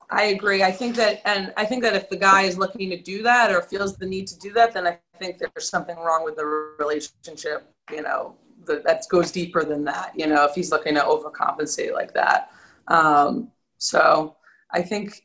I 0.09 0.23
agree. 0.35 0.63
I 0.63 0.71
think 0.71 0.95
that, 0.95 1.21
and 1.25 1.53
I 1.57 1.65
think 1.65 1.83
that 1.83 1.93
if 1.93 2.09
the 2.09 2.15
guy 2.15 2.43
is 2.43 2.57
looking 2.57 2.89
to 2.91 2.97
do 2.97 3.23
that 3.23 3.51
or 3.51 3.61
feels 3.61 3.97
the 3.97 4.05
need 4.05 4.25
to 4.27 4.39
do 4.39 4.53
that, 4.53 4.73
then 4.73 4.87
I 4.87 4.99
think 5.19 5.37
there's 5.37 5.69
something 5.69 5.97
wrong 5.97 6.23
with 6.23 6.37
the 6.37 6.45
relationship. 6.79 7.69
You 7.91 8.03
know, 8.03 8.35
that 8.67 9.03
goes 9.09 9.31
deeper 9.31 9.63
than 9.63 9.83
that. 9.85 10.13
You 10.15 10.27
know, 10.27 10.45
if 10.45 10.53
he's 10.53 10.71
looking 10.71 10.95
to 10.95 11.01
overcompensate 11.01 11.93
like 11.93 12.13
that. 12.13 12.51
Um, 12.87 13.51
so 13.77 14.35
I 14.71 14.81
think, 14.81 15.23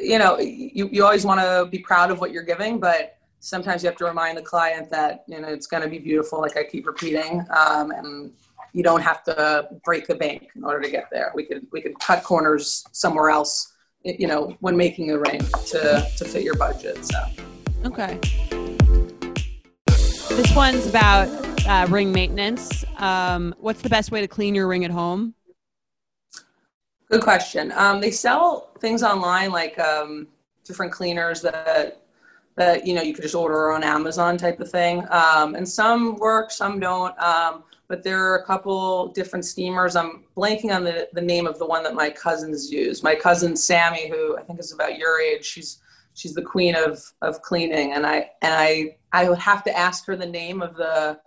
you 0.00 0.18
know, 0.18 0.38
you 0.38 0.88
you 0.92 1.04
always 1.04 1.24
want 1.24 1.40
to 1.40 1.68
be 1.70 1.78
proud 1.78 2.10
of 2.10 2.20
what 2.20 2.32
you're 2.32 2.42
giving, 2.42 2.78
but 2.78 3.18
sometimes 3.40 3.82
you 3.82 3.88
have 3.88 3.98
to 3.98 4.04
remind 4.04 4.36
the 4.36 4.42
client 4.42 4.90
that 4.90 5.24
you 5.26 5.40
know 5.40 5.48
it's 5.48 5.66
going 5.66 5.82
to 5.82 5.88
be 5.88 5.98
beautiful. 5.98 6.40
Like 6.40 6.56
I 6.56 6.64
keep 6.64 6.86
repeating, 6.86 7.44
um, 7.50 7.90
and 7.90 8.32
you 8.72 8.82
don't 8.82 9.02
have 9.02 9.24
to 9.24 9.68
break 9.84 10.06
the 10.06 10.14
bank 10.14 10.48
in 10.54 10.64
order 10.64 10.80
to 10.80 10.90
get 10.90 11.08
there. 11.10 11.32
We 11.34 11.44
could 11.44 11.66
we 11.72 11.80
could 11.80 11.98
cut 11.98 12.22
corners 12.22 12.84
somewhere 12.92 13.30
else 13.30 13.72
you 14.04 14.26
know, 14.26 14.56
when 14.60 14.76
making 14.76 15.10
a 15.10 15.18
ring 15.18 15.40
to, 15.66 16.06
to 16.16 16.24
fit 16.24 16.42
your 16.42 16.54
budget. 16.54 17.04
So, 17.04 17.18
Okay. 17.84 18.18
This 20.36 20.54
one's 20.54 20.86
about 20.86 21.28
uh, 21.66 21.86
ring 21.90 22.12
maintenance. 22.12 22.84
Um, 22.98 23.54
what's 23.58 23.82
the 23.82 23.90
best 23.90 24.10
way 24.10 24.20
to 24.20 24.28
clean 24.28 24.54
your 24.54 24.66
ring 24.66 24.84
at 24.84 24.90
home? 24.90 25.34
good 27.10 27.22
question. 27.22 27.72
Um, 27.72 28.00
they 28.00 28.10
sell 28.10 28.70
things 28.78 29.02
online 29.02 29.50
like 29.50 29.78
um, 29.78 30.28
different 30.64 30.92
cleaners 30.92 31.42
that 31.42 32.02
that 32.56 32.86
you 32.86 32.94
know 32.94 33.02
you 33.02 33.14
could 33.14 33.22
just 33.22 33.34
order 33.34 33.72
on 33.72 33.82
Amazon 33.82 34.36
type 34.36 34.60
of 34.60 34.70
thing, 34.70 35.04
um, 35.10 35.54
and 35.54 35.68
some 35.68 36.16
work, 36.16 36.50
some 36.50 36.80
don't. 36.80 37.18
Um, 37.20 37.64
but 37.88 38.04
there 38.04 38.24
are 38.24 38.38
a 38.38 38.44
couple 38.44 39.08
different 39.08 39.44
steamers. 39.44 39.96
I'm 39.96 40.24
blanking 40.36 40.72
on 40.72 40.84
the, 40.84 41.08
the 41.12 41.20
name 41.20 41.48
of 41.48 41.58
the 41.58 41.66
one 41.66 41.82
that 41.82 41.94
my 41.94 42.08
cousins 42.08 42.70
use. 42.70 43.02
My 43.02 43.16
cousin 43.16 43.56
Sammy, 43.56 44.08
who 44.08 44.38
I 44.38 44.42
think 44.42 44.60
is 44.60 44.72
about 44.72 44.96
your 44.96 45.20
age, 45.20 45.44
she's 45.44 45.80
she's 46.14 46.34
the 46.34 46.42
queen 46.42 46.74
of 46.76 47.02
of 47.22 47.42
cleaning, 47.42 47.92
and 47.92 48.06
I 48.06 48.30
and 48.42 48.54
I 48.54 48.96
I 49.12 49.28
would 49.28 49.38
have 49.38 49.64
to 49.64 49.76
ask 49.76 50.06
her 50.06 50.16
the 50.16 50.26
name 50.26 50.62
of 50.62 50.76
the 50.76 51.20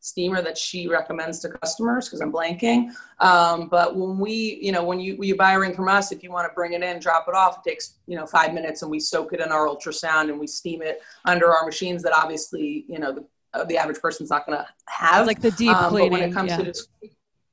steamer 0.00 0.40
that 0.42 0.56
she 0.56 0.88
recommends 0.88 1.40
to 1.40 1.48
customers 1.48 2.08
because 2.08 2.20
I'm 2.20 2.32
blanking. 2.32 2.90
Um, 3.18 3.68
but 3.68 3.96
when 3.96 4.18
we, 4.18 4.58
you 4.62 4.72
know, 4.72 4.82
when 4.82 4.98
you 4.98 5.16
when 5.16 5.28
you 5.28 5.36
buy 5.36 5.52
a 5.52 5.58
ring 5.58 5.74
from 5.74 5.88
us, 5.88 6.10
if 6.12 6.22
you 6.22 6.30
want 6.30 6.48
to 6.48 6.54
bring 6.54 6.72
it 6.72 6.82
in, 6.82 6.98
drop 6.98 7.26
it 7.28 7.34
off, 7.34 7.58
it 7.58 7.68
takes 7.68 7.98
you 8.06 8.16
know 8.16 8.26
five 8.26 8.54
minutes, 8.54 8.82
and 8.82 8.90
we 8.90 9.00
soak 9.00 9.32
it 9.32 9.40
in 9.40 9.52
our 9.52 9.66
ultrasound 9.66 10.30
and 10.30 10.38
we 10.38 10.46
steam 10.46 10.82
it 10.82 11.00
under 11.24 11.52
our 11.52 11.64
machines. 11.64 12.02
That 12.02 12.14
obviously, 12.14 12.84
you 12.88 12.98
know, 12.98 13.12
the 13.12 13.24
uh, 13.52 13.64
the 13.64 13.76
average 13.76 14.00
person's 14.00 14.30
not 14.30 14.46
going 14.46 14.58
to 14.58 14.66
have. 14.86 15.20
It's 15.20 15.26
like 15.26 15.40
the 15.40 15.50
deep 15.52 15.76
Um, 15.76 15.90
cleaning. 15.90 16.10
But 16.10 16.20
when 16.20 16.30
it 16.30 16.32
comes 16.32 16.50
yeah. 16.50 16.56
to 16.58 16.62
this, 16.62 16.88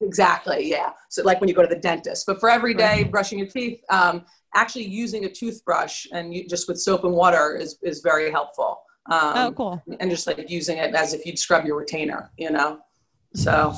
exactly, 0.01 0.69
yeah. 0.69 0.91
So 1.09 1.23
like 1.23 1.41
when 1.41 1.49
you 1.49 1.55
go 1.55 1.63
to 1.63 1.67
the 1.67 1.81
dentist, 1.81 2.25
but 2.25 2.39
for 2.39 2.49
every 2.49 2.73
day 2.73 3.03
brushing 3.03 3.39
your 3.39 3.47
teeth, 3.47 3.81
um, 3.89 4.25
actually 4.55 4.85
using 4.85 5.25
a 5.25 5.29
toothbrush 5.29 6.07
and 6.13 6.33
you, 6.33 6.47
just 6.47 6.67
with 6.67 6.79
soap 6.79 7.03
and 7.03 7.13
water 7.13 7.57
is 7.57 7.77
is 7.83 8.01
very 8.01 8.31
helpful. 8.31 8.83
Um, 9.09 9.33
oh, 9.35 9.53
cool. 9.55 9.83
And 9.99 10.11
just 10.11 10.27
like 10.27 10.49
using 10.49 10.77
it 10.77 10.93
as 10.93 11.13
if 11.13 11.25
you'd 11.25 11.39
scrub 11.39 11.65
your 11.65 11.77
retainer, 11.77 12.29
you 12.37 12.51
know. 12.51 12.79
So 13.33 13.73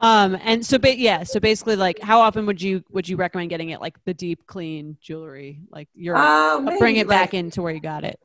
Um, 0.00 0.38
and 0.42 0.64
so, 0.64 0.78
but 0.78 0.98
yeah. 0.98 1.24
So 1.24 1.40
basically, 1.40 1.76
like, 1.76 1.98
how 2.00 2.20
often 2.20 2.46
would 2.46 2.62
you 2.62 2.84
would 2.90 3.08
you 3.08 3.16
recommend 3.16 3.50
getting 3.50 3.70
it? 3.70 3.80
Like 3.80 3.96
the 4.04 4.14
deep 4.14 4.46
clean 4.46 4.96
jewelry, 5.00 5.60
like 5.70 5.88
you're 5.94 6.16
uh, 6.16 6.60
bring 6.78 6.96
it 6.96 7.08
back 7.08 7.32
like, 7.32 7.34
into 7.34 7.62
where 7.62 7.72
you 7.72 7.80
got 7.80 8.04
it. 8.04 8.20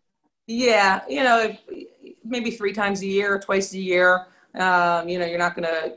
Yeah, 0.48 1.02
you 1.10 1.24
know, 1.24 1.40
if, 1.40 1.88
maybe 2.24 2.52
three 2.52 2.74
times 2.74 3.02
a 3.02 3.08
year, 3.08 3.40
twice 3.40 3.74
a 3.74 3.80
year. 3.80 4.28
Um, 4.56 5.10
you 5.10 5.18
know, 5.18 5.26
you're 5.26 5.40
not 5.40 5.56
going 5.56 5.68
to 5.68 5.96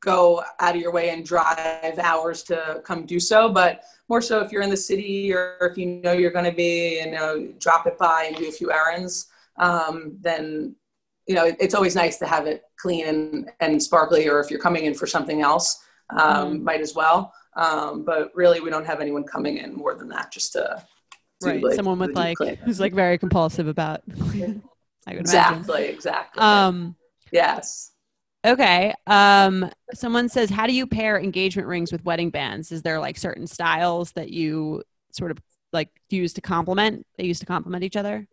go 0.00 0.44
out 0.60 0.76
of 0.76 0.80
your 0.80 0.92
way 0.92 1.10
and 1.10 1.24
drive 1.24 1.98
hours 1.98 2.44
to 2.44 2.80
come 2.84 3.04
do 3.04 3.18
so, 3.18 3.48
but 3.48 3.82
more 4.08 4.22
so 4.22 4.40
if 4.40 4.52
you're 4.52 4.62
in 4.62 4.70
the 4.70 4.76
city 4.76 5.32
or 5.34 5.56
if 5.62 5.76
you 5.76 5.86
know 5.86 6.12
you're 6.12 6.30
going 6.30 6.44
to 6.44 6.52
be, 6.52 7.00
you 7.00 7.10
know, 7.10 7.48
drop 7.58 7.88
it 7.88 7.98
by 7.98 8.26
and 8.28 8.36
do 8.36 8.48
a 8.48 8.52
few 8.52 8.70
errands, 8.70 9.26
um, 9.58 10.16
then, 10.20 10.74
you 11.26 11.34
know, 11.34 11.52
it's 11.58 11.74
always 11.74 11.94
nice 11.96 12.18
to 12.18 12.26
have 12.26 12.46
it 12.46 12.62
clean 12.78 13.06
and, 13.06 13.50
and 13.60 13.82
sparkly, 13.82 14.28
or 14.28 14.40
if 14.40 14.50
you're 14.50 14.60
coming 14.60 14.84
in 14.84 14.94
for 14.94 15.06
something 15.06 15.42
else, 15.42 15.82
um, 16.10 16.58
Mhm. 16.58 16.62
might 16.62 16.80
as 16.80 16.94
well. 16.94 17.32
Um, 17.56 18.04
but 18.04 18.30
really, 18.34 18.60
we 18.60 18.70
don't 18.70 18.86
have 18.86 19.00
anyone 19.00 19.24
coming 19.24 19.56
in 19.58 19.74
more 19.74 19.94
than 19.94 20.08
that 20.10 20.30
just 20.30 20.52
to. 20.52 20.82
do, 21.40 21.48
right. 21.48 21.62
like, 21.62 21.74
Someone 21.74 21.98
with 21.98 22.14
like 22.14 22.36
clean. 22.36 22.56
who's 22.56 22.80
like 22.80 22.92
very 22.94 23.18
compulsive 23.18 23.66
about. 23.68 24.02
I 24.10 24.20
would 24.22 24.60
imagine. 25.06 25.18
exactly, 25.18 25.84
exactly. 25.84 26.42
Um. 26.42 26.96
yes. 27.32 27.92
Okay. 28.44 28.94
Um. 29.06 29.70
Someone 29.94 30.28
says, 30.28 30.50
how 30.50 30.66
do 30.66 30.72
you 30.72 30.86
pair 30.86 31.18
engagement 31.18 31.66
rings 31.66 31.90
with 31.92 32.04
wedding 32.04 32.30
bands? 32.30 32.70
Is 32.72 32.82
there 32.82 33.00
like 33.00 33.16
certain 33.16 33.46
styles 33.46 34.12
that 34.12 34.30
you 34.30 34.82
sort 35.12 35.30
of 35.30 35.38
like 35.72 35.88
use 36.10 36.32
to 36.34 36.40
complement? 36.40 37.06
They 37.18 37.24
use 37.24 37.38
to 37.40 37.46
complement 37.46 37.84
each 37.84 37.96
other. 37.96 38.26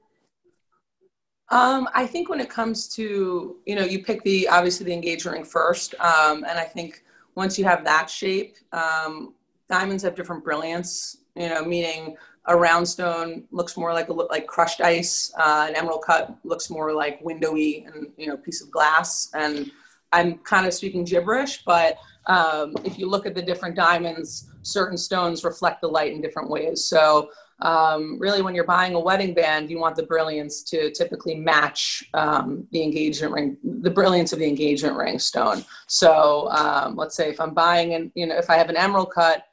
Um, 1.49 1.87
I 1.93 2.07
think 2.07 2.29
when 2.29 2.39
it 2.39 2.49
comes 2.49 2.87
to, 2.95 3.57
you 3.65 3.75
know, 3.75 3.83
you 3.83 4.03
pick 4.03 4.23
the 4.23 4.47
obviously 4.47 4.85
the 4.85 4.93
engagement 4.93 5.35
ring 5.37 5.45
first, 5.45 5.93
um, 5.99 6.43
and 6.45 6.57
I 6.57 6.63
think 6.63 7.03
once 7.35 7.57
you 7.59 7.65
have 7.65 7.83
that 7.83 8.09
shape, 8.09 8.55
um, 8.71 9.33
diamonds 9.69 10.03
have 10.03 10.15
different 10.15 10.43
brilliance. 10.43 11.17
You 11.35 11.49
know, 11.49 11.65
meaning 11.65 12.15
a 12.45 12.55
round 12.55 12.87
stone 12.87 13.45
looks 13.51 13.77
more 13.77 13.93
like 13.93 14.09
a 14.09 14.13
like 14.13 14.47
crushed 14.47 14.81
ice, 14.81 15.33
uh, 15.37 15.65
an 15.69 15.75
emerald 15.75 16.03
cut 16.05 16.35
looks 16.43 16.69
more 16.69 16.93
like 16.93 17.23
windowy 17.23 17.85
and 17.87 18.11
you 18.17 18.27
know 18.27 18.37
piece 18.37 18.61
of 18.61 18.71
glass. 18.71 19.29
And 19.33 19.71
I'm 20.11 20.37
kind 20.39 20.67
of 20.67 20.73
speaking 20.73 21.03
gibberish, 21.05 21.63
but 21.65 21.97
um, 22.27 22.75
if 22.83 22.97
you 22.97 23.09
look 23.09 23.25
at 23.25 23.35
the 23.35 23.41
different 23.41 23.75
diamonds, 23.75 24.49
certain 24.61 24.97
stones 24.97 25.43
reflect 25.43 25.81
the 25.81 25.87
light 25.87 26.13
in 26.13 26.21
different 26.21 26.49
ways. 26.49 26.85
So 26.85 27.31
um, 27.59 28.17
really 28.19 28.41
when 28.41 28.55
you're 28.55 28.63
buying 28.63 28.95
a 28.95 28.99
wedding 28.99 29.33
band 29.33 29.69
you 29.69 29.79
want 29.79 29.95
the 29.95 30.03
brilliance 30.03 30.63
to 30.63 30.91
typically 30.91 31.35
match 31.35 32.03
um, 32.13 32.67
the 32.71 32.81
engagement 32.81 33.33
ring 33.33 33.57
the 33.81 33.89
brilliance 33.89 34.33
of 34.33 34.39
the 34.39 34.47
engagement 34.47 34.95
ring 34.95 35.19
stone. 35.19 35.63
So 35.87 36.49
um, 36.49 36.95
let's 36.95 37.15
say 37.15 37.29
if 37.29 37.39
i'm 37.39 37.53
buying 37.53 37.93
an 37.93 38.11
you 38.15 38.25
know 38.25 38.37
if 38.37 38.49
i 38.49 38.57
have 38.57 38.69
an 38.69 38.77
emerald 38.77 39.11
cut 39.13 39.45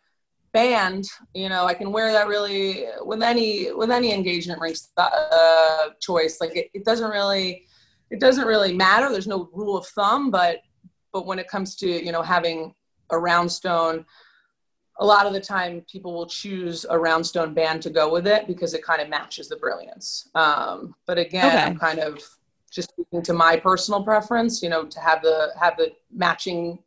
band 0.53 1.05
you 1.33 1.49
know 1.49 1.65
i 1.65 1.75
can 1.75 1.93
wear 1.93 2.11
that 2.11 2.27
really 2.27 2.85
with 3.03 3.23
any 3.23 3.71
with 3.73 3.91
any 3.91 4.13
engagement 4.13 4.61
ring 4.61 4.75
uh, 4.97 5.91
choice. 6.01 6.41
Like 6.41 6.57
it, 6.57 6.71
it 6.75 6.85
doesn't 6.85 7.11
really 7.11 7.67
it 8.11 8.19
doesn't 8.19 8.47
really 8.47 8.75
matter. 8.75 9.11
There's 9.11 9.29
no 9.29 9.49
rule 9.53 9.77
of 9.77 9.87
thumb 9.87 10.31
but 10.31 10.59
but 11.13 11.27
when 11.27 11.39
it 11.39 11.49
comes 11.49 11.77
to 11.77 11.89
you 11.89 12.13
know 12.13 12.23
having 12.23 12.75
a 13.11 13.19
round 13.19 13.51
stone 13.51 14.05
a 15.01 15.05
lot 15.05 15.27
of 15.27 15.33
the 15.33 15.41
time 15.41 15.83
people 15.91 16.13
will 16.13 16.27
choose 16.27 16.85
a 16.91 16.99
round 16.99 17.27
stone 17.27 17.55
band 17.55 17.83
to 17.83 17.91
go 17.91 18.13
with 18.13 18.27
it 18.27 18.47
because 18.47 18.75
it 18.75 18.85
kind 18.85 19.01
of 19.01 19.09
matches 19.09 19.49
the 19.49 19.57
brilliance. 19.57 20.29
Um, 20.35 20.95
but 21.07 21.19
again, 21.19 21.47
Okay. 21.47 21.63
I'm 21.63 21.79
kind 21.79 21.99
of 21.99 22.23
just 22.71 22.91
speaking 22.91 23.23
to 23.23 23.33
my 23.33 23.57
personal 23.57 24.05
preference, 24.05 24.63
you 24.63 24.69
know, 24.69 24.85
to 24.85 25.01
have 25.01 25.23
the 25.23 25.53
have 25.59 25.77
the 25.79 25.93
matching 26.15 26.79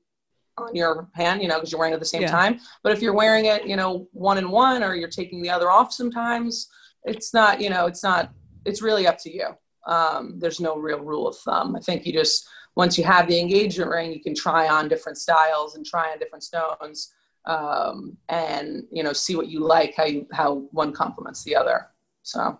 on 0.60 0.76
your 0.76 1.08
hand, 1.14 1.42
you 1.42 1.48
know, 1.48 1.56
because 1.56 1.72
you're 1.72 1.80
wearing 1.80 1.94
it 1.94 1.96
at 1.96 2.00
the 2.00 2.06
same 2.06 2.22
Yeah. 2.22 2.32
time. 2.32 2.60
But 2.84 2.92
if 2.94 3.02
you're 3.02 3.16
wearing 3.16 3.46
it, 3.46 3.66
you 3.68 3.76
know, 3.76 4.08
one 4.14 4.38
and 4.38 4.50
one, 4.52 4.84
or 4.84 4.94
you're 4.94 5.10
taking 5.10 5.42
the 5.42 5.50
other 5.50 5.72
off 5.72 5.92
sometimes, 5.92 6.70
it's 7.06 7.34
not, 7.34 7.60
you 7.60 7.70
know, 7.72 7.88
it's 7.88 8.04
not. 8.04 8.32
It's 8.66 8.82
really 8.82 9.08
up 9.08 9.18
to 9.24 9.34
you. 9.34 9.48
Um, 9.88 10.40
there's 10.40 10.62
no 10.62 10.78
real 10.78 11.00
rule 11.00 11.28
of 11.28 11.36
thumb. 11.38 11.76
I 11.76 11.80
think 11.80 12.06
you 12.06 12.14
just 12.14 12.48
once 12.76 12.98
you 12.98 13.04
have 13.04 13.28
the 13.28 13.40
engagement 13.40 13.90
ring, 13.90 14.14
you 14.14 14.22
can 14.22 14.36
try 14.36 14.70
on 14.70 14.88
different 14.88 15.18
styles 15.18 15.76
and 15.76 15.86
try 15.86 16.12
on 16.12 16.20
different 16.20 16.44
stones 16.44 17.12
um, 17.46 18.18
and 18.30 18.84
you 18.92 19.04
know 19.04 19.14
see 19.14 19.36
what 19.36 19.48
you 19.48 19.60
like 19.60 19.94
how 19.96 20.06
you 20.06 20.26
how 20.32 20.56
one 20.72 20.92
complements 20.94 21.44
the 21.44 21.56
other 21.56 21.88
so 22.24 22.58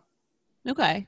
Okay. 0.68 1.08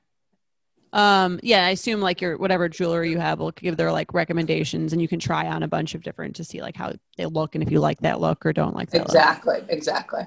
Um, 0.93 1.39
yeah, 1.43 1.65
I 1.65 1.71
assume 1.71 1.99
like 1.99 2.21
your 2.21 2.37
whatever 2.37 2.69
jewelry 2.69 3.09
you 3.09 3.19
have 3.19 3.39
will 3.39 3.51
give 3.51 3.75
their 3.75 3.91
like 3.91 4.13
recommendations 4.13 4.93
and 4.93 5.01
you 5.01 5.09
can 5.09 5.19
try 5.19 5.47
on 5.47 5.63
a 5.63 5.67
bunch 5.67 5.93
of 5.93 6.03
different 6.03 6.37
to 6.37 6.43
see 6.45 6.61
like 6.61 6.75
how 6.75 6.93
they 7.17 7.25
look 7.25 7.53
and 7.55 7.63
if 7.63 7.69
you 7.69 7.79
like 7.81 7.99
that 7.99 8.21
look 8.21 8.45
or 8.45 8.53
don't 8.53 8.75
like 8.75 8.89
that 8.91 8.99
look. 8.99 9.07
exactly 9.07 9.59
exactly 9.69 10.21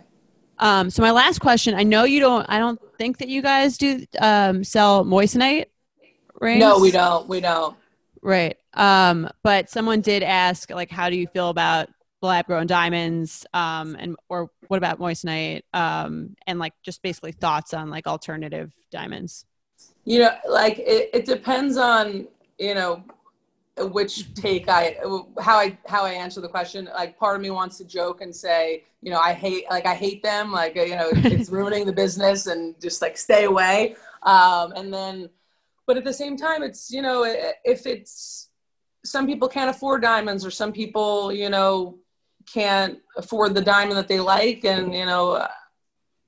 Um, 0.59 0.91
so 0.91 1.03
my 1.03 1.11
last 1.11 1.41
question, 1.41 1.75
I 1.75 1.85
know 1.85 2.05
you 2.05 2.21
don't 2.21 2.45
I 2.51 2.59
don't 2.59 2.81
think 2.99 3.19
that 3.19 3.29
you 3.29 3.41
guys 3.41 3.79
do 3.79 4.05
um 4.19 4.63
sell 4.63 5.05
moissanite 5.05 5.67
rings. 6.41 6.61
no 6.61 6.79
we 6.79 6.91
don't 6.91 7.29
we 7.29 7.41
don't 7.41 7.77
Right. 8.21 8.57
Um, 8.75 9.31
but 9.43 9.71
someone 9.71 10.01
did 10.01 10.23
ask 10.23 10.71
like 10.71 10.91
how 10.91 11.09
do 11.09 11.17
you 11.17 11.29
feel 11.29 11.49
about 11.49 11.89
lab 12.21 12.47
grown 12.47 12.67
diamonds 12.67 13.47
um 13.55 13.97
and 13.99 14.17
or 14.29 14.51
what 14.67 14.77
about 14.77 14.99
moissanite 14.99 15.63
um 15.73 16.35
and 16.47 16.59
like 16.59 16.73
just 16.83 17.03
basically 17.03 17.33
thoughts 17.33 17.73
on 17.73 17.91
like 17.91 18.07
alternative 18.07 18.73
diamonds. 18.91 19.45
you 20.05 20.19
know 20.19 20.35
like 20.49 20.79
it, 20.81 21.11
it 21.15 21.25
depends 21.25 21.77
on 21.77 22.27
you 22.59 22.75
know 22.75 23.05
which 23.79 24.35
take 24.35 24.69
i 24.69 24.97
how 25.41 25.57
i 25.57 25.79
how 25.87 26.05
i 26.05 26.11
answer 26.11 26.41
the 26.41 26.49
question 26.49 26.89
like 26.95 27.17
part 27.17 27.37
of 27.37 27.43
me 27.43 27.51
wants 27.51 27.79
to 27.79 27.85
joke 27.85 28.21
and 28.21 28.35
say 28.35 28.85
you 29.03 29.11
know 29.11 29.21
i 29.21 29.33
hate 29.33 29.65
like 29.71 29.87
i 29.87 29.95
hate 29.95 30.23
them 30.23 30.51
like 30.51 30.75
you 30.75 30.97
know 30.97 31.09
it's 31.13 31.51
ruining 31.51 31.87
the 31.87 31.93
business 31.93 32.49
and 32.49 32.75
just 32.81 33.01
like 33.01 33.17
stay 33.17 33.45
away 33.45 33.95
um 34.25 34.73
and 34.73 34.93
then 34.93 35.29
but 35.87 35.97
at 35.97 36.05
the 36.05 36.13
same 36.13 36.37
time 36.37 36.65
it's 36.65 36.91
you 36.91 37.03
know 37.03 37.25
if 37.65 37.87
it's 37.87 38.49
some 39.05 39.27
people 39.27 39.49
can't 39.49 39.71
afford 39.71 40.03
diamonds 40.03 40.45
or 40.45 40.51
some 40.51 40.73
people 40.73 41.33
you 41.33 41.49
know 41.49 41.97
can't 42.53 42.99
afford 43.17 43.55
the 43.55 43.61
diamond 43.63 43.97
that 43.97 44.09
they 44.09 44.21
like 44.21 44.65
and 44.65 44.95
you 44.95 45.05
know 45.07 45.47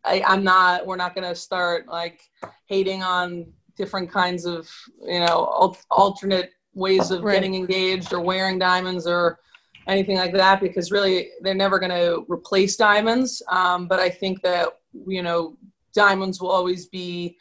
I, 0.05 0.23
i'm 0.27 0.45
not 0.45 0.87
we're 0.87 0.97
not 0.97 1.15
going 1.15 1.29
to 1.29 1.35
start 1.35 1.89
like 1.89 2.21
hating 2.67 3.03
on 3.03 3.47
different 3.77 4.11
kinds 4.11 4.45
of 4.47 4.69
you 5.03 5.21
know 5.21 5.27
al- 5.27 5.77
alternate 5.91 6.51
ways 6.75 7.11
of 7.11 7.23
Right. 7.23 7.35
getting 7.35 7.55
engaged 7.55 8.13
or 8.13 8.21
wearing 8.21 8.59
diamonds 8.59 9.07
or 9.07 9.41
anything 9.89 10.17
like 10.17 10.33
that 10.35 10.61
because 10.61 10.93
really 10.93 11.31
they're 11.43 11.55
never 11.55 11.79
going 11.79 11.91
to 11.91 12.25
replace 12.29 12.77
diamonds 12.77 13.43
um, 13.51 13.89
but 13.89 13.99
i 13.99 14.09
think 14.09 14.43
that 14.43 14.69
you 15.07 15.23
know 15.23 15.57
diamonds 15.95 16.41
will 16.41 16.51
always 16.51 16.87
be 16.87 17.37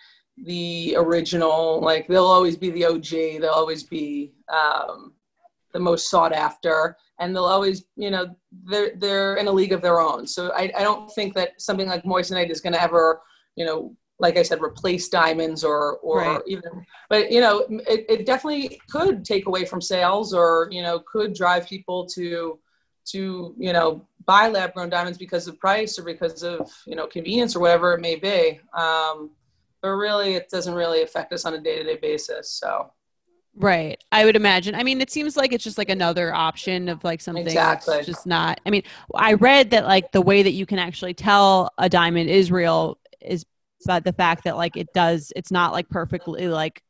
the 0.45 0.95
original 0.97 1.81
like 1.81 2.07
they'll 2.07 2.23
always 2.25 2.55
be 2.55 2.69
the 2.71 2.85
og 2.85 3.03
they'll 3.09 3.49
always 3.49 3.83
be 3.83 4.33
um, 4.51 5.13
the 5.73 5.79
most 5.79 6.09
sought 6.09 6.33
after 6.33 6.95
and 7.19 7.35
they'll 7.35 7.45
always 7.45 7.85
you 7.95 8.11
know 8.11 8.35
they're 8.65 8.91
they're 8.97 9.35
in 9.35 9.47
a 9.47 9.51
league 9.51 9.73
of 9.73 9.81
their 9.81 9.99
own. 9.99 10.25
So 10.27 10.51
i, 10.53 10.71
I 10.77 10.83
don't 10.83 11.09
think 11.11 11.33
that 11.35 11.61
something 11.61 11.87
like 11.87 12.03
moissanite 12.03 12.49
is 12.49 12.61
going 12.61 12.73
to 12.73 12.81
ever 12.81 13.21
you 13.55 13.65
know 13.65 13.95
like 14.19 14.37
i 14.37 14.43
said 14.43 14.61
replace 14.61 15.09
diamonds 15.09 15.63
or 15.63 15.97
or 15.97 16.17
Right. 16.19 16.41
even 16.47 16.71
but 17.09 17.31
you 17.31 17.41
know 17.41 17.59
it, 17.87 18.05
it 18.09 18.25
definitely 18.25 18.79
could 18.89 19.23
take 19.25 19.45
away 19.47 19.65
from 19.65 19.81
sales 19.81 20.33
or 20.33 20.67
you 20.71 20.81
know 20.81 20.99
could 20.99 21.33
drive 21.33 21.67
people 21.67 22.05
to 22.07 22.59
to 23.05 23.55
you 23.57 23.73
know 23.73 24.05
buy 24.25 24.47
lab 24.49 24.73
grown 24.73 24.89
diamonds 24.89 25.17
because 25.17 25.47
of 25.47 25.57
price 25.59 25.97
or 25.97 26.03
because 26.03 26.43
of 26.43 26.69
you 26.85 26.95
know 26.95 27.07
convenience 27.07 27.55
or 27.55 27.59
whatever 27.61 27.93
it 27.93 28.01
may 28.01 28.15
be. 28.15 28.59
Um, 28.73 29.31
but 29.81 29.89
really 29.91 30.33
it 30.35 30.49
doesn't 30.49 30.73
really 30.73 31.01
affect 31.03 31.31
us 31.33 31.45
on 31.45 31.53
a 31.53 31.59
day-to-day 31.59 31.97
basis 32.01 32.51
so 32.51 32.91
Right. 33.59 34.01
I 34.09 34.23
would 34.23 34.37
imagine. 34.37 34.73
I 34.73 34.83
mean, 34.83 35.01
it 35.01 35.11
seems 35.11 35.35
like 35.35 35.51
it's 35.51 35.65
just 35.65 35.77
like 35.77 35.89
another 35.89 36.33
option 36.33 36.87
of 36.87 37.03
like 37.03 37.19
something 37.19 37.45
Exactly. 37.45 37.95
that's 37.95 38.07
just 38.07 38.25
not. 38.25 38.61
I 38.65 38.69
mean, 38.69 38.83
I 39.13 39.33
read 39.33 39.71
that 39.71 39.83
like 39.83 40.13
the 40.13 40.21
way 40.21 40.41
that 40.41 40.53
you 40.53 40.65
can 40.65 40.79
actually 40.79 41.13
tell 41.13 41.69
a 41.77 41.89
diamond 41.89 42.29
is 42.29 42.51
real 42.51 42.97
is 43.19 43.45
by 43.85 43.99
the 43.99 44.13
fact 44.13 44.45
that 44.45 44.55
like 44.55 44.77
it 44.77 44.93
does. 44.93 45.33
It's 45.35 45.51
not 45.51 45.73
like 45.73 45.89
perfectly 45.89 46.47
like 46.47 46.81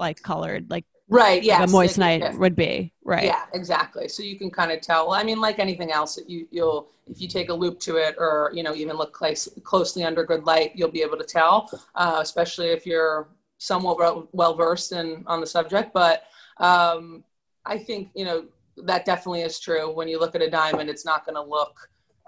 like 0.00 0.20
colored 0.20 0.68
like 0.70 0.84
right 1.08 1.44
yeah 1.44 1.62
a 1.62 1.66
moissanite 1.68 2.38
would 2.38 2.56
be. 2.56 2.92
Right. 3.04 3.26
Yeah, 3.26 3.44
exactly. 3.54 4.08
So 4.08 4.24
you 4.24 4.36
can 4.36 4.50
kind 4.50 4.72
of 4.72 4.80
tell. 4.80 5.08
well, 5.08 5.20
I 5.20 5.22
mean, 5.22 5.40
like 5.40 5.60
anything 5.60 5.92
else, 5.92 6.18
you 6.26 6.48
you'll 6.50 6.88
if 7.06 7.20
you 7.20 7.28
take 7.28 7.50
a 7.50 7.54
loupe 7.54 7.78
to 7.80 7.96
it, 7.96 8.16
or 8.18 8.50
you 8.52 8.64
know, 8.64 8.74
even 8.74 8.96
look 8.96 9.12
close, 9.12 9.48
closely 9.62 10.02
under 10.02 10.24
good 10.24 10.44
light, 10.44 10.72
you'll 10.74 10.90
be 10.90 11.02
able 11.02 11.18
to 11.18 11.24
tell. 11.24 11.70
Uh, 11.94 12.18
especially 12.20 12.68
if 12.68 12.84
you're 12.84 13.28
somewhat 13.58 14.34
well 14.34 14.54
versed 14.54 14.92
in 14.92 15.24
on 15.26 15.40
the 15.40 15.46
subject. 15.46 15.92
But 15.92 16.24
um, 16.58 17.24
I 17.64 17.78
think 17.78 18.10
you 18.14 18.24
know 18.24 18.44
that 18.84 19.04
definitely 19.04 19.42
is 19.42 19.58
true. 19.58 19.94
When 19.94 20.08
you 20.08 20.18
look 20.18 20.34
at 20.34 20.42
a 20.42 20.50
diamond, 20.50 20.90
it's 20.90 21.04
not 21.04 21.24
going 21.24 21.36
to 21.36 21.42
look 21.42 21.76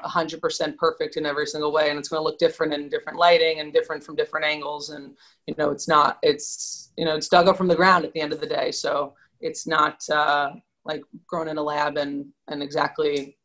100% 0.04 0.76
perfect 0.76 1.16
in 1.16 1.24
every 1.24 1.46
single 1.46 1.72
way 1.72 1.88
and 1.88 1.98
it's 1.98 2.08
going 2.08 2.20
to 2.20 2.24
look 2.24 2.38
different 2.38 2.74
in 2.74 2.88
different 2.88 3.18
lighting 3.18 3.60
and 3.60 3.72
different 3.72 4.04
from 4.04 4.14
different 4.14 4.44
angles 4.44 4.90
and 4.90 5.16
you 5.46 5.54
know 5.56 5.70
it's 5.70 5.88
not 5.88 6.18
it's 6.22 6.92
you 6.98 7.04
know 7.06 7.16
it's 7.16 7.28
dug 7.28 7.48
up 7.48 7.56
from 7.56 7.66
the 7.66 7.74
ground 7.74 8.04
at 8.04 8.12
the 8.12 8.20
end 8.20 8.30
of 8.30 8.38
the 8.38 8.46
day 8.46 8.70
so 8.70 9.14
it's 9.40 9.66
not 9.66 10.06
uh, 10.10 10.50
like 10.84 11.02
grown 11.26 11.48
in 11.48 11.56
a 11.56 11.62
lab 11.62 11.96
and 11.96 12.26
and 12.48 12.62
exactly 12.62 13.38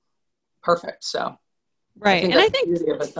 perfect 0.61 1.03
so 1.03 1.37
Right. 1.97 2.23
and 2.23 2.33
I 2.35 2.47
think 2.47 2.69
it, 2.69 3.15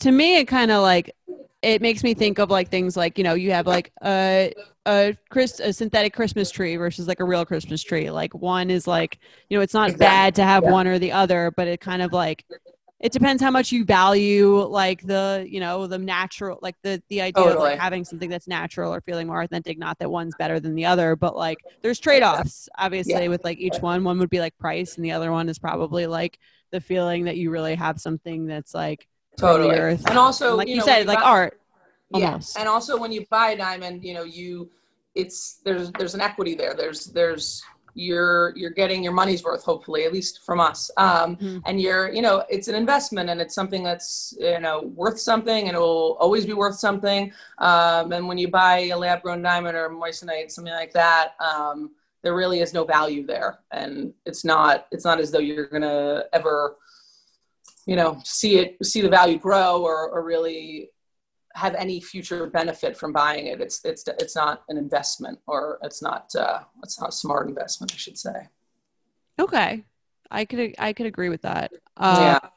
to 0.00 0.12
me 0.12 0.38
it 0.38 0.46
kind 0.46 0.70
of 0.70 0.82
like 0.82 1.14
it 1.62 1.82
makes 1.82 2.04
me 2.04 2.14
think 2.14 2.38
of 2.38 2.50
like 2.50 2.70
things 2.70 2.96
like 2.96 3.18
you 3.18 3.24
know 3.24 3.34
you 3.34 3.50
have 3.52 3.66
like 3.66 3.92
a 4.04 4.52
a 4.86 5.16
Chris 5.30 5.60
a 5.60 5.72
synthetic 5.72 6.14
Christmas 6.14 6.50
tree 6.50 6.76
versus 6.76 7.08
like 7.08 7.20
a 7.20 7.24
real 7.24 7.44
Christmas 7.44 7.82
tree. 7.82 8.10
Like 8.10 8.34
one 8.34 8.70
is 8.70 8.86
like 8.86 9.18
you 9.48 9.56
know 9.58 9.62
it's 9.62 9.74
not 9.74 9.90
Exactly. 9.90 9.98
bad 9.98 10.34
to 10.36 10.44
have 10.44 10.64
Yeah. 10.64 10.70
one 10.70 10.86
or 10.86 10.98
the 10.98 11.12
other, 11.12 11.52
but 11.56 11.68
it 11.68 11.80
kind 11.80 12.02
of 12.02 12.12
like 12.12 12.44
it 13.00 13.12
depends 13.12 13.42
how 13.42 13.50
much 13.50 13.72
you 13.72 13.84
value 13.84 14.58
like 14.64 15.02
the 15.02 15.46
you 15.48 15.60
know 15.60 15.86
the 15.86 15.98
natural 15.98 16.58
like 16.62 16.76
the 16.82 17.02
the 17.10 17.20
idea 17.22 17.52
of 17.52 17.58
like 17.60 17.74
having 17.74 18.04
something 18.04 18.30
that's 18.30 18.48
natural 18.48 18.92
or 18.94 19.00
feeling 19.02 19.26
more 19.28 19.42
authentic 19.42 19.78
not 19.78 19.98
that 19.98 20.10
one's 20.10 20.34
better 20.34 20.60
than 20.60 20.74
the 20.74 20.84
other 20.86 21.16
but 21.16 21.36
like 21.36 21.64
there's 21.82 22.00
trade-offs 22.00 22.68
obviously 22.78 23.28
Yeah. 23.28 23.28
with 23.28 23.44
like 23.44 23.58
each 23.58 23.80
one 23.82 24.04
one 24.04 24.18
would 24.18 24.30
be 24.30 24.40
like 24.40 24.56
price 24.58 24.96
and 24.96 25.04
the 25.04 25.12
other 25.12 25.30
one 25.32 25.48
is 25.48 25.58
probably 25.60 26.06
like 26.08 26.38
the 26.72 26.80
feeling 26.80 27.24
that 27.24 27.36
you 27.36 27.50
really 27.50 27.76
have 27.76 28.00
something 28.00 28.46
that's 28.46 28.74
like 28.74 29.06
Totally. 29.38 29.76
earth. 29.76 30.02
And 30.08 30.18
also, 30.18 30.48
And 30.50 30.56
like 30.58 30.68
you, 30.68 30.76
know, 30.76 30.84
said 30.84 30.98
when 30.98 31.06
like 31.08 31.18
buy- 31.20 31.24
art 31.24 31.60
Yeah. 32.14 32.40
And 32.58 32.68
also 32.68 32.98
when 32.98 33.12
you 33.12 33.24
buy 33.30 33.50
a 33.50 33.56
diamond, 33.56 34.04
you 34.04 34.14
know, 34.14 34.24
you 34.24 34.70
it's 35.14 35.60
there's 35.64 35.90
there's 35.92 36.14
an 36.14 36.20
equity 36.20 36.54
there. 36.54 36.74
There's 36.74 37.06
there's 37.06 37.62
you're 37.94 38.52
you're 38.56 38.70
getting 38.70 39.02
your 39.02 39.12
money's 39.12 39.42
worth 39.42 39.64
hopefully 39.64 40.04
at 40.04 40.12
least 40.12 40.44
from 40.44 40.60
us 40.60 40.88
um, 40.98 41.34
Mhm. 41.36 41.62
and 41.66 41.80
you're 41.80 42.12
you 42.12 42.22
know 42.22 42.44
it's 42.48 42.68
an 42.68 42.76
investment 42.76 43.28
and 43.28 43.40
it's 43.40 43.54
something 43.56 43.82
that's 43.82 44.34
you 44.38 44.60
know 44.60 44.82
worth 44.94 45.18
something 45.18 45.66
and 45.66 45.76
it 45.76 45.80
will 45.80 46.16
always 46.20 46.46
be 46.46 46.52
worth 46.52 46.76
something 46.78 47.32
um, 47.58 48.12
and 48.12 48.28
when 48.28 48.38
you 48.38 48.46
buy 48.46 48.80
a 48.92 48.96
lab 48.96 49.22
grown 49.22 49.42
diamond 49.42 49.76
or 49.76 49.88
moissanite 49.90 50.52
something 50.52 50.74
like 50.74 50.92
that 50.92 51.32
um, 51.40 51.90
there 52.22 52.36
really 52.36 52.60
is 52.60 52.72
no 52.72 52.84
value 52.84 53.26
there 53.26 53.58
and 53.72 54.12
it's 54.26 54.44
not 54.44 54.86
it's 54.92 55.04
not 55.04 55.18
as 55.18 55.32
though 55.32 55.40
you're 55.40 55.66
gonna 55.66 56.22
ever 56.32 56.76
you 57.88 57.96
know 57.96 58.20
see 58.22 58.58
it 58.58 58.76
see 58.84 59.00
the 59.00 59.08
value 59.08 59.38
grow 59.38 59.82
or, 59.82 60.10
or 60.10 60.22
really 60.22 60.90
have 61.54 61.74
any 61.74 62.00
future 62.00 62.46
benefit 62.46 62.96
from 62.96 63.12
buying 63.12 63.46
it. 63.46 63.60
It's 63.60 63.80
it's 63.84 64.06
it's 64.06 64.36
not 64.36 64.62
an 64.68 64.76
investment 64.76 65.40
or 65.46 65.78
it's 65.82 66.02
not 66.02 66.30
uh 66.38 66.60
it's 66.84 67.00
not 67.00 67.08
a 67.08 67.12
smart 67.12 67.48
investment 67.48 67.92
i 67.92 67.96
should 67.96 68.18
say. 68.18 68.48
Okay. 69.40 69.84
I 70.30 70.44
could 70.44 70.74
i 70.78 70.92
could 70.92 71.06
agree 71.06 71.30
with 71.30 71.42
that. 71.42 71.72
Uh, 71.96 72.38
yeah. 72.42 72.48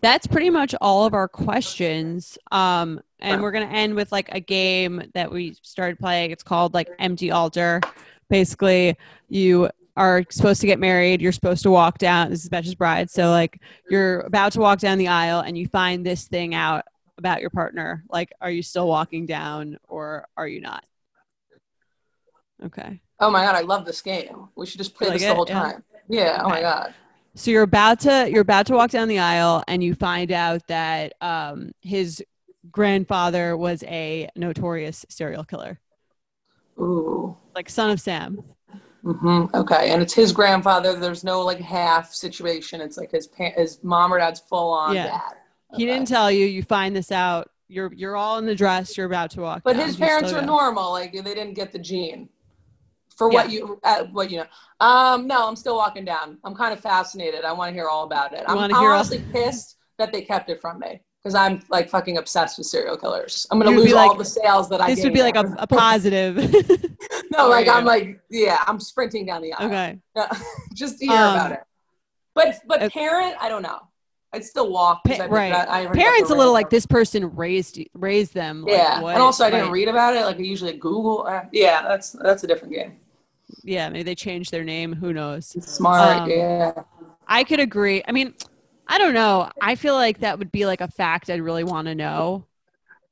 that's 0.00 0.26
pretty 0.26 0.50
much 0.50 0.74
all 0.80 1.06
of 1.06 1.14
our 1.14 1.28
questions. 1.28 2.36
Um 2.50 3.00
and 3.20 3.40
we're 3.40 3.52
gonna 3.52 3.66
end 3.66 3.94
with 3.94 4.10
like 4.10 4.28
a 4.32 4.40
game 4.40 5.04
that 5.14 5.30
we 5.30 5.54
started 5.62 6.00
playing. 6.00 6.32
It's 6.32 6.42
called 6.42 6.74
like 6.74 6.88
empty 6.98 7.30
altar. 7.30 7.80
Basically 8.28 8.96
you 9.28 9.70
are 9.96 10.24
supposed 10.30 10.60
to 10.60 10.66
get 10.66 10.78
married 10.78 11.20
you're 11.20 11.32
supposed 11.32 11.62
to 11.62 11.70
walk 11.70 11.98
down 11.98 12.30
this 12.30 12.42
is 12.44 12.48
Betches 12.48 12.76
bride 12.76 13.10
so 13.10 13.30
like 13.30 13.60
you're 13.90 14.20
about 14.20 14.52
to 14.52 14.60
walk 14.60 14.78
down 14.78 14.98
the 14.98 15.08
aisle 15.08 15.40
and 15.40 15.56
you 15.58 15.66
find 15.68 16.04
this 16.04 16.26
thing 16.28 16.54
out 16.54 16.84
about 17.18 17.40
your 17.40 17.50
partner 17.50 18.02
like 18.08 18.32
are 18.40 18.50
you 18.50 18.62
still 18.62 18.86
walking 18.88 19.26
down 19.26 19.78
or 19.88 20.26
are 20.36 20.48
you 20.48 20.60
not? 20.60 20.84
Okay. 22.64 23.00
Oh 23.18 23.30
my 23.30 23.44
god 23.44 23.54
i 23.56 23.60
love 23.62 23.84
this 23.84 24.00
game. 24.00 24.48
We 24.56 24.66
should 24.66 24.78
just 24.78 24.94
play 24.94 25.08
like 25.08 25.18
this 25.18 25.26
the 25.26 25.32
it? 25.32 25.36
whole 25.36 25.46
Yeah. 25.48 25.60
time. 25.60 25.84
Yeah 26.08 26.42
oh 26.44 26.48
my 26.48 26.60
god. 26.60 26.94
So 27.34 27.50
you're 27.50 27.62
about 27.62 28.00
to 28.00 28.28
you're 28.30 28.42
about 28.42 28.66
to 28.66 28.74
walk 28.74 28.90
down 28.90 29.08
the 29.08 29.18
aisle 29.18 29.62
and 29.68 29.82
you 29.82 29.94
find 29.94 30.32
out 30.32 30.66
that 30.68 31.12
um, 31.20 31.72
his 31.80 32.22
grandfather 32.70 33.56
was 33.56 33.82
a 33.84 34.28
notorious 34.36 35.06
serial 35.08 35.44
killer, 35.44 35.78
ooh. 36.78 37.36
Like 37.54 37.70
son 37.70 37.90
of 37.90 38.00
Sam. 38.00 38.42
Hmm 39.02 39.46
okay 39.54 39.90
and 39.90 40.02
it's 40.02 40.12
his 40.12 40.30
grandfather 40.32 40.94
there's 40.94 41.24
no 41.24 41.40
like 41.42 41.58
half 41.58 42.12
situation 42.12 42.80
it's 42.80 42.96
like 42.98 43.10
his 43.10 43.26
pa- 43.26 43.52
his 43.56 43.82
mom 43.82 44.12
or 44.12 44.18
dad's 44.18 44.40
full 44.40 44.70
on 44.72 44.94
Yeah. 44.94 45.06
dad 45.06 45.34
He 45.76 45.86
didn't 45.86 46.08
tell 46.08 46.30
you. 46.32 46.46
You 46.46 46.62
find 46.64 46.96
this 46.96 47.12
out. 47.12 47.48
You're 47.68 47.92
you're 47.94 48.16
all 48.16 48.38
in 48.38 48.44
the 48.46 48.56
dress. 48.56 48.96
You're 48.96 49.06
about 49.06 49.30
to 49.32 49.40
walk. 49.42 49.62
But 49.62 49.76
down. 49.76 49.86
his 49.86 49.96
parents 49.96 50.32
are 50.32 50.40
go. 50.40 50.46
normal. 50.46 50.90
Like 50.90 51.12
they 51.12 51.22
didn't 51.22 51.54
get 51.54 51.70
the 51.70 51.78
gene. 51.78 52.28
For 53.16 53.28
what 53.28 53.50
you, 53.50 53.78
uh, 53.84 54.04
what 54.12 54.30
you 54.30 54.38
know. 54.38 54.46
Um, 54.86 55.26
no, 55.26 55.46
I'm 55.46 55.54
still 55.54 55.76
walking 55.76 56.04
down. 56.04 56.38
I'm 56.42 56.54
kind 56.56 56.72
of 56.72 56.80
fascinated. 56.80 57.44
I 57.44 57.52
want 57.52 57.68
to 57.68 57.74
hear 57.74 57.86
all 57.86 58.04
about 58.04 58.32
it. 58.32 58.42
I'm, 58.48 58.56
hear 58.70 58.78
all- 58.78 58.94
honestly 58.94 59.20
pissed 59.32 59.76
that 59.98 60.10
they 60.10 60.22
kept 60.22 60.48
it 60.50 60.60
from 60.60 60.78
me 60.80 61.00
because 61.22 61.34
I'm 61.34 61.60
like 61.68 61.88
fucking 61.90 62.16
obsessed 62.18 62.58
with 62.58 62.66
serial 62.66 62.96
killers. 62.96 63.46
I'm 63.50 63.58
gonna 63.58 63.72
You'd 63.72 63.80
lose 63.84 63.92
all 63.92 64.14
the 64.14 64.24
sales 64.24 64.68
that 64.70 64.80
I. 64.80 64.94
This 64.94 65.04
would 65.04 65.12
be 65.12 65.22
like 65.22 65.36
a, 65.36 65.54
a 65.58 65.66
positive. 65.66 66.36
no, 67.30 67.48
like 67.48 67.68
I'm 67.68 67.84
like 67.94 68.20
yeah, 68.30 68.62
I'm 68.66 68.80
sprinting 68.80 69.26
down 69.26 69.42
the 69.42 69.52
aisle. 69.52 69.66
okay. 69.66 69.98
just 70.74 70.98
to 71.00 71.06
hear 71.06 71.14
Um, 71.16 71.34
about 71.34 71.52
it. 71.52 71.60
But 72.34 72.60
but 72.66 72.82
okay. 72.82 73.00
parent, 73.00 73.36
I 73.40 73.48
don't 73.48 73.62
know. 73.62 73.80
I'd 74.32 74.44
still 74.44 74.70
walk. 74.70 75.00
Pa- 75.04 75.14
I- 75.24 75.26
right. 75.26 75.92
Parents 75.92 76.30
a 76.30 76.34
little 76.34 76.52
like 76.52 76.70
this 76.70 76.86
person 76.86 77.34
raised 77.34 77.78
raised 77.94 78.32
them. 78.32 78.62
like, 78.62 78.72
Yeah, 78.72 79.00
what- 79.02 79.14
and 79.14 79.22
also 79.22 79.44
I 79.44 79.50
didn't 79.50 79.66
right. 79.66 79.72
read 79.72 79.88
about 79.88 80.16
it. 80.16 80.24
Like 80.24 80.36
I 80.36 80.40
usually 80.42 80.72
Google. 80.74 81.26
Uh, 81.26 81.42
yeah, 81.52 81.82
that's 81.82 82.12
that's 82.12 82.44
a 82.44 82.46
different 82.46 82.72
game. 82.72 82.96
Yeah, 83.64 83.88
maybe 83.88 84.04
they 84.04 84.14
changed 84.14 84.52
their 84.52 84.62
name. 84.64 84.94
Who 84.94 85.12
knows? 85.12 85.48
Smart. 85.66 86.22
Um, 86.22 86.30
yeah. 86.30 86.72
I 87.26 87.42
could 87.44 87.58
agree. 87.60 88.02
I 88.06 88.12
mean, 88.12 88.34
I 88.90 88.98
don't 88.98 89.14
know. 89.14 89.48
I 89.62 89.76
feel 89.76 89.94
like 89.94 90.18
that 90.20 90.38
would 90.38 90.50
be 90.50 90.66
like 90.66 90.80
a 90.80 90.88
fact 90.88 91.30
I'd 91.30 91.40
really 91.40 91.62
want 91.62 91.86
to 91.86 91.94
know 91.94 92.44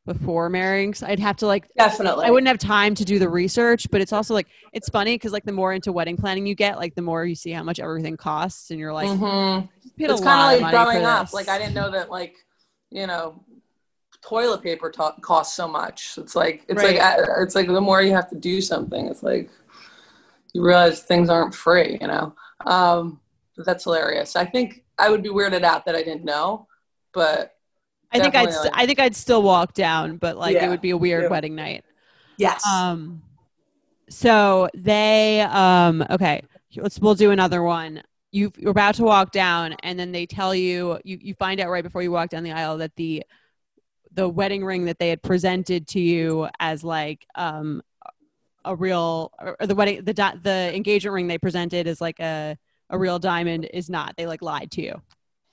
before 0.05 0.51
marrying. 0.51 0.93
So 0.93 1.07
I'd 1.07 1.21
have 1.21 1.37
to 1.37 1.47
like 1.47 1.69
Definitely. 1.77 2.27
I 2.27 2.31
wouldn't 2.31 2.49
have 2.49 2.59
time 2.59 2.97
to 2.97 3.05
do 3.05 3.21
the 3.21 3.29
research, 3.29 3.87
but 3.91 4.01
it's 4.01 4.13
also 4.13 4.35
like 4.35 4.49
it's 4.73 4.89
funny 4.89 5.15
because 5.15 5.33
like 5.33 5.45
the 5.45 5.53
more 5.53 5.73
into 5.73 5.93
wedding 5.93 6.17
planning 6.17 6.47
you 6.47 6.57
get, 6.57 6.79
like 6.79 6.97
the 6.97 7.03
more 7.03 7.25
you 7.25 7.37
see 7.37 7.53
how 7.53 7.63
much 7.63 7.79
everything 7.79 8.17
costs, 8.17 8.71
and 8.71 8.81
you're 8.81 8.93
like, 8.93 9.09
Mhm. 9.09 9.69
It's 10.01 10.21
kind 10.21 10.57
of 10.57 10.63
like 10.63 10.73
growing 10.73 11.05
up. 11.05 11.33
Like 11.33 11.49
I 11.49 11.59
didn't 11.59 11.75
know 11.75 11.91
that 11.93 12.11
like 12.11 12.35
you 12.91 13.07
know 13.07 13.45
toilet 14.21 14.63
paper 14.63 14.91
ta- 14.91 15.15
costs 15.21 15.55
so 15.55 15.69
much. 15.69 16.19
It's 16.19 16.35
like 16.35 16.65
it's 16.69 16.83
Right. 16.83 16.99
like 16.99 17.19
uh, 17.21 17.43
it's 17.43 17.55
like 17.55 17.69
the 17.69 17.81
more 17.81 18.03
you 18.03 18.13
have 18.15 18.29
to 18.31 18.37
do 18.37 18.61
something, 18.61 19.07
it's 19.07 19.23
like 19.23 19.49
you 20.55 20.65
realize 20.65 21.03
things 21.03 21.31
aren't 21.31 21.55
free. 21.55 21.99
You 22.01 22.09
know. 22.09 22.35
Um, 22.67 23.21
that's 23.59 23.85
hilarious. 23.85 24.35
I 24.35 24.45
think 24.45 24.85
I 24.99 25.11
would 25.11 25.23
be 25.23 25.29
weirded 25.29 25.63
out 25.63 25.87
that 25.87 25.95
I 25.95 26.03
didn't 26.03 26.25
know, 26.25 26.67
but 27.13 27.55
I 28.13 28.21
think 28.21 28.35
I'd 28.35 28.53
st- 28.53 28.75
I 28.75 28.87
think 28.87 28.99
I'd 28.99 29.17
still 29.17 29.43
walk 29.43 29.75
down, 29.75 30.17
but 30.17 30.37
like 30.37 30.57
it 30.57 30.69
would 30.69 30.81
be 30.81 30.91
a 30.91 30.97
weird 30.97 31.25
yeah. 31.25 31.29
wedding 31.29 31.55
night. 31.55 31.85
yes. 32.37 32.65
Um, 32.67 33.23
so 34.09 34.69
they 34.75 35.43
um 35.43 36.05
okay, 36.11 36.43
let's 36.77 36.99
we'll 36.99 37.15
do 37.15 37.31
another 37.31 37.63
one. 37.63 38.03
You 38.31 38.53
you're 38.57 38.71
about 38.71 38.95
to 38.97 39.05
walk 39.05 39.33
down, 39.33 39.75
and 39.83 39.99
then 39.99 40.13
they 40.13 40.27
tell 40.27 40.55
you 40.55 40.99
you 41.05 41.19
you 41.21 41.35
find 41.35 41.61
out 41.61 41.69
right 41.69 41.85
before 41.85 42.03
you 42.03 42.11
walk 42.11 42.31
down 42.31 42.43
the 42.43 42.53
aisle 42.53 42.79
that 42.79 42.95
the 42.97 43.25
the 44.13 44.29
wedding 44.29 44.65
ring 44.65 44.87
that 44.87 44.99
they 44.99 45.11
had 45.11 45.23
presented 45.23 45.87
to 45.89 46.01
you 46.01 46.49
as 46.59 46.83
like 46.83 47.27
um 47.35 47.83
a 48.65 48.75
real 48.75 49.33
or 49.39 49.57
the 49.61 49.75
wedding 49.75 50.05
the 50.05 50.13
the 50.43 50.73
engagement 50.75 51.15
ring 51.15 51.27
they 51.27 51.39
presented 51.39 51.87
is 51.87 52.01
like 52.01 52.19
a 52.21 52.57
a 52.91 52.99
real 52.99 53.19
diamond 53.19 53.69
is 53.73 53.89
not. 53.91 54.17
They 54.17 54.27
like 54.27 54.43
lied 54.43 54.71
to 54.73 54.83
you. 54.83 55.03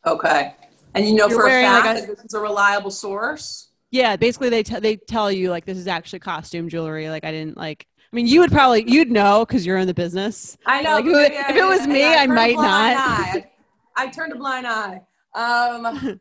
okay. 0.05 0.55
And 0.93 1.05
you 1.05 1.13
know 1.15 1.27
You're 1.27 1.39
for 1.41 1.47
a 1.47 1.51
fact 1.61 1.85
like, 1.87 1.97
a- 1.97 2.01
that 2.07 2.15
this 2.15 2.25
is 2.25 2.33
a 2.33 2.39
reliable 2.39 2.91
source. 2.91 3.69
Yeah, 3.91 4.15
basically 4.15 4.49
they 4.49 4.63
t- 4.63 4.79
they 4.79 4.95
tell 4.95 5.31
you 5.31 5.49
like 5.49 5.65
this 5.65 5.77
is 5.77 5.87
actually 5.87 6.19
costume 6.19 6.69
jewelry. 6.69 7.09
Like 7.09 7.25
I 7.25 7.31
didn't 7.31 7.57
like. 7.57 7.85
I 8.11 8.15
mean, 8.15 8.27
you 8.27 8.39
would 8.39 8.51
probably 8.51 8.89
you'd 8.89 9.11
know 9.11 9.45
because 9.45 9.65
you're 9.65 9.77
in 9.77 9.87
the 9.87 9.93
business. 9.93 10.57
I 10.65 10.81
know. 10.81 10.93
Like, 10.95 11.05
if 11.05 11.31
it- 11.31 11.33
if 11.49 11.55
it 11.57 11.65
was 11.65 11.85
me, 11.87 12.03
I 12.03 12.23
a 12.23 12.27
might 12.29 12.55
not. 12.55 12.95
eye. 12.97 13.45
I 13.97 14.07
turned 14.07 14.31
a 14.33 14.37
blind 14.37 14.65
eye. 14.67 15.01
Um, 15.33 16.19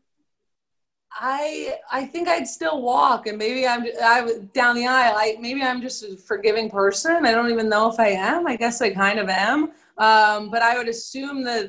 I 1.17 1.77
I 1.91 2.05
think 2.05 2.27
I'd 2.27 2.47
still 2.47 2.81
walk, 2.81 3.27
and 3.27 3.37
maybe 3.37 3.65
I'm 3.65 3.85
I 4.03 4.39
down 4.53 4.75
the 4.75 4.87
aisle. 4.87 5.15
I 5.17 5.37
maybe 5.39 5.61
I'm 5.63 5.81
just 5.81 6.03
a 6.03 6.17
forgiving 6.17 6.69
person. 6.69 7.25
I 7.25 7.31
don't 7.31 7.49
even 7.49 7.69
know 7.69 7.89
if 7.89 7.99
I 7.99 8.09
am. 8.09 8.45
I 8.47 8.57
guess 8.57 8.81
I 8.81 8.89
kind 8.89 9.19
of 9.19 9.29
am. 9.29 9.71
Um, 9.97 10.49
but 10.49 10.61
I 10.61 10.77
would 10.77 10.87
assume 10.89 11.43
that 11.45 11.65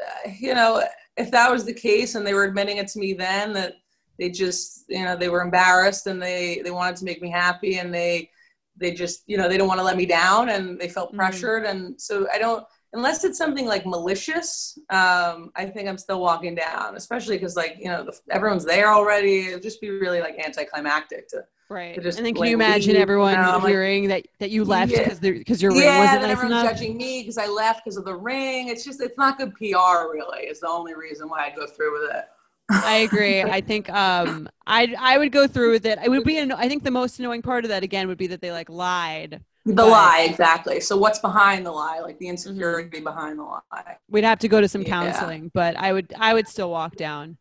uh, 0.00 0.30
you 0.38 0.54
know 0.54 0.82
if 1.16 1.30
that 1.30 1.50
was 1.50 1.64
the 1.64 1.74
case, 1.74 2.14
and 2.14 2.26
they 2.26 2.34
were 2.34 2.44
admitting 2.44 2.78
it 2.78 2.88
to 2.88 2.98
me 2.98 3.12
then 3.14 3.52
that 3.54 3.74
they 4.18 4.30
just 4.30 4.84
you 4.88 5.04
know 5.04 5.16
they 5.16 5.28
were 5.28 5.42
embarrassed 5.42 6.06
and 6.06 6.22
they 6.22 6.60
they 6.62 6.70
wanted 6.70 6.96
to 6.96 7.04
make 7.04 7.22
me 7.22 7.30
happy 7.30 7.78
and 7.78 7.92
they 7.92 8.30
they 8.76 8.92
just 8.92 9.22
you 9.26 9.36
know 9.36 9.48
they 9.48 9.56
don't 9.58 9.68
want 9.68 9.78
to 9.80 9.84
let 9.84 9.96
me 9.96 10.06
down 10.06 10.48
and 10.50 10.78
they 10.78 10.88
felt 10.88 11.12
Mhm. 11.12 11.16
pressured 11.16 11.64
and 11.64 12.00
so 12.00 12.26
i 12.32 12.38
don't 12.38 12.64
unless 12.92 13.24
it's 13.24 13.38
something 13.38 13.66
like 13.66 13.86
malicious 13.86 14.78
um 14.90 15.50
i 15.56 15.64
think 15.66 15.88
i'm 15.88 15.98
still 15.98 16.20
walking 16.20 16.54
down 16.54 16.96
especially 16.96 17.36
because 17.36 17.56
like 17.56 17.76
you 17.78 17.86
know 17.86 18.04
the, 18.04 18.18
everyone's 18.30 18.64
there 18.64 18.88
already 18.92 19.48
it'd 19.48 19.62
just 19.62 19.80
be 19.80 19.90
really 19.90 20.20
like 20.20 20.38
anticlimactic 20.44 21.28
to 21.28 21.44
Right. 21.70 21.96
and 21.96 22.04
then 22.26 22.34
can 22.34 22.44
you 22.46 22.54
imagine 22.54 22.96
everyone 22.96 23.36
I'm 23.36 23.62
like- 23.62 23.70
hearing 23.70 24.08
that 24.08 24.26
that 24.40 24.50
you 24.50 24.64
left 24.64 24.90
Yeah. 24.90 25.04
because 25.04 25.20
because 25.20 25.62
your 25.62 25.70
ring 25.70 25.82
yeah 25.82 26.00
wasn't 26.00 26.22
nice 26.22 26.30
everyone's 26.32 26.62
enough? 26.62 26.72
judging 26.76 26.96
me 26.96 27.22
because 27.22 27.38
i 27.38 27.46
left 27.46 27.84
because 27.84 27.96
of 27.96 28.04
the 28.04 28.14
ring 28.16 28.66
it's 28.68 28.84
just 28.84 29.00
it's 29.00 29.16
not 29.16 29.38
good 29.38 29.54
pr 29.54 29.64
really 29.64 30.40
is 30.46 30.58
the 30.60 30.68
only 30.68 30.94
reason 30.94 31.28
why 31.28 31.46
i'd 31.46 31.54
go 31.54 31.66
through 31.68 32.00
with 32.02 32.10
it 32.16 32.24
I 32.72 32.98
agree. 32.98 33.42
I 33.42 33.60
think 33.60 33.90
um 33.90 34.48
I 34.64 34.94
I 34.96 35.18
would 35.18 35.32
go 35.32 35.48
through 35.48 35.72
with 35.72 35.84
it. 35.86 35.98
It 36.04 36.08
would 36.08 36.22
be 36.22 36.38
an, 36.38 36.52
I 36.52 36.68
think 36.68 36.84
the 36.84 36.92
most 36.92 37.18
annoying 37.18 37.42
part 37.42 37.64
of 37.64 37.68
that 37.70 37.82
again 37.82 38.06
would 38.06 38.16
be 38.16 38.28
that 38.28 38.40
they 38.40 38.52
like 38.52 38.70
lied. 38.70 39.40
the 39.66 39.72
But- 39.74 39.88
lie 39.88 40.26
exactly 40.30 40.78
so 40.78 40.96
what's 40.96 41.18
behind 41.18 41.66
the 41.66 41.72
lie 41.72 41.98
like 41.98 42.16
the 42.20 42.28
insecurity 42.28 43.00
behind 43.00 43.40
the 43.40 43.42
lie 43.42 43.96
We'd 44.08 44.22
have 44.22 44.38
to 44.40 44.48
go 44.48 44.60
to 44.60 44.68
some 44.68 44.82
Yeah. 44.82 44.88
counseling, 44.88 45.50
but 45.52 45.76
I 45.76 45.92
would 45.92 46.14
I 46.16 46.32
would 46.32 46.46
still 46.46 46.70
walk 46.70 46.94
down. 46.94 47.38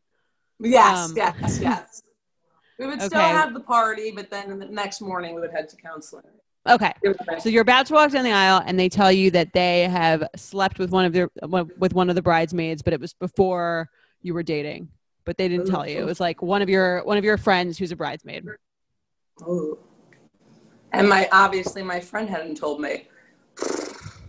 Yes, 0.59 1.09
Um, 1.11 1.13
yes, 1.15 1.59
yes. 1.61 2.01
We 2.79 2.87
would 2.87 3.01
still 3.01 3.19
have 3.19 3.53
the 3.53 3.59
party, 3.59 4.11
but 4.11 4.29
then 4.29 4.57
the 4.57 4.65
next 4.65 5.01
morning 5.01 5.35
we 5.35 5.41
would 5.41 5.51
head 5.51 5.67
to 5.69 5.75
counseling. 5.75 6.23
Okay. 6.67 6.93
So 7.39 7.49
you're 7.49 7.61
about 7.61 7.85
to 7.87 7.93
walk 7.93 8.11
down 8.11 8.23
the 8.23 8.31
aisle, 8.31 8.63
and 8.65 8.79
they 8.79 8.89
tell 8.89 9.11
you 9.11 9.31
that 9.31 9.53
they 9.53 9.83
have 9.83 10.23
slept 10.35 10.79
with 10.79 10.89
one 10.89 11.05
of 11.05 11.13
their 11.13 11.29
with 11.77 11.93
one 11.93 12.09
of 12.09 12.15
the 12.15 12.21
bridesmaids, 12.21 12.81
but 12.81 12.93
it 12.93 13.01
was 13.01 13.13
before 13.13 13.89
you 14.21 14.33
were 14.33 14.43
dating, 14.43 14.89
but 15.25 15.37
they 15.37 15.47
didn't 15.49 15.67
tell 15.67 15.87
you. 15.87 15.99
It 15.99 16.05
was 16.05 16.19
like 16.19 16.41
one 16.41 16.61
of 16.61 16.69
your 16.69 17.03
one 17.03 17.17
of 17.17 17.23
your 17.23 17.37
friends 17.37 17.77
who's 17.77 17.91
a 17.91 17.95
bridesmaid. 17.95 18.45
Ooh. 19.43 19.77
And 20.91 21.07
my 21.07 21.27
obviously 21.31 21.83
my 21.83 21.99
friend 21.99 22.29
hadn't 22.29 22.55
told 22.55 22.81
me. 22.81 23.07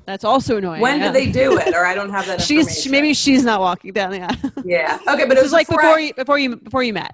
That's 0.07 0.24
also 0.24 0.57
annoying. 0.57 0.80
When 0.80 0.98
yeah. 0.98 1.12
did 1.12 1.14
they 1.14 1.30
do 1.30 1.57
it? 1.59 1.74
Or 1.74 1.84
I 1.84 1.94
don't 1.94 2.11
have 2.11 2.26
that 2.26 2.40
She's 2.40 2.82
she, 2.82 2.88
maybe 2.88 3.14
she's 3.14 3.44
not 3.44 3.61
walking 3.61 3.92
down 3.92 4.11
the 4.11 4.22
aisle. 4.22 4.64
Yeah. 4.64 4.98
Okay, 5.07 5.24
but 5.24 5.32
it 5.32 5.34
This 5.36 5.44
was 5.44 5.53
like 5.53 5.68
before, 5.68 5.82
before 5.82 5.96
I- 5.96 6.01
you 6.01 6.14
before 6.14 6.38
you 6.38 6.57
before 6.57 6.82
you 6.82 6.92
met. 6.92 7.12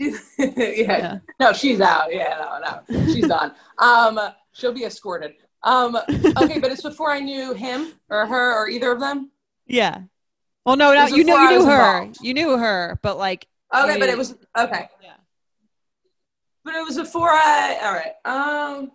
yeah. 0.38 0.72
Yeah. 0.76 1.18
No, 1.38 1.52
she's 1.52 1.80
out. 1.80 2.12
Yeah, 2.12 2.58
no, 2.88 2.98
no. 2.98 3.12
She's 3.12 3.28
done. 3.28 3.52
Um, 3.78 4.18
she'll 4.52 4.72
be 4.72 4.84
escorted. 4.84 5.34
Um, 5.62 5.96
okay, 5.96 6.58
but 6.58 6.72
it's 6.72 6.82
before 6.82 7.10
I 7.10 7.20
knew 7.20 7.52
him 7.52 7.92
or 8.08 8.26
her 8.26 8.54
or 8.54 8.68
either 8.68 8.92
of 8.92 9.00
them. 9.00 9.30
Yeah. 9.66 10.02
Well, 10.64 10.76
no, 10.76 10.94
no, 10.94 11.06
you 11.06 11.24
knew 11.24 11.36
you 11.36 11.50
knew 11.50 11.66
her. 11.66 11.98
involved. 11.98 12.18
You 12.22 12.34
knew 12.34 12.56
her, 12.56 12.98
but 13.02 13.18
like 13.18 13.46
Okay, 13.74 13.98
but 13.98 14.08
it 14.08 14.18
was 14.18 14.34
okay. 14.56 14.88
Yeah. 15.02 15.12
But 16.64 16.74
it 16.74 16.84
was 16.84 16.96
before 16.96 17.28
I. 17.30 17.78
All 17.82 17.92
right. 17.92 18.14
Um. 18.24 18.92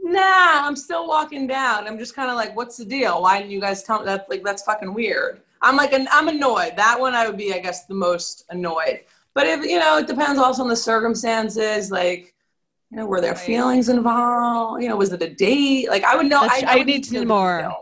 Nah, 0.00 0.66
I'm 0.66 0.76
still 0.76 1.08
walking 1.08 1.46
down. 1.46 1.86
I'm 1.86 1.98
just 1.98 2.14
kind 2.14 2.30
of 2.30 2.36
like, 2.36 2.56
what's 2.56 2.76
the 2.76 2.84
deal? 2.84 3.22
Why 3.22 3.38
didn't 3.38 3.50
you 3.50 3.60
guys 3.60 3.82
tell 3.82 3.98
me 3.98 4.06
that? 4.06 4.30
Like, 4.30 4.44
that's 4.44 4.62
fucking 4.62 4.94
weird. 4.94 5.42
I'm 5.60 5.76
like, 5.76 5.92
an, 5.92 6.06
I'm 6.12 6.28
annoyed. 6.28 6.74
That 6.76 6.98
one 6.98 7.14
I 7.14 7.26
would 7.26 7.36
be, 7.36 7.52
I 7.52 7.58
guess, 7.58 7.84
the 7.86 7.94
most 7.94 8.44
annoyed. 8.50 9.00
But 9.38 9.46
if 9.46 9.64
you 9.64 9.78
know, 9.78 9.98
it 9.98 10.08
depends 10.08 10.36
also 10.36 10.62
on 10.64 10.68
the 10.68 10.74
circumstances. 10.74 11.92
Like, 11.92 12.34
you 12.90 12.96
know, 12.96 13.06
were 13.06 13.20
there 13.20 13.34
Right. 13.34 13.38
feelings 13.40 13.88
involved? 13.88 14.82
You 14.82 14.88
know, 14.88 14.96
was 14.96 15.12
it 15.12 15.22
a 15.22 15.32
date? 15.32 15.88
Like, 15.88 16.02
I 16.02 16.16
would 16.16 16.26
know. 16.26 16.40
I, 16.42 16.64
I 16.66 16.74
would 16.74 16.88
need 16.88 17.04
to 17.04 17.14
know 17.14 17.24
more. 17.24 17.72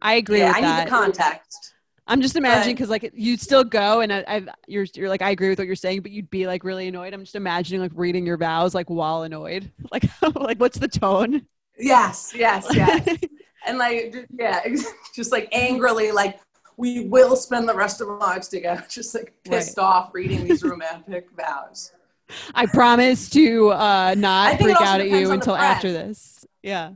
I 0.00 0.14
agree 0.14 0.38
Yeah, 0.38 0.54
I 0.56 0.62
that. 0.62 0.78
need 0.78 0.86
the 0.86 0.90
context. 0.90 1.74
I'm 2.06 2.22
just 2.22 2.36
imagining 2.36 2.74
because 2.74 2.88
like 2.88 3.10
you'd 3.12 3.42
still 3.42 3.64
go 3.64 4.00
and 4.00 4.14
I, 4.14 4.24
I 4.26 4.46
you're 4.66 4.86
you're 4.94 5.10
like 5.10 5.20
I 5.20 5.28
agree 5.28 5.50
with 5.50 5.58
what 5.58 5.66
you're 5.66 5.76
saying, 5.76 6.00
but 6.00 6.10
you'd 6.10 6.30
be 6.30 6.46
like 6.46 6.64
really 6.64 6.88
annoyed. 6.88 7.12
I'm 7.12 7.20
just 7.20 7.34
imagining 7.34 7.82
like 7.82 7.92
reading 7.94 8.24
your 8.24 8.38
vows 8.38 8.74
like 8.74 8.88
while 8.88 9.24
annoyed. 9.24 9.70
Like 9.92 10.04
like 10.36 10.58
what's 10.58 10.78
the 10.78 10.88
tone? 10.88 11.46
Yes, 11.78 12.32
yes, 12.34 12.66
yes. 12.74 13.18
and 13.66 13.76
like 13.76 14.26
yeah 14.38 14.62
just 15.14 15.32
like 15.32 15.50
angrily 15.52 16.12
like 16.12 16.40
we 16.76 17.00
will 17.06 17.36
spend 17.36 17.68
the 17.68 17.74
rest 17.74 18.00
of 18.00 18.08
our 18.08 18.18
lives 18.18 18.48
together 18.48 18.84
just 18.90 19.14
like 19.14 19.32
pissed 19.44 19.78
off 19.78 20.10
reading 20.12 20.44
these 20.44 20.62
romantic 20.62 21.28
vows 21.36 21.92
I 22.54 22.66
promise 22.66 23.28
to 23.30 23.70
uh 23.70 24.14
not 24.16 24.58
freak 24.60 24.80
out 24.80 25.00
at 25.00 25.10
you 25.10 25.30
until 25.30 25.54
after 25.54 25.92
this. 25.92 26.46
Yeah. 26.62 26.92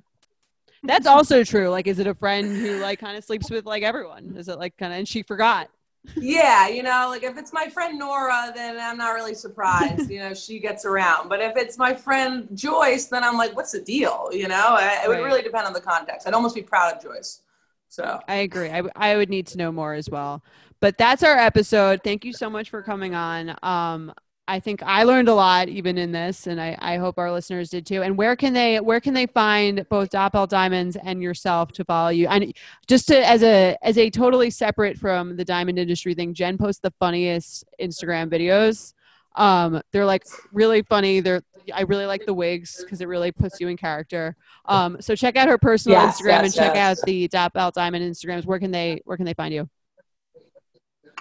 That's 0.83 1.07
also 1.07 1.45
true. 1.45 1.69
Like, 1.69 1.87
is 1.87 1.99
it 1.99 2.07
a 2.07 2.15
friend 2.15 2.57
who 2.57 2.79
like 2.81 2.99
kind 2.99 3.17
of 3.17 3.25
sleeps 3.25 3.51
with 3.51 3.67
like 3.67 3.83
everyone? 3.83 4.37
Is 4.39 4.49
it 4.49 4.59
like 4.59 4.77
kind 4.79 4.93
of 4.93 4.99
and 4.99 5.07
she 5.07 5.23
forgot? 5.23 5.69
yeah 6.17 6.69
you 6.69 6.83
know 6.83 7.07
like 7.11 7.23
if 7.23 7.37
it's 7.37 7.53
my 7.53 7.69
friend 7.69 7.99
nora 7.99 8.53
then 8.55 8.79
i'm 8.81 8.97
not 8.97 9.11
really 9.11 9.35
surprised 9.35 10.09
you 10.11 10.19
know 10.19 10.33
she 10.47 10.59
gets 10.59 10.85
around 10.85 11.29
but 11.29 11.41
if 11.41 11.57
it's 11.57 11.77
my 11.77 11.93
friend 11.93 12.49
joyce 12.55 13.07
then 13.07 13.23
i'm 13.23 13.37
like 13.37 13.55
what's 13.55 13.73
the 13.73 13.81
deal 13.81 14.29
you 14.33 14.49
know 14.49 14.69
I- 14.79 15.01
it 15.05 15.09
would 15.09 15.19
really 15.19 15.43
depend 15.43 15.67
on 15.67 15.73
the 15.73 15.81
context 15.81 16.27
i'd 16.27 16.35
almost 16.35 16.55
be 16.55 16.63
proud 16.63 16.95
of 16.95 17.03
joyce 17.03 17.43
so 17.89 18.21
I 18.29 18.37
agree. 18.37 18.71
I, 18.71 18.83
I 18.95 19.17
would 19.17 19.31
need 19.31 19.47
to 19.49 19.59
know 19.59 19.73
more 19.73 19.95
as 19.95 20.09
well. 20.09 20.43
But 20.81 20.99
that's 20.99 21.23
our 21.23 21.37
episode. 21.37 22.01
Thank 22.05 22.25
you 22.25 22.33
so 22.33 22.49
much 22.49 22.71
for 22.71 22.83
coming 22.83 23.15
on. 23.15 23.57
Um, 23.63 24.13
I 24.49 24.61
think 24.61 24.83
I 24.83 25.03
learned 25.03 25.29
a 25.29 25.35
lot 25.35 25.69
even 25.69 25.99
in 25.99 26.11
this, 26.11 26.47
and 26.47 26.59
I, 26.59 26.77
I 26.81 26.97
hope 26.97 27.19
our 27.19 27.31
listeners 27.31 27.69
did 27.69 27.85
too. 27.85 28.03
And 28.03 28.17
where 28.17 28.35
can 28.35 28.55
they 28.55 28.81
where 28.81 28.99
can 28.99 29.13
they 29.13 29.27
find 29.27 29.87
both 29.91 30.09
Doppelt 30.09 30.49
Diamonds 30.49 30.97
and 30.97 31.23
yourself 31.23 31.73
to 31.73 31.85
follow 31.85 32.09
you? 32.09 32.29
And 32.29 32.55
just 32.87 33.09
to 33.09 33.29
as 33.29 33.43
a 33.43 33.77
as 33.83 33.99
a 33.99 34.09
totally 34.09 34.49
separate 34.49 34.97
from 34.97 35.37
the 35.37 35.45
diamond 35.45 35.79
industry 35.79 36.15
thing, 36.15 36.33
Jen 36.33 36.57
posts 36.57 36.81
the 36.81 36.93
funniest 36.99 37.65
Instagram 37.79 38.31
videos. 38.31 38.95
Um, 39.37 39.83
they're 39.93 40.07
like 40.07 40.25
really 40.51 40.83
funny. 40.83 41.21
They're 41.21 41.43
I 41.73 41.83
really 41.83 42.07
like 42.07 42.27
the 42.27 42.35
wigs 42.35 42.83
because 42.83 43.01
it 43.01 43.09
really 43.09 43.33
puts 43.33 43.61
you 43.61 43.69
in 43.69 43.77
character. 43.77 44.37
Um, 44.67 45.01
so 45.01 45.15
check 45.15 45.37
out 45.37 45.49
her 45.49 45.59
personal 45.59 45.99
Yes, 45.99 46.21
Instagram 46.21 46.27
yes, 46.27 46.45
and 46.45 46.55
check 46.55 46.75
yes. 46.75 46.99
out 47.01 47.07
the 47.07 47.29
Doppelt 47.29 47.73
Diamond 47.73 48.05
Instagrams. 48.05 48.45
Where 48.45 48.59
can 48.59 48.71
they 48.71 49.01
where 49.05 49.17
can 49.17 49.27
they 49.27 49.35
find 49.35 49.53
you? 49.55 49.69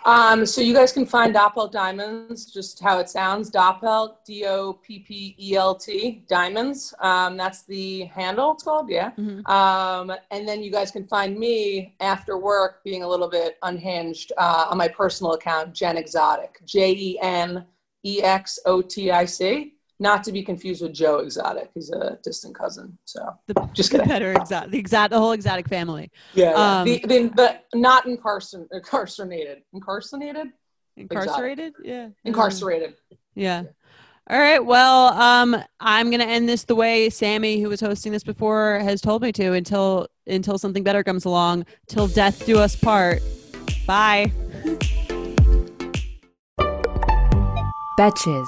Um, 0.05 0.45
so 0.45 0.61
you 0.61 0.73
guys 0.73 0.93
can 0.93 1.05
find 1.05 1.35
Doppelt 1.35 1.71
Diamonds, 1.73 2.45
just 2.45 2.81
how 2.81 2.99
it 2.99 3.09
sounds, 3.09 3.51
Doppelt, 3.51 4.23
D-O-P-P-E-L-T, 4.25 6.23
Diamonds. 6.29 6.93
Um, 6.99 7.35
that's 7.35 7.63
the 7.63 8.05
handle 8.05 8.53
it's 8.53 8.63
called, 8.63 8.89
yeah. 8.89 9.11
Mhm. 9.17 9.45
Um, 9.49 10.13
and 10.31 10.47
then 10.47 10.63
you 10.63 10.71
guys 10.71 10.91
can 10.91 11.03
find 11.03 11.37
me 11.37 11.93
after 11.99 12.37
work 12.37 12.83
being 12.85 13.03
a 13.03 13.07
little 13.07 13.27
bit 13.27 13.57
unhinged 13.63 14.31
uh, 14.37 14.67
on 14.69 14.77
my 14.77 14.87
personal 14.87 15.33
account, 15.33 15.73
Jen 15.73 15.97
Exotic, 15.97 16.59
E 16.61 16.65
J-E-N-E-X-O-T-I-C. 16.65 17.73
Not 19.99 20.23
to 20.25 20.31
be 20.31 20.43
confused 20.43 20.83
with 20.83 20.93
Joe 20.93 21.17
Exotic. 21.19 21.71
He's 21.73 21.89
a 21.89 22.19
distant 22.23 22.53
cousin. 22.55 22.97
So 23.05 23.33
The, 23.47 23.67
just 23.73 23.91
the 23.91 23.97
kidding. 23.97 24.09
better 24.09 24.31
exotic, 24.33 24.69
the 24.71 24.77
exact, 24.77 25.09
the 25.11 25.19
whole 25.19 25.31
exotic 25.31 25.67
family, 25.67 26.11
Yeah, 26.35 26.51
Um, 26.53 26.85
the, 26.85 26.99
the, 27.07 27.31
but 27.35 27.65
not 27.73 28.05
incarcer- 28.05 28.67
incarcerated. 28.71 29.63
Incarcerated? 29.73 30.47
incarcerated. 30.97 31.73
Yeah, 31.83 32.09
Incarcerated. 32.25 32.93
Yeah. 33.33 33.63
All 34.29 34.37
right. 34.37 34.59
Well, 34.59 35.13
um, 35.13 35.55
I'm 35.79 36.11
gonna 36.11 36.25
end 36.25 36.49
this 36.49 36.65
the 36.65 36.75
way 36.75 37.09
Sammy, 37.09 37.61
who 37.61 37.69
was 37.69 37.79
hosting 37.79 38.11
this 38.11 38.23
before, 38.25 38.79
has 38.83 38.99
told 38.99 39.21
me 39.21 39.31
to 39.31 39.53
until 39.53 40.07
until 40.27 40.57
something 40.57 40.83
better 40.83 41.01
comes 41.03 41.23
along. 41.23 41.65
Till 41.87 42.07
death 42.07 42.45
do 42.45 42.59
us 42.59 42.75
part. 42.75 43.21
Bye. 43.87 44.31
Betches. 47.97 48.47